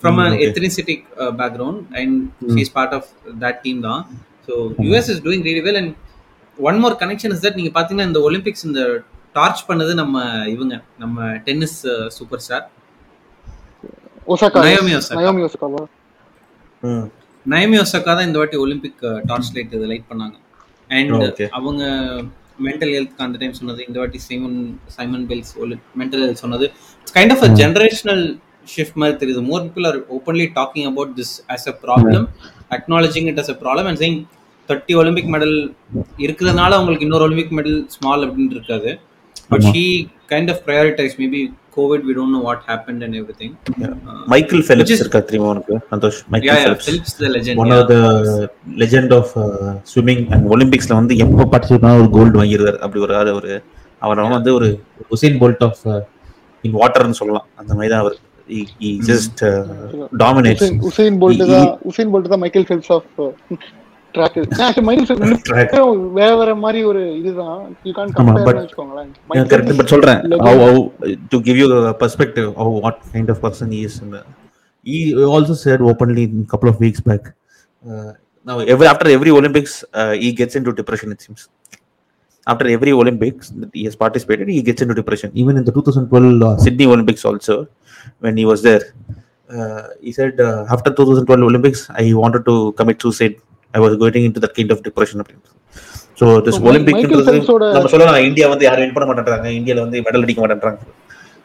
from 0.03 0.19
ethnicity 0.47 1.05
background 1.39 1.83
and 1.97 2.17
is 2.65 2.73
part 2.73 2.95
of 2.95 3.09
that 3.45 3.61
team 3.63 3.81
தான் 3.81 4.03
so 4.49 4.55
US 4.87 5.11
is 5.15 5.23
doing 5.23 5.45
really 5.49 5.65
well 5.69 5.81
and 5.83 5.93
one 6.59 6.79
more 6.81 6.97
connection 7.03 7.35
is 7.35 7.45
that 7.47 7.59
நீங்கள் 7.61 7.77
பார்த்தீங்கன்னா 7.77 8.09
இந்த 8.11 8.21
Olympics 8.21 8.65
இந்த 8.65 8.83
torch 9.35 9.63
பண்ணது 9.69 9.93
நம்ம 9.95 10.17
இவங்க 10.47 10.75
நம்ம 10.99 11.33
tennis 11.47 11.79
super 12.19 12.43
star 12.45 12.67
Naomi 17.47 17.77
Osaka 17.81 18.13
தான் 18.15 18.27
இந்த 18.29 18.39
வாட்டி 18.39 18.57
ஒலிம்பிக் 18.57 19.03
டார்ச் 19.27 19.51
லைட் 19.55 19.75
இது 19.75 19.87
லைட் 19.87 20.09
பண்ணாங்க. 20.11 20.37
And 20.91 21.13
Okay. 21.25 21.47
அவங்க 21.53 21.83
மென்டல் 22.59 22.93
ஹெல்த் 22.97 23.23
அந்த 23.27 23.39
டைம் 23.39 23.55
சொன்னது 23.61 23.81
இந்த 23.89 23.99
வாட்டி 24.03 24.19
Simone 24.29 24.59
Simone 24.97 25.25
Biles 25.31 25.53
mental 26.01 26.23
health 26.25 26.43
சொன்னது. 26.45 26.67
It's 27.03 27.17
kind 27.17 27.35
of 27.37 27.45
a 27.47 27.51
generational 27.63 28.25
shift 28.75 28.99
மாதிரி 29.01 29.17
தெரியுது. 29.23 29.41
More 29.51 29.65
people 29.67 29.87
are 29.91 29.99
openly 30.19 30.47
talking 30.61 30.89
about 30.93 31.13
this 31.21 31.35
as 31.55 31.67
a 31.73 31.75
problem 31.85 32.27
acknowledging 32.79 33.29
it 33.33 33.41
as 33.43 33.53
a 33.55 33.59
problem 33.65 33.89
and 33.91 34.03
saying 34.03 34.19
thirty 34.69 34.95
Olympic 35.01 35.33
medal 35.33 35.57
இருக்கிறதுனால 36.25 36.79
உங்களுக்கு 36.81 37.07
இன்னொரு 37.07 37.25
Olympic 37.27 37.57
medal 37.59 37.81
small 37.95 38.23
அப்படின்னு 38.27 38.55
இருக்காது. 38.57 38.91
But 39.51 39.65
ஆமா. 39.65 39.73
She 40.25 40.31
kind 40.31 40.51
of 40.51 40.61
prioritise 40.67 41.15
maybe 41.21 41.41
Covid 41.77 42.05
we 42.07 42.15
don't 42.17 42.35
know 42.35 42.41
what 42.43 42.63
happen 42.69 43.01
and 43.05 43.17
everything 43.41 43.55
Michael 44.29 44.65
Phelps 44.67 44.95
is- 44.95 45.03
இருக்கா 45.03 45.21
தெரியுமா 45.21 45.49
உனக்கு? 45.51 45.77
Santhosh 45.91 46.19
Michael 46.33 46.51
yeah 46.51 46.65
Phelps 46.65 46.87
Phelps 46.89 47.15
the 47.19 47.31
legend 47.35 47.61
one 47.63 47.73
of 47.73 47.89
the 47.89 47.97
legend 48.79 49.15
of 49.15 49.33
swimming 49.93 50.23
and 50.31 50.47
ஒலிம்பிக்ஸ்ல 50.51 50.95
வந்து 50.95 51.17
எப்போ 51.19 51.47
participate 51.47 51.83
பண்ணா 51.83 52.01
ஒரு 52.01 52.11
gold 52.11 52.39
வாங்கிடுவார் 52.41 52.79
அப்படி 52.81 53.01
ஒரு 53.01 53.17
ஆள் 53.17 53.33
ஒரு 53.33 53.53
அவர் 54.03 54.23
வந்து 54.31 54.53
ஒரு 54.55 54.69
உசைன் 55.11 55.39
போல்ட் 55.41 55.65
ஆஃப் 55.65 55.83
இன் 56.65 56.75
வாட்டர்னு 56.75 57.19
சொல்லலாம். 57.19 57.47
அந்த 57.57 57.73
மாதிரி 57.75 57.93
தான் 57.93 58.03
அவர். 58.03 58.17
Just 59.09 59.41
dominates 60.19 60.63
Usain 60.65 60.79
Usain 60.89 61.17
Bolt 61.21 61.43
தான் 61.53 61.69
உசைன் 61.91 62.11
போல்ட் 62.13 62.29
தான் 62.29 62.43
Michael 62.43 62.67
Phelps 62.69 62.93
of 62.93 63.07
track 64.14 64.38
Michael 64.88 65.08
Phelps 65.10 65.44
Track. 65.50 65.72
வேற 66.18 66.30
வேற 66.40 66.52
மாதிரி 66.64 66.80
ஒரு 66.92 67.02
இதுதான் 67.20 67.58
யூ 67.88 67.92
கான் 67.98 68.12
ஆமா, 68.12 68.16
கம்பேர் 68.30 68.48
but- 68.48 68.62
வச்சுக்கோங்களேன் 68.62 69.48
கரெக்ட் 69.52 69.76
பட் 69.80 69.92
சொல்றேன் 69.94 70.22
Legend. 70.24 70.46
how 70.48 70.56
how 70.64 70.74
to 71.34 71.40
give 71.48 71.58
you 71.62 71.68
a 71.82 71.94
perspective 72.04 72.48
of 72.64 72.70
what 72.86 72.98
kind 73.16 73.30
of 73.34 73.40
person 73.46 73.68
he 73.76 73.82
is 73.90 73.96
and, 74.04 74.16
uh, 74.20 74.24
he 74.86 75.00
also 75.36 75.56
said 75.64 75.80
openly 75.92 76.24
in 76.30 76.42
couple 76.54 76.70
of 76.72 76.78
weeks 76.86 77.02
back 77.10 77.24
uh, 77.84 78.12
now 78.46 78.56
every 78.74 78.88
after 78.92 79.08
every 79.18 79.32
olympics 79.40 79.74
uh, 80.00 80.14
he 80.24 80.30
gets 80.40 80.56
into 80.60 80.72
depression 80.80 81.10
it 81.16 81.22
seems 81.26 81.42
after 82.48 82.66
every 82.76 82.94
olympics 83.02 83.48
that 83.62 83.72
he 83.80 83.84
has 83.88 83.96
participated 84.04 84.48
he 84.58 84.62
gets 84.70 84.82
into 84.86 84.96
depression 85.02 85.30
even 85.42 85.54
in 85.60 85.66
the 85.68 85.74
2012 85.74 86.08
uh, 86.42 86.56
sydney 86.66 86.88
olympics 86.96 87.24
also 87.32 87.56
when 88.26 88.36
he 88.42 88.46
was 88.52 88.62
there 88.70 88.84
uh, 89.50 89.84
he 90.08 90.14
said 90.20 90.34
uh, 90.48 90.62
after 90.76 90.92
2012 90.96 91.50
olympics 91.52 91.82
i 92.04 92.14
wanted 92.22 92.44
to 92.50 92.56
commit 92.80 93.00
suicide 93.06 93.36
I 93.75 93.81
was 93.81 93.93
going 93.93 94.29
into 94.29 94.41
that 94.41 94.53
kind 94.59 94.71
of 94.71 94.79
depression 94.79 95.21
so 96.15 96.45
this 96.47 96.55
So, 96.55 96.67
Mi- 96.67 96.71
olympic 96.71 96.95
Michael 96.95 97.25
Phelps-ஓட- 97.25 97.73
நம்ம 97.73 97.89
சொல்லலாம் 97.89 98.23
India 98.23 98.49
வந்து 98.49 98.65
யாரும் 98.65 98.85
win 98.85 98.93
பண்ண 98.93 99.13
மாட்டேன்றாங்க. 99.13 99.49
இந்தியால 99.51 99.81
வந்து 99.81 100.01
medal 100.01 100.23
அடிக்க 100.23 100.47
மாட்டேன்றாங்க. 100.47 100.79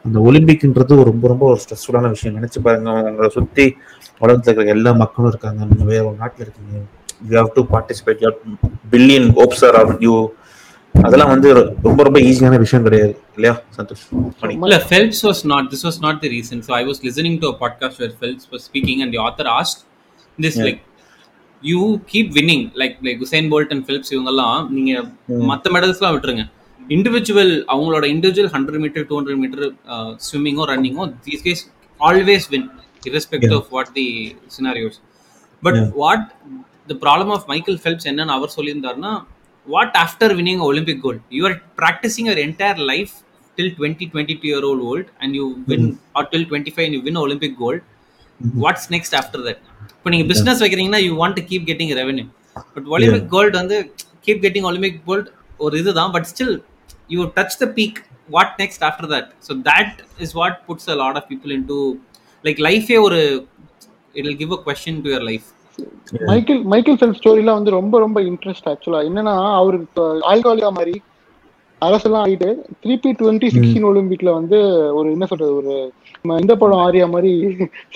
அந்த 0.04 0.20
ஒலிம்பிக்ன்றது 0.20 0.92
ஒரு 0.92 1.04
ரொம்ப 1.04 1.28
ரொம்ப 1.28 1.46
ஒரு 1.46 1.60
ஸ்ட்ரெஸ்ஃபுல்லான 1.60 2.08
விஷயம். 2.08 2.42
நினைச்சு 2.42 2.58
பாருங்க 2.62 2.92
உங்களை 2.92 3.28
சுத்தி 3.28 3.76
உலகத்துல 4.20 4.40
இருக்கிற 4.42 4.64
எல்லா 4.64 4.92
மக்களும் 4.92 5.30
இருக்காங்க. 5.30 5.64
நீங்க 5.64 5.84
வேற 5.84 6.04
ஒரு 6.04 6.16
நாட்டுல 6.20 6.40
இருக்கீங்க. 6.40 6.78
You 7.28 7.42
have 7.42 7.48
to 7.54 7.78
participate 7.78 8.20
you 8.20 8.30
billion 8.92 9.30
hopes 9.30 9.66
are 9.66 9.74
are 9.74 9.96
you 9.98 10.30
அதெல்லாம் 11.02 11.28
வந்து 11.28 11.74
ரொம்ப 11.82 12.02
ரொம்ப 12.02 12.20
ஈஸியான 12.20 12.58
விஷயம் 12.58 12.84
கிடையாது. 12.84 13.20
இல்லையா 13.34 13.62
சந்தோஷ்? 13.76 14.30
இல்ல 14.50 14.82
Phelps 14.88 15.22
was 15.22 15.42
not 15.44 15.70
this 15.70 15.86
was 15.86 16.04
not 16.04 16.22
the 16.22 16.28
reason. 16.28 16.60
So 16.60 16.76
i 16.76 16.86
was 16.86 16.96
listening 17.02 17.40
to 17.40 17.46
a 17.46 17.56
podcast 17.58 17.92
where 17.98 18.12
Phelps 18.20 18.46
was 18.50 18.58
speaking 18.72 19.02
and 19.02 19.12
the 19.12 19.18
author 19.18 19.46
asked 19.60 19.84
this 20.42 20.58
You 21.62 21.80
keep 22.06 22.26
winning 22.38 22.62
like 22.74 22.94
like 23.06 23.18
Usain 23.24 23.46
Bolt 23.52 23.70
and 23.74 23.82
Phelps 23.88 24.10
இவங்கெல்லாம் 24.14 24.58
நீங்க 24.76 24.92
மத்த 25.50 25.72
மெடல்ஸ்லாம் 25.76 26.14
விட்டுருங்க 26.14 26.44
individual 26.96 27.52
அவங்களோட 27.72 28.04
individual 28.14 28.52
hundred 28.54 28.82
metre 28.84 29.04
two 29.08 29.16
hundred 29.18 29.40
metre 29.42 29.66
ஸ்விம்மிங்கோ 30.28 30.64
ரன்னிங்கோ 30.72 31.06
these 31.26 31.44
guys 31.48 31.62
always 32.00 32.46
win 32.54 32.68
of 33.58 33.66
what 33.74 33.88
the 33.98 34.06
scenarios 34.54 34.96
but 35.62 35.74
Yeah. 35.76 35.86
what 36.02 36.22
the 36.90 36.96
problem 37.04 37.30
of 37.36 37.42
Michael 37.52 37.78
Phelps 37.84 38.04
என்னன்னு 38.10 38.34
அவர் 38.36 38.54
சொல்லியிருந்தாருன்னா 38.56 39.12
what 39.66 39.90
after 40.04 40.28
winning 40.38 40.60
a 40.64 40.68
Olympic 40.72 40.98
gold 41.04 41.20
you 41.38 41.44
are 41.48 41.56
practicing 41.80 42.26
your 42.30 42.38
entire 42.48 42.78
life 42.92 43.12
till 43.58 43.70
20 43.78 44.08
22 44.14 44.50
year 44.52 44.62
old 44.70 44.82
old 44.90 45.06
and 45.22 45.30
you 45.38 45.46
win 45.70 45.84
or 46.16 46.24
till 46.32 46.44
25 46.50 46.86
and 46.86 46.94
you 46.96 47.02
win 47.08 47.18
a 47.20 47.24
Olympic 47.28 47.54
what's 48.56 48.84
next 48.90 49.12
after 49.20 49.40
that? 49.46 49.58
இப்போ 49.94 50.10
நீங்க 50.12 50.26
business 50.30 50.60
வைக்கிறீங்கன்னா 50.62 51.00
you 51.04 51.12
want 51.20 51.36
to 51.38 51.42
keep 51.50 51.64
getting 51.70 51.92
revenue 51.98 52.24
but 52.74 52.86
Olympic 52.94 53.28
gold 53.34 53.54
வந்து 53.60 53.76
keep 54.26 54.42
getting 54.44 54.66
Olympic 54.70 55.00
gold 55.08 55.28
ஒரு 55.60 55.74
இதுதான். 55.80 56.12
But 56.14 56.28
still 56.30 56.54
you 57.14 57.26
touch 57.36 57.56
the 57.62 57.68
peak 57.78 57.98
what 58.30 58.52
next 58.62 58.84
after 58.88 59.08
that 59.14 59.28
so 59.46 59.54
that 59.68 59.94
is 60.26 60.34
what 60.40 60.56
puts 60.68 60.88
a 60.92 60.96
lot 61.02 61.18
of 61.20 61.28
people 61.30 61.52
into 61.72 61.78
like 62.44 62.60
லைஃபே 62.68 62.98
ஒரு 63.06 63.20
it 64.14 64.24
will 64.26 64.40
give 64.42 64.54
a 64.58 64.60
question 64.68 65.00
to 65.06 65.12
your 65.14 65.26
life 65.30 65.48
Michael 66.30 66.62
Michael 66.72 66.98
Phelp 67.00 67.18
ஸ்டோரிலாம் 67.20 67.58
வந்து 67.58 67.72
ரொம்ப 67.78 67.98
ரொம்ப 68.04 68.18
interest 68.30 68.68
ஆக்சுவலா 68.72 69.02
என்னன்னா 69.08 69.36
அவருக்கு 69.60 70.04
ஆல்காலியா 70.32 70.70
மாதிரி 70.78 70.94
அரசெல்லாம் 71.86 72.24
ஆகிட்டு 72.24 72.48
திருப்பி 72.82 73.10
டுவெண்ட்டி 73.20 73.48
சிக்ஸ்டீன் 73.54 73.88
ஒலிம்பிக்ல 73.90 74.30
வந்து 74.38 74.58
ஒரு 74.98 75.08
என்ன 75.16 75.26
சொல்றது 75.30 75.52
ஒரு 75.60 75.74
இந்த 76.42 76.54
படம் 76.62 76.82
ஆரியா 76.86 77.06
மாதிரி 77.14 77.30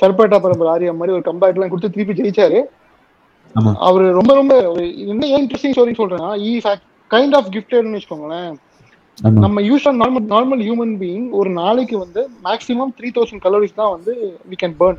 சர்பேட்டா 0.01 0.39
பரம்பரை 0.45 0.71
ஆரியா 0.75 0.93
மாதிரி 1.01 1.15
ஒரு 1.17 1.25
கம்பேக்ட் 1.29 1.59
எல்லாம் 1.59 1.73
கொடுத்து 1.73 1.95
திருப்பி 1.97 2.15
ஜெயிச்சாரு. 2.21 2.61
அவர் 3.87 4.05
ரொம்ப 4.19 4.33
ரொம்ப 4.41 4.55
என்ன 5.13 5.27
ஏன் 5.33 5.43
இன்ட்ரெஸ்டிங் 5.43 5.75
ஸ்டோரி 5.75 5.93
சொல்றேன்னா 5.99 6.31
கைண்ட் 7.11 7.37
ஆஃப் 7.39 7.51
கிஃப்டட்னு 7.57 7.97
வச்சுக்கோங்களேன். 7.97 8.55
நம்ம 9.45 9.61
usual 9.71 9.99
normal 10.03 10.31
normal 10.35 10.63
human 10.67 10.95
being 11.03 11.27
ஒரு 11.41 11.51
நாளைக்கு 11.59 11.97
வந்து 12.05 12.23
மேக்ஸிமம் 12.47 12.95
த்ரீ 12.99 13.11
தௌசண்ட் 13.17 13.43
கலோரிஸ் 13.45 13.77
தான் 13.81 13.93
வந்து 13.97 14.13
வி 14.53 14.57
கேன் 14.63 14.77
பர்ன் 14.81 14.99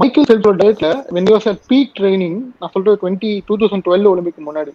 மைக்கேல் 0.00 0.26
ஃபெல்ப்ஸோட 0.28 0.56
டயட்ல 0.62 0.88
when 1.14 1.28
you 1.30 1.36
at 1.52 1.62
peak 1.70 1.94
training 2.00 2.36
நான் 2.58 2.72
சொல்றது 2.74 3.00
twenty 3.02 3.30
two 3.48 3.56
thousand 3.62 3.86
twelve 3.86 4.10
Olympic 4.12 4.46
முன்னாடி. 4.48 4.74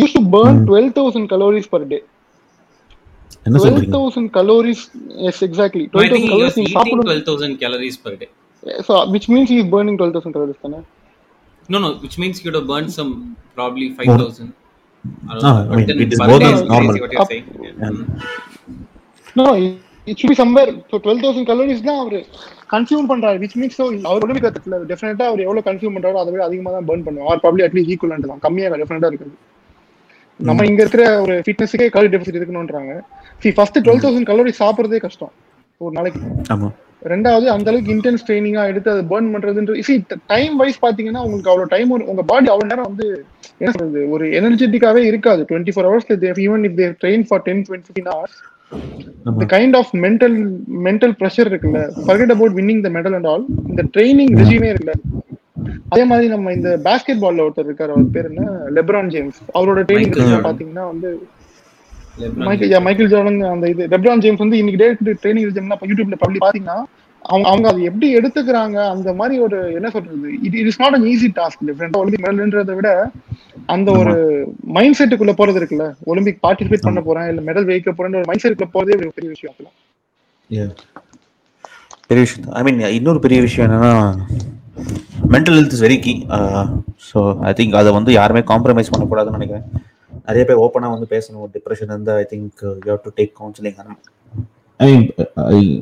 Used 0.00 0.16
to 0.18 0.22
burn 0.36 0.60
twelve 0.70 0.90
thousand 0.98 1.28
calories 1.34 1.68
per 1.74 1.86
day 1.92 1.98
என்ன 3.46 3.54
டுவெல் 3.54 3.66
சொல்றீங்க 3.66 3.94
thousand 3.98 4.30
calories 4.38 4.84
yes 5.30 5.42
exactly 5.48 5.84
I 5.84 5.90
twelve 5.94 6.12
think 6.14 6.30
thousand 6.32 6.32
you 6.32 6.34
calories 6.34 6.58
நீங்க 6.60 6.70
eating 6.70 6.78
சாப்பிடணும். 6.78 7.06
Twelve 7.10 7.24
thousand 7.30 7.56
calories 7.62 8.00
per 8.06 8.18
day 8.22 8.28
so 8.88 8.96
which 9.14 9.28
means 9.34 9.52
is 9.58 9.70
burning 9.76 9.98
twelve 10.00 10.14
thousand 10.16 10.36
calories 10.38 10.64
தானே? 10.66 10.80
No, 11.68 11.78
no, 11.78 11.88
which 11.94 12.18
means 12.18 12.36
you 12.38 12.46
would 12.46 12.56
have 12.58 12.66
burned 12.66 12.92
some 12.92 13.10
probably 13.56 13.86
5,000. 13.96 14.46
I 15.24 15.34
don't 15.34 15.44
Ah, 15.44 15.58
I 15.64 15.76
mean, 15.78 16.00
it 16.04 16.12
is 16.14 16.20
more 16.20 16.38
than 16.38 16.54
is 16.54 16.62
normal. 16.64 16.96
Up-. 17.22 17.30
Yeah. 17.30 17.92
No 19.36 19.44
should 20.18 20.30
be 20.32 20.36
somewhere 20.40 20.70
தான் 21.88 22.00
அவர் 22.02 22.16
consume 22.72 23.08
பண்றாரு 23.10 23.38
அவர் 24.10 24.88
டெஃபினட்டா 24.90 25.24
அவர் 25.30 25.44
எவ்வளவு 25.46 25.64
consume 25.68 25.94
பண்றாரோ 25.96 26.18
அதை 26.22 26.30
விட 26.34 26.42
அதிகமாக 26.48 26.72
தான் 26.76 26.88
பர்ன் 26.90 27.04
பண்ணுவார். 27.06 27.28
ஆர் 27.32 27.42
ப்ராப்ளி 27.44 27.64
அட்லீஸ்ட் 27.66 27.92
ஈக்குவல் 27.94 28.26
தான் 28.26 28.42
கம்மியாக 28.46 28.78
டெஃபினட்டா 28.82 29.10
இருக்குது 29.12 29.32
நம்ம 30.48 30.64
இங்க 30.64 30.80
இருக்கிற 30.82 31.20
ஒரு 31.20 31.34
ஃபிட்னஸுக்கே 31.46 31.86
calorie 31.94 32.10
deficit 32.14 32.38
இருக்கணும்ன்றாங்க 32.38 32.92
see 33.38 33.50
first 33.50 33.78
twelve 33.78 34.02
thousand 34.04 34.28
calorie 34.30 34.52
சாப்பிட்றதே 34.58 35.00
கஷ்டம். 35.00 35.32
ஒரு 35.76 35.92
நாளைக்கு. 35.92 36.20
ஆமா. 36.54 36.68
ரெண்டாவது 37.04 37.46
அந்த 37.54 37.70
அளவுக்கு 37.70 37.94
இன்டென்ஸ் 37.94 38.24
ட்ரைனிங்கா 38.26 38.66
எடுத்து 38.66 38.90
அதை 38.90 39.02
பர்ன் 39.10 39.30
பண்றதுன்ற 39.34 39.80
சி 39.80 40.04
டைம் 40.26 40.56
வைஸ் 40.56 40.84
பாத்தீங்கன்னா 40.84 41.22
உங்களுக்கு 41.26 41.50
அவ்வளவு 41.52 41.66
டைம் 41.68 41.90
உங்க 41.90 42.22
பாடி 42.22 42.48
அவ்வளவு 42.48 42.70
நேரம் 42.72 42.88
வந்து 42.90 43.24
என்ன 43.58 43.72
சொல்றது? 43.78 44.10
ஒரு 44.10 44.26
எனர்ஜெட்டிக்காவே 44.26 45.02
இருக்காது. 45.04 45.46
Twenty 45.48 45.72
four 45.74 45.88
hours 45.88 46.10
even 46.46 46.64
if 46.68 46.78
they 46.80 46.88
train 47.04 47.24
for 47.28 47.42
ten 47.42 47.64
twenty 47.68 47.90
fifteen 47.90 48.10
hours 48.14 48.38
the 49.40 49.46
kind 49.46 49.74
of 49.78 49.86
mental 50.04 50.32
mental 50.86 51.10
pressure 51.20 51.46
இருக்குல்ல. 51.50 51.80
Forget 52.06 52.30
about 52.34 52.52
winning 52.58 52.80
the 52.84 52.90
medal 52.90 53.14
and 53.14 53.26
all. 53.26 53.44
இந்த 53.68 53.82
ட்ரைனிங் 53.96 54.32
ரெஜிமே 54.40 54.68
இருக்குல்ல 54.72 54.94
அதே 55.88 56.04
மாதிரி 56.04 56.26
நம்ம 56.28 56.52
இந்த 56.52 56.70
பாஸ்கெட் 56.84 57.22
பால்ல 57.22 57.44
ஒருத்தர் 57.44 57.68
இருக்காரு 57.68 57.92
அவர் 57.94 58.12
பேர் 58.14 58.28
என்ன? 58.30 58.44
லெப்ரான் 58.76 59.12
ஜேம்ஸ் 59.14 59.38
அவரோட 59.54 59.80
ட்ரைனிங். 59.88 60.14
பாத்தீங்கன்னா 60.46 60.86
வந்து 60.88 61.10
மைக்கேல் 62.46 62.82
மைக்கேல் 62.86 63.12
ஜார்டன் 63.12 63.38
அந்த 63.50 63.66
இது 63.68 63.82
ரெப்ரான் 63.92 64.22
ஜேம்ஸ் 64.24 64.42
வந்து 64.42 64.58
இன்னைக்கு 64.60 64.80
டேட் 64.82 65.22
ட்ரைனிங் 65.22 65.46
ரிஜம்னா 65.48 65.78
யூடியூப்ல 65.90 66.18
பள்ளி 66.22 66.40
பாத்தீங்கன்னா 66.42 66.78
அவங்க 67.22 67.46
அவங்க 67.48 67.66
அதை 67.70 67.82
எப்படி 67.88 68.06
எடுத்துக்கிறாங்க 68.18 68.76
அந்த 68.94 69.10
மாதிரி 69.18 69.34
ஒரு 69.38 69.58
என்ன 69.76 69.88
சொல்றது 69.90 70.30
it 70.46 70.56
it 70.60 70.68
is 70.70 70.80
not 70.80 70.96
an 70.96 71.06
easy 71.10 71.28
task 71.36 71.62
டிஃப்ரெண்டா 71.68 72.00
ஒலிம்பிக் 72.00 72.24
மெடல்ன்றதை 72.26 72.74
விட 72.78 72.90
அந்த 73.74 73.88
ஒரு 74.00 74.14
மைண்ட் 74.76 74.98
செட்டுக்குள்ள 74.98 75.34
போறது 75.38 75.60
இருக்குல்ல? 75.60 75.86
ஒலிம்பிக் 76.10 76.40
பார்ட்டிசிபேட் 76.44 76.86
பண்ண 76.88 77.02
போறேன் 77.02 77.28
இல்ல 77.30 77.42
மெடல் 77.48 77.68
வைக்க 77.70 77.92
போறேன் 77.92 78.18
ஒரு 78.20 78.28
மைண்ட் 78.30 78.44
செட்டுக்குள்ள 78.44 78.72
போறதே 78.74 78.96
ஒரு 79.00 79.12
பெரிய 79.18 79.30
விஷயம். 79.34 79.56
பெரிய 82.08 82.22
விஷயம் 82.24 82.50
ஐ 82.54 82.62
மீன் 82.66 82.80
இன்னொரு 82.98 83.20
பெரிய 83.26 83.40
விஷயம் 83.40 83.66
என்னன்னா 83.68 83.92
mental 85.34 85.56
health 85.58 85.74
is 85.76 85.84
very 85.86 85.98
key 86.04 86.14
so 87.10 87.18
I 87.48 87.52
think 87.58 87.74
அதை 87.80 87.90
வந்து 87.98 88.12
யாருமே 88.20 88.42
காம்ப்ரமைஸ் 88.52 88.92
பண்ணக்கூடாதுன்னு 88.92 89.38
நினைக்கிறேன். 89.38 89.66
நிறைய 90.28 90.42
பேர் 90.48 90.62
ஓப்பனாக 90.64 90.92
வந்து 90.94 91.08
பேசணும். 91.14 91.46
டிப்ரெஷன் 91.56 91.92
வந்து 91.96 92.12
I 92.22 92.24
think 92.32 92.62
you 92.86 92.90
have 92.94 93.04
to 93.06 93.12
take 93.18 93.32
counselling 93.40 93.78
I 94.80 94.88
mean 94.90 95.04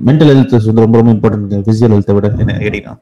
mental 0.09 0.31
health 0.33 0.55
வந்து 0.71 0.85
ரொம்ப 0.87 0.97
ரொம்ப 1.01 1.13
இம்பார்ட்டன்ட் 1.17 1.55
ஃபிசிக்கல் 1.67 1.95
ஹெல்த்தை 1.97 2.17
விட. 2.19 2.29
கேட்டீங்கன்னா 2.65 2.97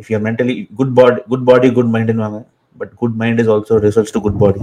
if 0.00 0.10
you're 0.12 0.24
mentally 0.26 0.54
good 0.80 0.94
body 0.98 1.20
good 1.32 1.46
body 1.50 1.70
good 1.78 1.92
மைண்டுன்னு 1.94 2.24
வாங்க 2.26 2.40
but 2.80 2.92
good 3.02 3.16
mind 3.22 3.40
is 3.42 3.50
also 3.54 3.78
results 3.86 4.14
to 4.16 4.22
good 4.26 4.40
body 4.42 4.60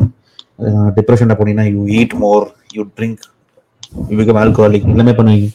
டிப்ரெஷனில் 0.97 1.38
போனீங்கன்னா 1.39 1.68
you 1.74 1.82
eat 1.99 2.16
more 2.24 2.45
you 2.78 2.84
drink 2.99 3.24
you 4.10 4.16
become 4.22 4.39
alcoholic 4.43 4.88
எல்லாமே 4.93 5.14
பண்ணுவீங்க. 5.20 5.49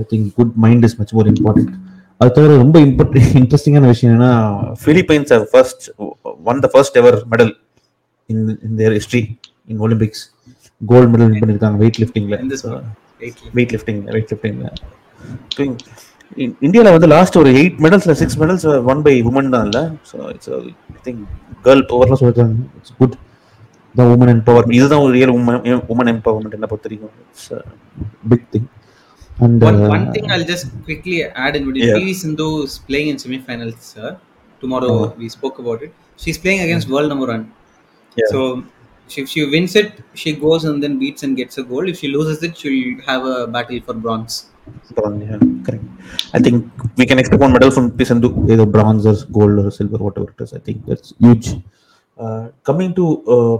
I 0.00 0.04
think 0.12 0.26
good 0.38 0.54
mind 0.64 0.84
is 0.88 0.96
much 1.00 1.14
more 1.18 1.28
important 1.34 1.72
அது 2.20 2.30
தவிர 2.36 2.52
ரொம்ப 2.62 2.76
import 2.86 3.16
இன்ட்ரெஸ்டிங்கான 3.40 3.88
விஷயம் 3.92 4.10
என்னன்னா 4.12 4.30
Philippines 4.86 5.32
have 5.36 5.44
first 5.52 5.84
one 6.50 6.60
the 6.64 6.68
first 6.74 6.96
ever 7.00 7.18
medal 7.32 7.52
in 8.30 8.42
in 8.66 8.76
their 8.80 8.94
history 8.98 9.22
in 9.72 9.80
Olympics 9.86 10.22
gold 10.80 11.10
medal 11.12 11.30
win 11.30 11.42
பண்ணியிருக்காங்க 11.42 11.78
wait 11.82 11.98
லிஃப்டிங்ல. 12.02 12.36
வெயிட் 13.20 13.72
லிஃப்டிங் 13.76 14.00
வெயிட் 14.16 14.32
லிஃப்டிங்ல 14.34 14.70
இந்தியாவில் 16.66 16.94
வந்து 16.94 17.08
லாஸ்ட் 17.14 17.36
ஒரு 17.40 17.50
eight 17.58 17.76
மெடல்ஸ்ல 17.84 18.14
six 18.20 18.38
medals 18.42 18.64
one 18.92 19.02
by 19.06 19.14
woman 19.30 19.52
தான் 19.54 19.66
இல்லை. 19.68 19.82
So 20.10 20.16
it's 20.32 20.50
I 20.56 21.00
think 21.06 21.20
girl 21.66 21.82
பவர்லாம் 21.92 22.20
சொல்லிருக்காங்க. 22.20 22.56
It's 22.78 22.96
good 23.00 23.14
the 23.94 24.06
woman 24.14 24.32
empowerment 24.36 24.78
இதுதான் 24.78 25.02
ஒரு 25.04 25.12
ரியல் 25.18 25.34
உமன் 25.36 25.60
உமன் 25.94 26.10
எம்பவர்மெண்ட் 26.14 26.56
என்ன 26.58 26.68
பொறுத்த 26.72 26.88
வரைக்கும். 26.88 27.14
Big 28.32 28.46
thing 28.54 28.66
And, 29.38 29.60
one, 29.60 29.82
uh, 29.82 29.88
one 29.88 30.12
thing 30.12 30.30
I'll 30.30 30.44
just 30.44 30.66
quickly 30.84 31.24
add 31.24 31.56
in 31.56 31.66
between. 31.66 31.88
yeah. 31.88 31.94
PV 31.94 32.14
Sindhu 32.14 32.62
is 32.62 32.78
playing 32.78 33.08
in 33.08 33.16
semifinals. 33.16 34.18
Tomorrow 34.60 35.04
uh-huh. 35.04 35.14
we 35.18 35.28
spoke 35.28 35.58
about 35.58 35.82
it. 35.82 35.92
She's 36.16 36.38
playing 36.38 36.62
against 36.62 36.86
uh-huh. 36.86 36.94
world 36.94 37.08
number 37.10 37.26
one. 37.26 37.52
Yeah. 38.16 38.24
So 38.30 38.64
if 39.14 39.28
she 39.28 39.44
wins 39.44 39.76
it, 39.76 39.92
she 40.14 40.34
goes 40.34 40.64
and 40.64 40.82
then 40.82 40.98
beats 40.98 41.22
and 41.22 41.36
gets 41.36 41.58
a 41.58 41.62
gold. 41.62 41.88
If 41.88 41.98
she 41.98 42.08
loses 42.08 42.42
it, 42.42 42.56
she'll 42.56 43.00
have 43.02 43.24
a 43.24 43.46
battle 43.46 43.80
for 43.80 43.94
bronze. 43.94 44.46
Bronze, 44.94 45.22
yeah, 45.22 45.38
correct. 45.64 45.84
I 46.34 46.40
think 46.40 46.72
we 46.96 47.06
can 47.06 47.18
expect 47.18 47.40
one 47.40 47.52
medal 47.52 47.70
from 47.70 47.90
Pisandhu, 47.92 48.50
either 48.50 48.66
bronze 48.66 49.06
or 49.06 49.14
gold 49.30 49.58
or 49.64 49.70
silver, 49.70 49.98
whatever 49.98 50.30
it 50.30 50.42
is. 50.42 50.54
I 50.54 50.58
think 50.58 50.84
that's 50.86 51.14
huge. 51.20 51.54
Uh, 52.18 52.48
coming 52.64 52.94
to 52.94 53.06
uh, 53.34 53.58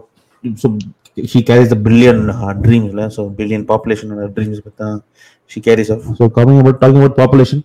so 0.57 0.79
she 1.27 1.43
carries 1.43 1.71
the 1.71 1.77
billion 1.77 2.31
uh, 2.31 2.53
dreams, 2.55 3.15
so 3.15 3.29
billion 3.29 3.65
population 3.65 4.13
and 4.13 4.35
dreams. 4.35 4.61
But 4.61 5.03
she 5.51 5.59
carries 5.67 5.91
off. 5.95 6.05
So 6.19 6.29
coming 6.39 6.59
about 6.63 6.79
talking 6.83 7.01
about 7.03 7.17
population, 7.23 7.61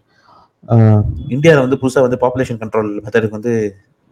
இந்தியாவில் 1.36 1.64
வந்து 1.66 1.78
புதுசாக 1.82 2.04
வந்து 2.06 2.20
population 2.24 2.60
control 2.62 2.90
மெத்தடுக்கு 3.04 3.38
வந்து 3.38 3.54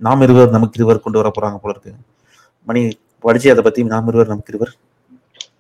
நாம் 0.06 0.24
இருவர் 0.26 0.54
நமக்கு 0.56 0.78
இருவர் 0.80 1.02
கொண்டு 1.06 1.20
வர 1.22 1.30
போறாங்க 1.36 1.58
போல 1.64 1.74
இருக்கு. 1.76 1.92
மணி 2.68 2.82
படிச்சு 3.26 3.52
அதை 3.54 3.64
பத்தி 3.68 3.82
நாம் 3.94 4.10
இருவர் 4.12 4.32
நமக்கு 4.34 4.54
இருவர். 4.54 4.72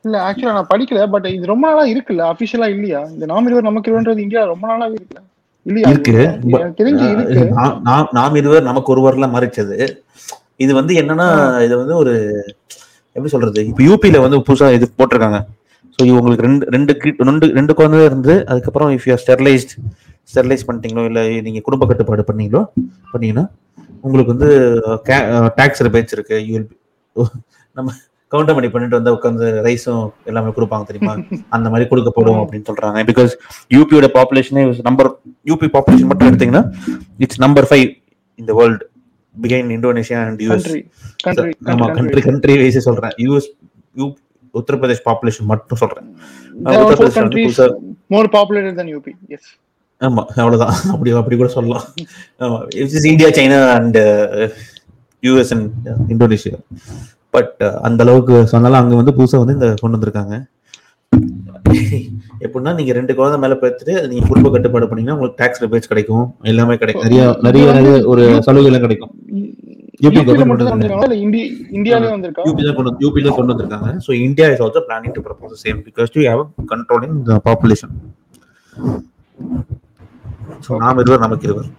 இல்ல 0.05 0.17
ஆக்சுவலா 0.27 0.55
நான் 0.57 0.71
படிக்கல 0.71 1.05
பட் 1.13 1.27
இது 1.35 1.51
ரொம்ப 1.51 1.65
நாளா 1.69 1.83
இருக்குல்ல 1.93 2.25
அபிஷியலா 2.33 2.67
இல்லையா? 2.75 3.01
இந்த 3.13 3.25
நாம் 3.31 3.47
இருவர் 3.49 3.67
நமக்கு 3.69 3.89
இருவன்றது 3.91 4.23
இந்தியா 4.25 4.43
ரொம்ப 4.53 4.65
நாளாவே 4.71 4.97
இருக்குல்ல? 4.99 5.21
இருக்கு. 5.91 6.17
நாம் 8.19 8.37
இருவர் 8.41 8.69
நமக்கு 8.69 8.93
ஒருவர்லாம் 8.93 9.35
மாறிச்சது. 9.35 9.77
இது 10.65 10.71
வந்து 10.79 10.93
என்னன்னா 11.01 11.27
இது 11.65 11.75
வந்து 11.81 11.95
ஒரு 12.01 12.13
எப்படி 13.15 13.31
சொல்றது? 13.33 13.59
இப்ப 13.71 13.83
யூபில 13.89 14.21
வந்து 14.25 14.39
புதுசா 14.47 14.67
இது 14.77 14.87
போட்டிருக்காங்க. 14.99 15.39
ஸோ 15.99 16.05
இவங்களுக்கு 16.09 16.43
ரெண்டு 16.45 16.65
ரெண்டு 16.75 16.91
ரெண்டு 17.29 17.47
ரெண்டு 17.57 17.73
குழந்தை 17.73 18.03
இருந்து 18.09 18.33
அதுக்கப்புறம் 18.51 18.91
இஃப் 18.95 19.07
யூ 19.09 19.15
ஸ்டெர்லைஸ்ட் 19.23 19.73
ஸ்டெர்லைஸ் 20.29 20.67
பண்ணிட்டீங்களோ 20.67 21.03
இல்ல 21.09 21.21
நீங்க 21.47 21.59
குடும்ப 21.65 21.85
கட்டுப்பாடு 21.85 22.23
பண்ணீங்களோ 22.27 22.61
பண்ணீங்கன்னா 23.13 23.43
உங்களுக்கு 24.03 24.33
வந்து 24.33 24.49
டாக்ஸ் 25.57 25.83
ரிபேட்ஸ் 25.87 26.15
இருக்கு. 26.17 26.37
யூ 26.49 26.55
நம்ம 27.77 27.89
கவுண்டர் 28.31 28.55
பண்ணி 28.55 28.69
பண்ணிட்டு 28.69 28.97
வந்து 28.97 29.11
உட்காந்து 29.15 29.45
ரைஸும் 29.65 30.03
எல்லாமே 30.25 30.51
கொடுப்பாங்க 30.57 30.85
தெரியுமா? 30.89 31.13
அந்த 31.55 31.67
மாதிரி 31.69 31.85
கொடுக்க 31.89 32.09
போடும் 32.17 32.39
அப்படின்னு 32.41 32.67
சொல்றாங்க. 32.69 33.03
பிகாஸ் 33.09 33.33
யூபியோட 33.71 34.09
பாப்புலேஷனே 34.17 34.63
நம்பர் 34.89 35.09
யூபி 35.51 35.69
பாப்புலேஷன் 35.75 36.09
மட்டும் 36.11 36.29
எடுத்தீங்கன்னா 36.31 36.63
இட்ஸ் 37.25 37.41
நம்பர் 37.45 37.67
ஃபைவ் 37.71 37.87
இந்த 38.39 38.53
வேர்ல்டு 38.59 38.85
பிகைன் 39.35 39.75
இந்தோனேஷியா 39.77 40.21
அண்ட் 40.27 40.41
யூஎஸ் 40.45 40.69
ஆமா 41.73 41.87
கண்ட்ரி 41.97 42.21
கண்ட்ரி 42.21 42.55
வைஸே 42.63 42.83
சொல்றேன். 42.87 43.15
யூஎஸ் 43.23 43.49
உத்தரப்பிரதேஷ் 44.53 45.05
பாப்புலேஷன் 45.07 45.49
மட்டும் 45.51 45.81
சொல்றேன். 45.81 46.07
மோர் 48.13 48.29
பாப்புலேட்டட் 48.35 48.77
than 48.79 48.89
யூபி 48.93 49.13
எஸ் 49.29 49.49
ஆமா 50.01 50.21
அவ்வளவுதான். 50.41 50.73
அப்படி 50.93 51.11
அப்படி 51.21 51.37
கூட 51.37 51.49
சொல்லலாம். 51.55 51.85
ஆமா 52.39 52.57
India 53.11 53.29
China 53.37 53.59
and 53.77 53.99
US 55.23 55.53
and 55.55 55.89
Indonesia 56.13 56.59
but 57.33 57.57
அந்த 57.87 58.03
அளவுக்கு 58.05 58.35
சொன்னாலும் 58.53 58.81
அங்க 58.81 58.95
வந்து 58.95 59.15
புதுசா 59.17 59.41
வந்து 59.41 59.57
இந்த 59.57 59.67
கொண்டு 59.81 59.97
வந்திருக்காங்க. 59.97 60.35
எப்படின்னா 62.45 62.71
நீங்க 62.77 62.91
ரெண்டு 62.93 63.13
குழந்தை 63.15 63.37
மேல 63.39 63.53
பார்த்துட்டு 63.61 63.93
நீங்க 64.09 64.23
குடும்ப 64.27 64.49
கட்டுப்பாடு 64.51 64.87
பண்ணீங்கன்னா 64.87 65.17
உங்களுக்கு 65.17 65.39
டாக்ஸ் 65.41 65.63
ரிபேட்ஸ் 65.63 65.91
கிடைக்கும். 65.91 66.25
எல்லாமே 66.51 66.75
கிடைக்கும். 66.77 67.05
நிறைய 67.05 67.23
நிறைய 67.47 67.93
ஒரு 68.11 68.23
சலுகைலாம் 68.47 68.85
கிடைக்கும். 68.85 69.13
யூபி 70.03 70.17
யூபில 70.17 70.25
கவர்மெண்ட் 70.27 70.49
மட்டும் 70.51 70.67
தான் 70.67 70.75
வந்திருக்காங்களா 70.75 71.07
இல்ல 71.09 71.17
இந்தியா 71.25 71.45
இந்தியாலயே 71.77 72.11
வந்திருக்கா 72.15 72.43
யூபி 72.49 72.61
தான் 72.67 72.77
கொண்டு 72.77 72.91
யூபி 73.05 73.23
தான் 73.25 73.37
கொண்டு 73.37 73.51
வந்திருக்காங்க 73.53 73.89
so 74.05 74.11
India 74.27 74.47
is 74.53 74.61
also 74.65 74.81
planning 74.87 75.15
to 75.17 75.23
propose 75.27 75.63
same 75.65 75.79
because 75.87 76.13
to 76.15 76.21
have 76.27 76.43
controlling 76.73 77.17
the 77.29 77.39
population 77.47 77.95
so 80.67 80.79
நாம் 80.83 81.01
இருவர் 81.03 81.25
நமக்கு 81.25 81.47
இருவர் 81.49 81.69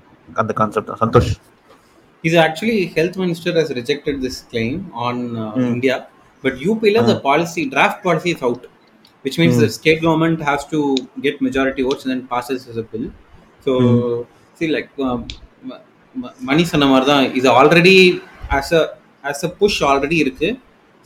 அந்த 0.42 0.52
கான்செப்ட் 0.60 0.90
தான் 0.92 1.02
Santhosh 1.04 1.30
Is 2.24 2.34
actually 2.36 2.86
health 2.86 3.16
minister 3.16 3.50
has 3.52 3.68
rejected 3.70 4.20
this 4.20 4.42
claim 4.42 4.74
on 4.94 5.14
uh, 5.34 5.52
Hmm. 5.52 5.62
India, 5.66 5.94
but 6.44 6.54
UP 6.62 6.82
la 6.86 7.02
the 7.02 7.18
policy 7.20 7.62
draft 7.66 8.02
policy 8.02 8.32
is 8.32 8.42
out, 8.42 8.66
which 9.24 9.38
means 9.38 9.56
the 9.56 9.70
state 9.70 10.02
government 10.02 10.40
has 10.40 10.66
to 10.66 10.80
get 11.20 11.40
majority 11.40 11.82
votes 11.82 12.04
and 12.04 12.12
then 12.12 12.26
passes 12.26 12.68
as 12.68 12.76
a 12.76 12.84
மணி 16.48 16.62
சொன்ன 16.72 16.86
மாதிரி 16.92 17.06
தான் 17.12 17.24
இது 17.38 17.48
already 17.58 17.96
as 18.58 18.72
a 18.80 18.82
as 19.30 19.44
a 19.48 19.50
push 19.61 19.80
already 19.90 20.16
இருக்கு. 20.24 20.48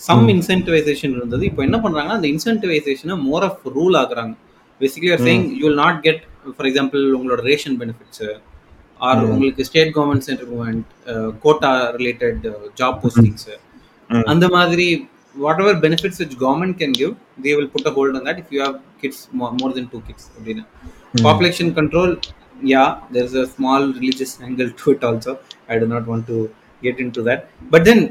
some 0.01 0.25
incentivisation 0.35 1.13
இருந்தது. 1.19 1.45
இப்போ 1.51 1.63
என்ன 1.67 1.77
பண்றாங்கன்னா 1.85 2.19
அந்த 2.19 2.29
இன்சென்டிவைசேஷனை 2.35 3.17
மோர் 3.29 3.45
ஆஃப் 3.49 3.63
ரூல் 3.77 3.97
ஆகுறாங்க 4.03 4.35
basically 4.81 5.13
are 5.17 5.23
saying 5.27 5.45
you 5.59 5.65
will 5.67 5.81
not 5.85 5.99
get 6.07 6.23
for 6.55 6.69
example 6.71 7.03
உங்களோட 7.19 7.41
ரேஷன் 7.51 7.77
பெனிஃபிட்ஸ் 7.83 8.25
ஆர் 9.09 9.21
உங்களுக்கு 9.33 9.67
state 9.69 9.93
government 9.97 10.27
central 10.29 10.51
government 10.53 10.87
quota 11.45 11.73
related 11.99 12.45
job 12.81 12.99
postings. 13.05 13.49
அந்த 14.33 14.47
மாதிரி 14.57 14.87
whatever 15.65 15.79
benefits 15.85 16.21
which 16.23 16.37
government 16.45 16.77
can 16.81 16.97
give 17.01 17.13
they 17.45 17.53
will 17.59 17.71
put 17.75 17.89
a 17.91 17.95
hold 17.99 18.17
on 18.19 18.27
that 18.29 18.41
if 18.43 18.53
you 18.57 18.61
have 18.67 18.77
kids 19.03 19.23
more 19.61 19.75
then 19.79 19.91
two 19.95 20.01
kids 20.09 20.29
அப்படின்னு. 20.37 20.65
Population 21.27 21.73
control 21.79 22.15
Yeah 22.74 22.86
there 23.14 23.28
is 23.30 23.40
a 23.44 23.48
small 23.56 23.88
religious 23.98 24.36
angle 24.48 24.70
to 24.82 24.92
it 24.96 25.06
also 25.10 25.34
I 25.68 25.80
do 25.84 25.90
not 25.96 26.08
want 26.12 26.28
to 26.32 26.40
get 26.84 27.02
into 27.18 27.24
that 27.30 27.44
but 27.76 27.86
then 27.90 28.04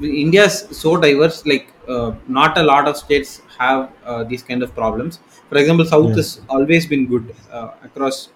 India 0.00 0.44
is 0.44 0.56
so 0.72 0.96
diverse. 0.96 1.44
Like 1.44 1.72
uh, 1.88 2.14
not 2.28 2.56
a 2.56 2.62
lot 2.62 2.86
of 2.88 2.96
states 2.96 3.42
have 3.58 3.90
uh, 4.04 4.24
these 4.24 4.42
kind 4.42 4.62
of 4.62 4.74
problems. 4.74 5.20
For 5.52 5.58
example, 5.58 5.84
South 5.86 6.14
has 6.16 6.40
always 6.48 6.86
been 6.86 7.06
good 7.06 7.34
uh, 7.50 7.70
across 7.82 8.30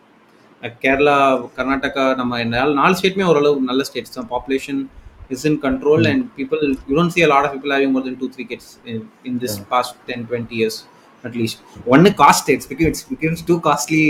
uh, 0.62 0.70
Kerala, 0.82 1.16
Karnataka. 1.56 2.04
நம்ம 2.20 2.42
நாலு 2.46 2.74
நாலு 2.74 2.96
ஸ்டேட்மே 3.00 3.24
ஓரளவு 3.30 3.66
நல்ல 3.70 3.82
states 3.88 4.16
தான் 4.16 4.28
population 4.32 4.80
is 5.34 5.44
in 5.50 5.58
control 5.66 6.06
and 6.12 6.24
people 6.38 6.62
you 6.88 6.94
don't 6.98 7.14
see 7.16 7.22
a 7.26 7.28
lot 7.34 7.46
of 7.48 7.54
people 7.56 7.74
having 7.76 7.94
more 7.96 8.06
than 8.08 8.18
two 8.22 8.28
three 8.34 8.44
kids 8.52 8.70
in 9.30 9.38
this 9.44 9.56
past 9.72 9.96
ten 10.10 10.24
twenty 10.30 10.58
years 10.60 10.78
at least 11.24 11.60
ஒன்னு 11.94 12.12
cost 12.22 12.42
states 12.44 12.68
because 12.72 12.88
it's 12.92 13.06
becomes 13.12 13.44
too 13.50 13.56
costly 13.68 14.04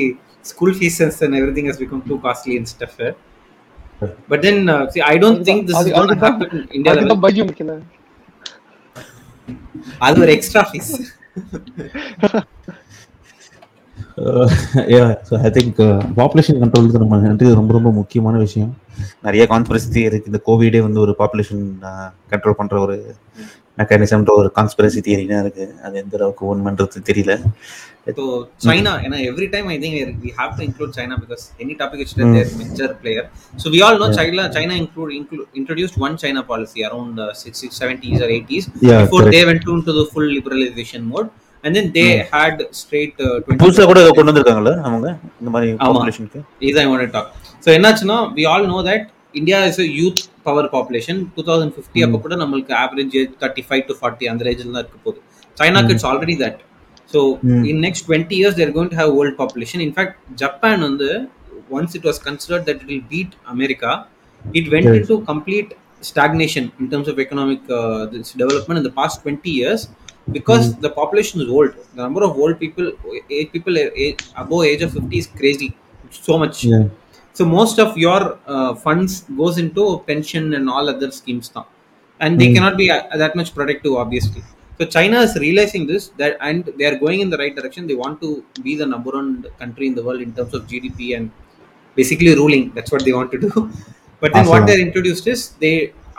school 0.50 0.76
fees 0.78 1.20
and 1.26 1.38
everything 1.58 1.70
has 1.72 1.82
become 1.84 2.04
too 2.10 2.18
costly 2.26 2.56
in 2.60 2.70
stuff 2.74 2.98
but 4.32 4.44
then 4.48 4.62
see 4.96 5.02
I 5.08 5.16
don't 5.24 5.44
think 5.50 5.64
this 5.70 5.82
is 5.84 5.94
gonna 5.98 6.14
happen 6.24 6.56
India 6.78 6.94
level 6.94 7.06
அதுதான் 7.06 7.24
பைஜு 7.26 7.46
முக்கியல 7.50 7.76
அது 10.08 10.22
ஒரு 10.26 10.34
extra 10.38 10.64
fee 10.70 10.92
so 15.28 15.34
I 15.40 15.50
think 15.56 15.80
population 16.20 16.60
கண்ட்ரோலுக்கு 16.62 17.02
நம்ம 17.04 17.18
நன்றி 17.24 17.50
ரொம்ப 17.60 17.72
ரொம்ப 17.74 17.90
முக்கியமான 17.98 18.36
விஷயம். 18.46 18.72
நிறைய 19.26 19.44
கான்ஸ்பிரசி 19.52 20.00
இருக்கு. 20.08 20.30
இந்த 20.32 20.40
கோவிடே 20.48 20.80
வந்து 20.86 21.00
ஒரு 21.04 21.14
பாப்புலேஷன் 21.20 21.64
கண்ட்ரோல் 22.32 22.60
பண்ற 22.60 22.78
ஒரு 22.86 22.96
மெக்கானிசம்ன்ற 23.80 24.34
ஒரு 24.42 24.50
கான்ஸ்பிரசி 24.58 25.02
தியரினா 25.08 25.40
இருக்கு 25.46 25.66
அது 25.84 25.98
எந்த 26.04 26.16
அளவுக்கு 26.20 26.46
உண்மைன்றது 26.54 27.08
தெரியல 27.12 27.34
think 29.84 29.96
we 30.26 30.32
have 30.38 30.52
to 30.58 30.64
include 30.64 30.92
China 30.98 31.16
because 31.24 31.52
any 31.60 31.76
topic 31.76 32.00
is 32.00 32.14
mm. 32.14 32.34
their 32.36 32.48
major 32.60 32.94
player. 32.94 33.24
So 33.58 33.70
we 33.70 33.82
all 33.82 33.98
know 34.00 34.10
Yeah. 34.10 34.20
China. 34.20 34.44
China 34.54 34.74
include, 34.74 35.12
include 35.14 35.48
introduced 35.54 35.98
one 35.98 36.16
China 36.24 36.42
policy 36.44 36.82
around 36.84 37.20
uh, 37.20 37.34
60s, 37.44 37.74
70s 37.84 38.22
or 38.22 38.30
80s 38.38 38.66
Yeah, 38.80 39.02
before 39.02 39.22
correct. 39.22 39.34
they 39.36 39.44
went 39.50 39.68
into 39.76 39.94
the 40.00 40.06
full 40.14 40.28
liberalization 40.38 41.04
mode, 41.14 41.30
and 41.64 41.76
then 41.76 41.92
they 41.92 42.10
had 42.36 42.56
straight 42.82 43.16
uh, 43.20 43.40
20. 43.42 43.60
புதுசா 43.64 43.86
கூட 43.86 44.00
ஏதோ 44.06 44.14
கொண்டு 44.20 44.32
வந்திருக்காங்கல்ல 44.32 44.74
அவங்க 44.88 45.08
இந்த 45.42 45.52
மாதிரி. 45.56 45.72
பாப்புலேஷனுக்கு 45.84 46.42
I 46.86 46.88
want 46.94 47.04
to 47.08 47.12
talk. 47.18 47.28
So 47.66 47.70
என்னாச்சுன்னா 47.78 48.20
we 48.40 48.46
all 48.54 48.66
know 48.72 48.82
that 48.90 49.04
India 49.34 49.60
is 49.70 49.78
a 50.48 50.60
youth 50.60 50.68
power 50.68 50.68
population. 50.68 51.16
2050 51.38 52.04
அப்போ 52.06 52.20
கூட 52.26 52.36
நம்மளுக்கு 52.44 52.74
average 52.84 53.14
age 53.22 53.32
35 53.42 53.88
to 53.90 53.96
40 54.02 54.30
அந்த 54.32 54.44
ரேஞ்சில் 54.48 54.74
தான் 54.76 54.84
இருக்க 54.84 55.00
போகுது 55.06 55.20
சைனாக்கு 55.58 55.94
it's 55.96 56.08
already 56.12 56.36
that 56.44 56.60
so 57.14 57.20
Mm. 57.50 57.64
In 57.72 57.82
next 57.86 58.06
twenty 58.08 58.38
years 58.40 58.58
they're 58.60 58.72
going 58.78 58.92
to 58.94 58.98
have 59.02 59.12
world 59.18 59.38
population 59.42 59.84
in fact 59.88 60.16
Japan 60.44 60.82
வந்து 60.88 61.10
once 61.78 61.96
it 62.00 62.08
was 62.10 62.20
considered 62.28 62.66
that 62.70 62.82
it 62.84 62.90
will 62.92 63.06
beat 63.14 63.36
America 63.56 63.92
it 64.42 64.68
Yes. 64.74 64.98
In 65.00 65.08
to 65.12 65.18
complete 65.32 65.72
stagnation 66.12 66.68
in 66.80 66.90
terms 66.92 67.10
of 67.14 67.20
economic 67.26 67.66
development 68.42 68.80
in 68.82 68.88
the 68.90 68.96
past 69.00 69.16
20 69.24 69.52
years 69.52 69.82
because 70.28 70.66
the 70.86 70.90
population 70.92 71.42
is 71.44 71.50
old 71.50 71.70
the 71.96 72.02
number 72.06 72.24
of 72.28 72.38
old 72.44 72.60
people 72.60 72.88
age 73.30 73.50
people 73.52 73.76
age, 74.06 74.18
above 74.36 74.64
age 74.66 74.82
of 74.82 74.94
50 74.94 75.18
is 75.18 75.28
crazy 75.42 75.70
It's 76.06 76.20
so 76.22 76.38
much 76.38 76.58
Yeah. 76.66 76.86
So 77.38 77.46
most 77.58 77.78
of 77.86 77.98
your 78.06 78.22
uh, 78.56 78.74
funds 78.86 79.14
goes 79.42 79.58
into 79.64 79.84
pension 80.12 80.46
and 80.58 80.70
all 80.74 80.86
other 80.94 81.10
schemes 81.20 81.48
now 81.58 81.66
and 82.24 82.40
they 82.42 82.48
Mm. 82.50 82.56
cannot 82.58 82.76
be 82.82 82.88
uh, 82.96 83.02
that 83.24 83.34
much 83.40 83.50
productive 83.58 83.94
obviously. 84.04 84.44
So 84.80 84.86
china 84.96 85.20
is 85.28 85.34
realizing 85.46 85.84
this 85.92 86.04
that 86.22 86.34
and 86.48 86.66
they 86.78 86.86
are 86.90 86.98
going 87.04 87.20
in 87.26 87.30
the 87.34 87.38
right 87.44 87.56
direction. 87.60 87.82
They 87.92 87.98
want 88.06 88.18
to 88.26 88.30
be 88.66 88.74
the 88.82 88.88
number 88.94 89.12
one 89.20 89.30
country 89.62 89.86
in 89.90 89.96
the 90.00 90.04
world 90.08 90.22
in 90.26 90.32
terms 90.40 90.54
of 90.58 90.62
gdp 90.72 91.00
and 91.18 91.32
basically 91.96 92.34
ruling. 92.42 92.72
That's 92.76 92.92
what 92.92 93.04
they 93.06 93.14
want 93.20 93.32
to 93.36 93.40
do. 93.48 93.52
But 94.20 94.34
then 94.34 94.46
what 94.52 94.64
Awesome. 94.64 94.68
they 94.70 94.82
introduced 94.88 95.26
is 95.34 95.42
they 95.64 95.74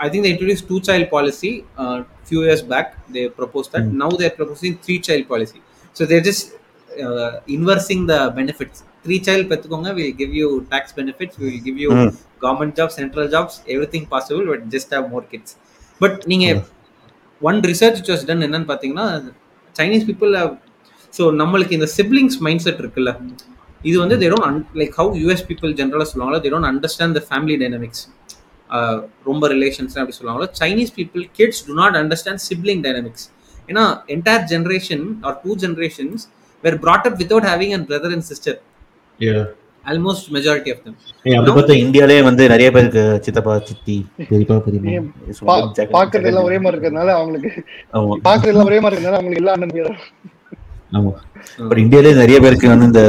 i 0.05 0.09
think 0.11 0.23
they 0.25 0.31
introduced 0.37 0.65
two 0.71 0.81
child 0.89 1.05
policy 1.17 1.53
uh, 1.83 1.97
few 2.31 2.41
years 2.49 2.63
back. 2.75 2.87
They 3.17 3.25
proposed 3.41 3.73
that. 3.73 3.85
Mm. 3.87 3.95
now 4.03 4.11
they're 4.21 4.37
proposing 4.43 4.79
three 4.87 4.99
child 5.09 5.25
policy. 5.33 5.61
So 5.95 6.07
they're 6.11 6.27
just 6.31 6.53
uh, 6.99 7.31
inversing 7.49 8.03
the 8.07 8.21
benefits. 8.39 8.77
Three 9.05 9.21
child 9.27 9.45
பெத்துக்கோங்க 9.51 9.91
will 9.99 10.13
give 10.21 10.33
you 10.41 10.49
tax 10.73 10.85
benefits 10.99 11.35
we 11.41 11.47
will 11.49 11.63
give 11.69 11.79
you 11.85 11.91
Mm. 11.97 12.11
government 12.45 12.73
jobs 12.81 12.95
central 13.01 13.27
jobs 13.35 13.55
everything 13.75 14.05
possible 14.15 14.45
but 14.51 14.63
just 14.77 14.89
have 14.97 15.07
more 15.15 15.25
kids. 15.33 15.51
But 16.01 16.15
நீங்க 16.33 16.47
one 17.43 17.61
research 17.73 18.11
was 18.13 18.23
done 18.31 18.43
என்னன்னு 18.47 18.69
பார்த்தீங்கன்னா 18.73 19.07
Chinese 19.77 20.07
people 20.11 20.33
so 21.15 21.25
நம்மளுக்கு 21.43 21.77
இந்த 21.79 21.89
siblings 21.99 22.39
mind 22.47 22.65
set 22.67 22.81
இருக்குல்ல 22.85 23.11
இது 23.89 23.97
வந்து 24.03 24.17
they 24.23 24.29
don't 24.35 24.71
like 24.81 24.95
how 25.01 25.11
US 25.23 25.45
people 25.51 25.73
ஜென்ரலாக 25.81 26.07
சொல்லுவாங்களோ 26.13 26.41
they 26.45 26.51
don't 26.55 26.69
understand 26.73 27.17
the 27.19 27.23
family 27.29 27.57
dynamics 27.63 28.03
ரொம்ப 29.29 29.49
ரிலேஷன்ஸ் 29.55 29.95
அப்படி 30.01 30.17
சொல்லுவாங்களோ 30.19 30.49
Chinese 30.61 30.93
people 30.99 31.23
kids 31.39 31.63
do 31.69 31.75
not 31.81 31.97
understand 32.01 32.43
sibling 32.49 32.83
dynamics 32.87 33.27
ஏன்னா 33.71 33.85
entire 34.15 34.45
generation 34.55 35.05
or 35.29 35.37
two 35.45 35.55
generations 35.65 36.23
were 36.65 36.79
brought 36.79 37.07
up 37.07 37.17
without 37.19 37.45
having 37.45 37.73
a 37.75 37.83
brother 37.85 38.11
and 38.11 38.25
sister. 38.25 38.55
Almost 39.85 40.25
majority 40.31 40.71
of 40.71 40.79
them. 40.85 40.95
ஏய், 41.27 41.37
அப்படி 41.37 41.53
பார்த்தா 41.53 41.75
இந்தியாலே 41.83 42.17
வந்து 42.27 42.43
நிறைய 42.53 42.69
பேருக்கு 42.75 43.03
சித்தப்பா 43.27 43.55
சித்தி 43.69 43.97
பெரியப்பா 44.31 44.57
பெரியம்மா 44.65 45.55
பாக்குறது 45.95 46.29
எல்லாம் 46.31 46.47
ஒரே 46.49 46.59
மாதிரி 46.59 46.75
இருக்கிறதுனால 46.75 47.13
அவங்களுக்கு 47.19 47.51
ஆமா. 47.97 48.17
பாக்குறது 48.27 48.53
எல்லாம் 48.53 48.69
ஒரே 48.71 48.81
மாதிரி 48.81 48.95
இருக்கிறதுனால 48.95 49.19
அவங்களுக்கு 49.19 49.43
எல்லா 49.43 49.55
அண்ணன் 49.57 49.75
பேரும் 49.77 50.01
ஆமா. 50.99 51.13
பட் 51.71 51.81
இந்தியாலே 51.83 52.13
நிறைய 52.21 52.39
பேருக்கு 52.45 52.73
வந்து 52.73 52.89
இந்த 52.91 53.03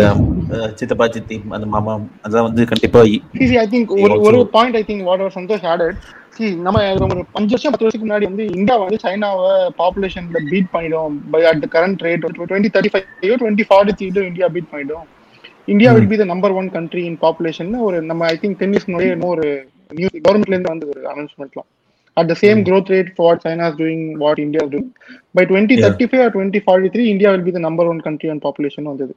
சித்தப்பா 0.80 1.08
சித்தி 1.16 1.36
அந்த 1.58 1.68
மாமா 1.76 1.94
அதெல்லாம் 2.24 2.48
வந்து 2.50 2.70
கண்டிப்பா 2.72 3.02
ஐ 3.58 3.68
திங்க் 3.74 3.92
ஒரு 4.06 4.16
ஒரு 4.30 4.40
point 4.56 4.78
I 4.80 4.86
think 4.90 5.06
what 5.10 5.26
Santosh 5.38 5.68
added 5.74 6.00
நம்ம 6.40 6.94
ஒரு 6.94 7.26
அஞ்சு 7.32 7.54
வருஷம் 7.54 7.72
பத்து 7.72 7.86
வருஷத்துக்கு 7.86 8.10
முன்னாடி 8.10 8.24
வந்து 8.24 8.46
இந்தியா 8.58 8.78
வந்து 8.78 9.00
சைனாவை 9.04 9.70
பாப்புலேஷன்ல 9.78 10.42
பீட் 10.50 10.70
பண்ணிடும். 10.72 11.24
By 11.32 11.46
at 11.46 11.66
current 11.72 12.04
rate 12.08 12.26
twenty 12.52 12.72
thirty 12.76 12.92
five 12.94 13.40
twenty 13.42 13.66
forty 13.70 13.96
three 14.00 14.26
India 14.26 14.48
beat 14.48 14.70
பண்ணிடும். 14.70 15.08
India 15.66 15.92
will 15.92 16.08
be 16.08 16.18
the 16.18 16.24
number 16.24 16.52
one 16.52 16.72
country 16.72 17.06
in 17.06 17.20
population 17.22 17.80
ஒரு 17.80 18.02
நம்ம 18.02 18.26
ஐ 18.26 18.40
திங்க் 18.42 18.58
டென் 18.58 18.72
இயர்ஸ் 18.72 18.86
முன்னாடியே 18.86 19.18
ஒரு 19.26 19.68
நியூஸ் 19.90 20.16
கவர்மெண்ட்ல 20.28 20.56
இருந்து 20.58 20.70
வந்து 20.70 20.88
ஒரு 20.88 21.02
அனௌன்ஸ்மெண்ட்லாம் 21.14 21.68
at 22.14 22.28
the 22.28 22.36
same 22.42 22.62
growth 22.64 22.90
rate 22.90 23.10
for 23.16 23.26
what 23.28 23.44
China 23.44 23.70
is 23.70 23.76
doing, 23.76 24.20
what 24.20 24.40
India 24.40 24.64
is 24.64 24.70
doing. 24.70 24.88
By 25.36 25.46
2035 25.46 26.20
or 26.20 26.30
2043, 26.30 27.10
India 27.10 27.32
will 27.32 27.42
be 27.42 27.52
the 27.52 27.60
number 27.60 27.86
one 27.86 28.02
country 28.02 28.30
on 28.30 28.40
population 28.40 28.84
வந்தது. 28.84 29.16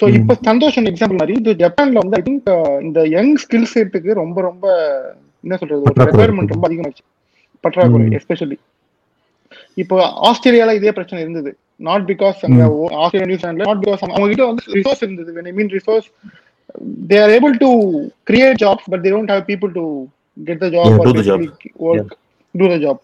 so. 0.00 0.14
இப்போ 0.14 0.34
சந்தோஷம் 0.34 0.84
example 0.84 1.18
மாதிரி 1.18 1.38
இது 1.38 1.52
ஜப்பான்ல 1.52 1.92
வந்து 1.92 2.16
ஐ 2.16 2.22
திங்க் 2.28 2.80
இந்த 2.82 3.08
யங் 3.08 3.36
ஸ்கில் 3.36 3.66
செட்டுக்கு 3.74 4.12
ரொம்ப 4.12 4.40
ரொம்ப 4.40 4.64
என்ன 5.44 5.56
சொல்றது 5.56 5.80
ஒரு 5.82 5.94
இருக்கு. 6.26 6.54
ரொம்ப 6.54 6.66
அதிகமாச்சு 6.68 7.04
பற்றாக்குறை 7.64 8.04
Mm. 8.06 8.16
எஸ்பெஷலி 8.18 8.56
இப்போ 9.76 9.96
ஆஸ்திரேலியால 10.28 10.74
இதே 10.74 10.92
பிரச்சனை 10.92 11.20
இருந்தது 11.22 11.50
நாட் 11.80 12.06
பிகாஸ் 12.10 12.38
அங்க 12.42 12.62
ஓ- 12.76 12.90
ஆஸ்திரேலியா 13.02 13.28
நியூசிலாண்ட்ல 13.30 13.66
நாட் 13.66 13.82
பிகாஸ் 13.84 14.02
அவங்க 14.06 14.28
கிட்ட 14.28 14.46
வந்து 14.46 14.64
ரிசோர்ஸ் 14.76 15.02
இருந்தது 15.02 15.30
when 15.32 15.46
I 15.46 15.52
mean 15.52 15.68
resource 15.70 16.06
they 17.08 17.18
are 17.18 17.30
able 17.30 17.54
to 17.56 17.68
create 18.26 18.56
jobs 18.56 18.84
but 18.86 19.00
they 19.02 19.10
don't 19.10 19.30
have 19.30 19.44
people 19.46 19.70
to 19.72 19.84
get 20.36 20.58
the 20.60 20.70
job 20.70 20.86
Yeah, 20.86 20.98
or 20.98 21.06
do 21.08 21.14
the 21.14 21.24
job. 21.24 21.40
basically 21.40 21.72
work 21.78 22.10
do 22.54 22.68
the 22.68 22.78
job 22.78 22.98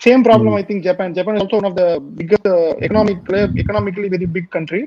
same 0.00 0.22
problem 0.24 0.52
Mm. 0.52 0.60
i 0.60 0.64
think 0.64 0.80
japan 0.84 1.14
japan 1.14 1.34
is 1.34 1.42
also 1.42 1.56
one 1.56 1.68
of 1.70 1.74
the 1.74 1.88
biggest 2.14 2.46
uh, 2.46 2.56
economic 2.80 3.18
economically 3.56 4.08
very 4.08 4.28
big 4.30 4.48
country 4.50 4.82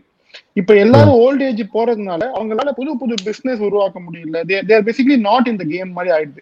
இப்ப 0.53 0.75
எல்லாரும் 0.75 1.19
old 1.19 1.43
age 1.43 1.61
போறதுனால 1.73 2.21
அவங்களால 2.35 2.71
புது 2.71 2.97
புது 2.97 3.15
business 3.23 3.59
உருவாக்க 3.59 3.99
முடியல 3.99 4.37
தேர் 4.69 4.85
basically 4.87 5.17
not 5.21 5.47
இந்த 5.47 5.63
game 5.65 5.91
மாதிரி 5.91 6.11
ஆயிடுது 6.15 6.41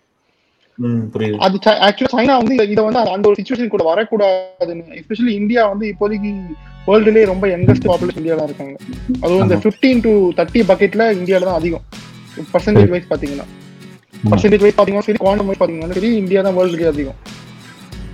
அது 1.45 1.55
ஆக்சுவலா 1.87 2.11
சைனா 2.15 2.35
வந்து 2.41 2.55
இதை 2.73 2.83
வந்து 2.87 3.01
அந்த 3.15 3.25
ஒரு 3.29 3.37
சுச்சுவேஷன் 3.39 3.73
கூட 3.73 3.83
வரக்கூடாதுன்னு 3.91 4.83
எஸ்பெஷலி 4.99 5.33
இந்தியா 5.41 5.63
வந்து 5.71 5.85
இப்போதைக்கு 5.93 6.31
வேர்ல்டுலேயே 6.87 7.25
ரொம்ப 7.31 7.45
யங்கஸ்ட் 7.53 7.87
பாப்புலேஷன் 7.89 8.21
இந்தியால 8.21 8.45
இருக்காங்க. 8.49 8.75
அதுவும் 9.23 9.43
இந்த 9.45 9.55
ஆமா. 9.57 9.63
பிப்டீன் 9.65 10.01
டு 10.05 10.11
தேர்ட்டி 10.37 10.61
பக்கெட்ல 10.71 11.03
இந்தியால 11.19 11.47
தான் 11.49 11.59
அதிகம். 11.61 11.83
பர்சன்டேஜ் 12.53 12.91
வைஸ் 12.93 13.09
பாத்தீங்கன்னா. 13.11 13.45
பர்சன்டேஜ் 14.31 14.63
வைஸ் 14.65 14.77
பாத்தீங்கன்னா 14.77 15.07
சரி 15.09 15.21
குவாண்டம் 15.23 15.49
வைஸ் 15.49 15.61
பாத்தீங்கன்னா 15.61 15.97
சரி 15.99 16.11
இந்தியா 16.21 16.41
தான் 16.47 16.57
வேர்ல்டுலேயே 16.57 16.89
அதிகம். 16.93 17.19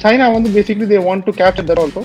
சைனா 0.03 0.25
வந்து 0.35 0.49
basically 0.55 0.87
they 0.93 0.99
want 1.07 1.25
to 1.27 1.33
capture 1.41 1.69
that 1.69 1.81
also 1.83 2.03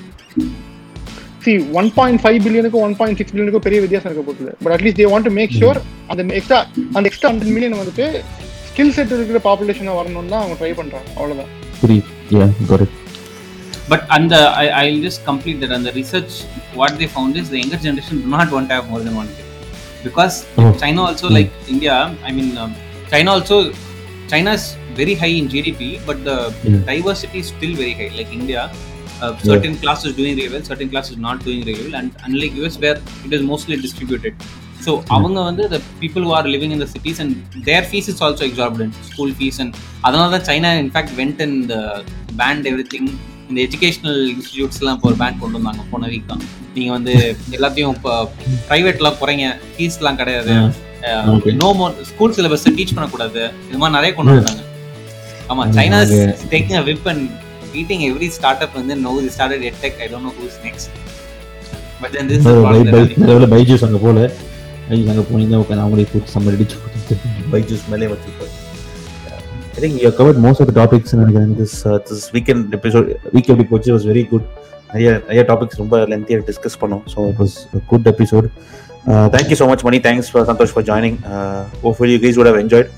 see 1.45 1.53
one 1.81 1.91
point 1.99 2.21
five 2.23 2.39
பில்லியனுக்கும் 2.45 2.85
one 2.87 2.97
point 3.01 3.19
six 3.21 3.33
பில்லியனுக்கும் 3.33 3.67
பெரிய 3.67 3.81
வித்தியாசம் 3.85 4.11
இருக்க 4.11 4.25
போகுது. 4.29 4.53
But 4.65 4.75
at least 4.77 5.01
they 5.01 5.09
want 5.13 5.29
to 5.29 5.35
make 5.41 5.57
sure 5.61 5.81
அந்த 6.13 6.23
எக்ஸ்ட்ரா 6.39 6.61
அந்த 6.97 7.05
எக்ஸ்ட்ரா 7.11 7.31
ஹண்ட்ரட் 7.31 7.55
மில்லியன் 7.57 7.79
வந்துட்டு 7.81 8.07
ஸ்கில் 8.73 8.93
செட் 8.97 9.13
இருக்கிற 9.17 9.39
பாப்புலேஷனை 9.47 9.95
வரணும்னு 10.01 10.33
தான் 10.35 10.43
அவங்க 10.43 10.57
ட்ரை 10.61 10.73
பண்றாங்க 10.81 11.09
அவ்வளவுதான் 11.19 11.53
புரியுது 11.83 12.11
yeah 12.37 12.51
got 12.73 12.83
it 12.87 12.93
But 13.89 14.03
and 14.15 14.27
the, 14.33 14.41
I, 14.61 14.67
I'll 14.81 15.01
just 15.07 15.21
complete 15.29 15.57
that. 15.63 15.73
And 15.77 15.85
the 15.89 15.93
research, 15.93 16.33
what 16.81 16.93
they 17.01 17.09
found 17.15 17.33
is 17.41 17.47
the 17.53 17.59
younger 17.61 17.79
generation 17.87 18.17
do 18.23 18.29
not 18.35 18.49
want 18.55 18.67
to 18.71 18.75
have 18.77 18.87
more 18.91 19.01
than 19.07 19.15
one 19.21 19.31
kid, 19.37 19.49
because 20.05 20.37
Oh. 20.63 20.69
China 20.83 21.01
also 21.09 21.27
Hmm. 21.29 21.37
like 21.39 21.51
India. 21.75 21.97
I 22.29 22.33
mean, 22.37 22.49
um, 22.63 22.71
China 23.13 23.31
also, 23.35 23.57
China 24.33 24.53
is 24.59 24.65
very 25.01 25.15
high 25.23 25.33
in 25.41 25.49
GDP, 25.55 25.83
but 26.09 26.21
the 26.29 26.37
Yeah. 26.65 26.79
diversity 26.91 27.41
is 27.45 27.51
still 27.55 27.75
very 27.83 27.95
high. 28.01 28.11
Like 28.19 28.33
India, 28.41 28.63
uh, 29.23 29.33
certain 29.51 29.77
classes 29.85 30.15
doing 30.21 30.37
really 30.41 30.53
well, 30.55 30.65
certain 30.73 30.91
classes 30.95 31.19
not 31.19 31.45
doing 31.49 31.63
really 31.63 31.83
well, 31.83 31.97
and 32.03 32.11
unlike 32.29 32.55
US 32.63 32.77
where 32.85 32.97
it 33.27 33.35
is 33.39 33.45
mostly 33.53 33.79
distributed. 33.87 34.35
So 34.85 35.03
அவங்க 35.07 35.41
வந்து 35.43 35.71
the 35.71 35.81
people 36.01 36.23
who 36.23 36.33
are 36.39 36.47
living 36.47 36.73
in 36.73 36.81
the 36.81 36.87
cities 36.87 37.19
and 37.19 37.37
their 37.65 37.83
fees 37.91 38.07
is 38.07 38.21
also 38.21 38.43
exorbitant, 38.51 38.93
school 39.11 39.33
fees 39.41 39.59
and 39.59 39.75
அதனால 40.01 40.39
தான் 40.39 40.47
China 40.47 40.69
in fact 40.69 41.13
went 41.17 41.43
and 41.43 41.73
banned 42.37 42.67
everything 42.95 43.11
இந்த 43.49 43.61
educational 43.63 44.33
இன்ஸ்டிடியூட்ஸ்லாம் 44.33 44.93
இப்போ 44.93 45.09
ஒரு 45.09 45.17
bank 45.17 45.41
கொண்டு 45.41 45.53
வந்தாங்க 45.53 45.83
போன 45.91 46.07
வீக் 46.07 46.27
தான். 46.27 46.43
நீங்கள் 46.75 46.93
வந்து 46.93 47.37
எல்லாத்தையும் 47.51 47.95
இப்போ 47.95 48.31
ப்ரைவேட்லாம் 48.69 49.15
குறைங்க 49.21 49.57
ஃபீஸ்லாம் 49.77 50.15
கிடையாது. 50.15 50.53
No 51.53 51.73
more 51.73 52.05
school 52.05 52.33
syllabus 52.33 52.71
teach 52.71 52.95
பண்ணக்கூடாது. 52.95 53.51
இது 53.69 53.79
மாதிரி 53.79 53.93
நிறைய 53.93 54.15
கொண்டு 54.15 54.33
வந்தாங்க. 54.33 54.63
ஆமா 55.49 55.53
ஆமா, 55.53 55.79
சைனா 55.79 55.99
அது- 56.07 56.37
taking 56.51 56.77
a 56.77 56.83
whip 56.83 57.09
and 57.09 57.31
beating 57.75 58.05
every 58.13 58.29
startup 58.63 58.75
வந்து 58.75 58.97
no 58.97 59.21
started 59.39 59.73
edtech 59.73 59.99
I 60.01 60.09
don't 60.09 60.21
know 60.21 60.33
who's 60.43 60.67
next 60.67 60.91
but 62.01 62.11
then 62.11 62.29
this 62.29 62.47
Byju's 63.47 63.85
அங்கே 63.85 63.99
போல. 63.99 64.31
பைஜூஸ் 64.93 65.13
அங்கே 65.13 65.25
போனீங்கன்னா 65.29 65.61
உட்காந்து 65.63 65.85
அவங்களே 65.85 66.07
கூட்டு 66.13 66.33
சம்மர் 66.35 66.57
அடிச்சு 66.57 66.77
கொடுத்து 66.83 67.15
பைஜூஸ் 67.53 67.85
மேலே 67.93 68.09
வச்சுருப்பாங்க 68.13 68.51
I 69.77 69.81
think 69.83 69.99
you 70.03 70.11
covered 70.19 70.41
most 70.47 70.63
of 70.63 70.69
the 70.71 70.75
topics 70.81 71.15
நினைக்கிறேன் 71.21 71.55
this 71.61 71.77
this 72.09 72.25
weekend 72.35 72.75
episode 72.79 73.07
week 73.35 73.51
எப்படி 73.53 73.67
போச்சு 73.73 73.93
வாஸ் 73.95 74.07
வெரி 74.11 74.25
குட் 74.33 74.47
நிறைய 74.89 75.11
நிறைய 75.29 75.43
டாபிக்ஸ் 75.51 75.79
ரொம்ப 75.83 75.99
லென்த்தியாக 76.11 76.43
டிஸ்கஸ் 76.49 76.77
பண்ணோம். 76.83 77.05
So 77.13 77.19
it 77.31 77.39
was 77.43 77.55
good 77.93 78.09
episode 78.13 78.49
thank you 79.37 79.57
so 79.61 79.69
much 79.71 79.85
Mani 79.89 80.01
thanks 80.09 80.29
for 80.33 80.47
Santosh 80.51 80.75
for 80.75 80.87
joining 80.91 81.17
hopeful 81.85 82.13
you 82.15 82.19
guys 82.25 82.39
would 82.41 82.51
have 82.51 82.61
enjoyed 82.65 82.91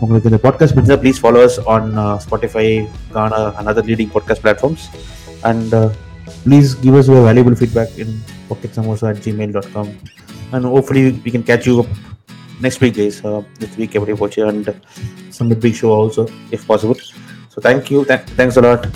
உங்களுக்கு 0.00 0.30
இந்த 0.30 0.40
podcast 0.46 0.76
பிடிச்சா 0.76 0.98
please 1.02 1.20
followers 1.22 1.58
on 1.74 1.86
Spotify 2.24 2.66
Gaana 3.14 3.40
another 3.62 3.88
leading 3.90 4.10
podcast 4.16 4.44
platforms 4.46 4.84
and 5.50 5.74
please 6.46 6.72
give 6.84 6.96
us 7.00 7.10
your 7.10 7.26
valuable 7.30 7.56
feedback 7.60 7.94
in 8.04 8.14
pocket 8.50 8.74
feedback 8.76 9.04
at 9.10 9.20
Gmail 9.24 9.54
dot 9.56 9.70
com 9.72 9.92
And 10.52 10.64
hopefully, 10.64 11.12
we 11.24 11.30
can 11.30 11.42
catch 11.42 11.66
you 11.66 11.80
up 11.80 11.86
next 12.60 12.80
week, 12.80 12.94
guys. 12.94 13.24
Uh, 13.24 13.42
this 13.58 13.76
week, 13.76 13.96
everybody 13.96 14.12
watch 14.12 14.38
and 14.38 14.80
some 15.30 15.48
big 15.48 15.74
show 15.74 15.90
also, 15.90 16.26
if 16.50 16.66
possible. 16.66 16.94
So, 17.48 17.60
thank 17.60 17.90
you. 17.90 18.04
Th- 18.04 18.20
thanks 18.20 18.56
a 18.56 18.60
lot. 18.60 18.86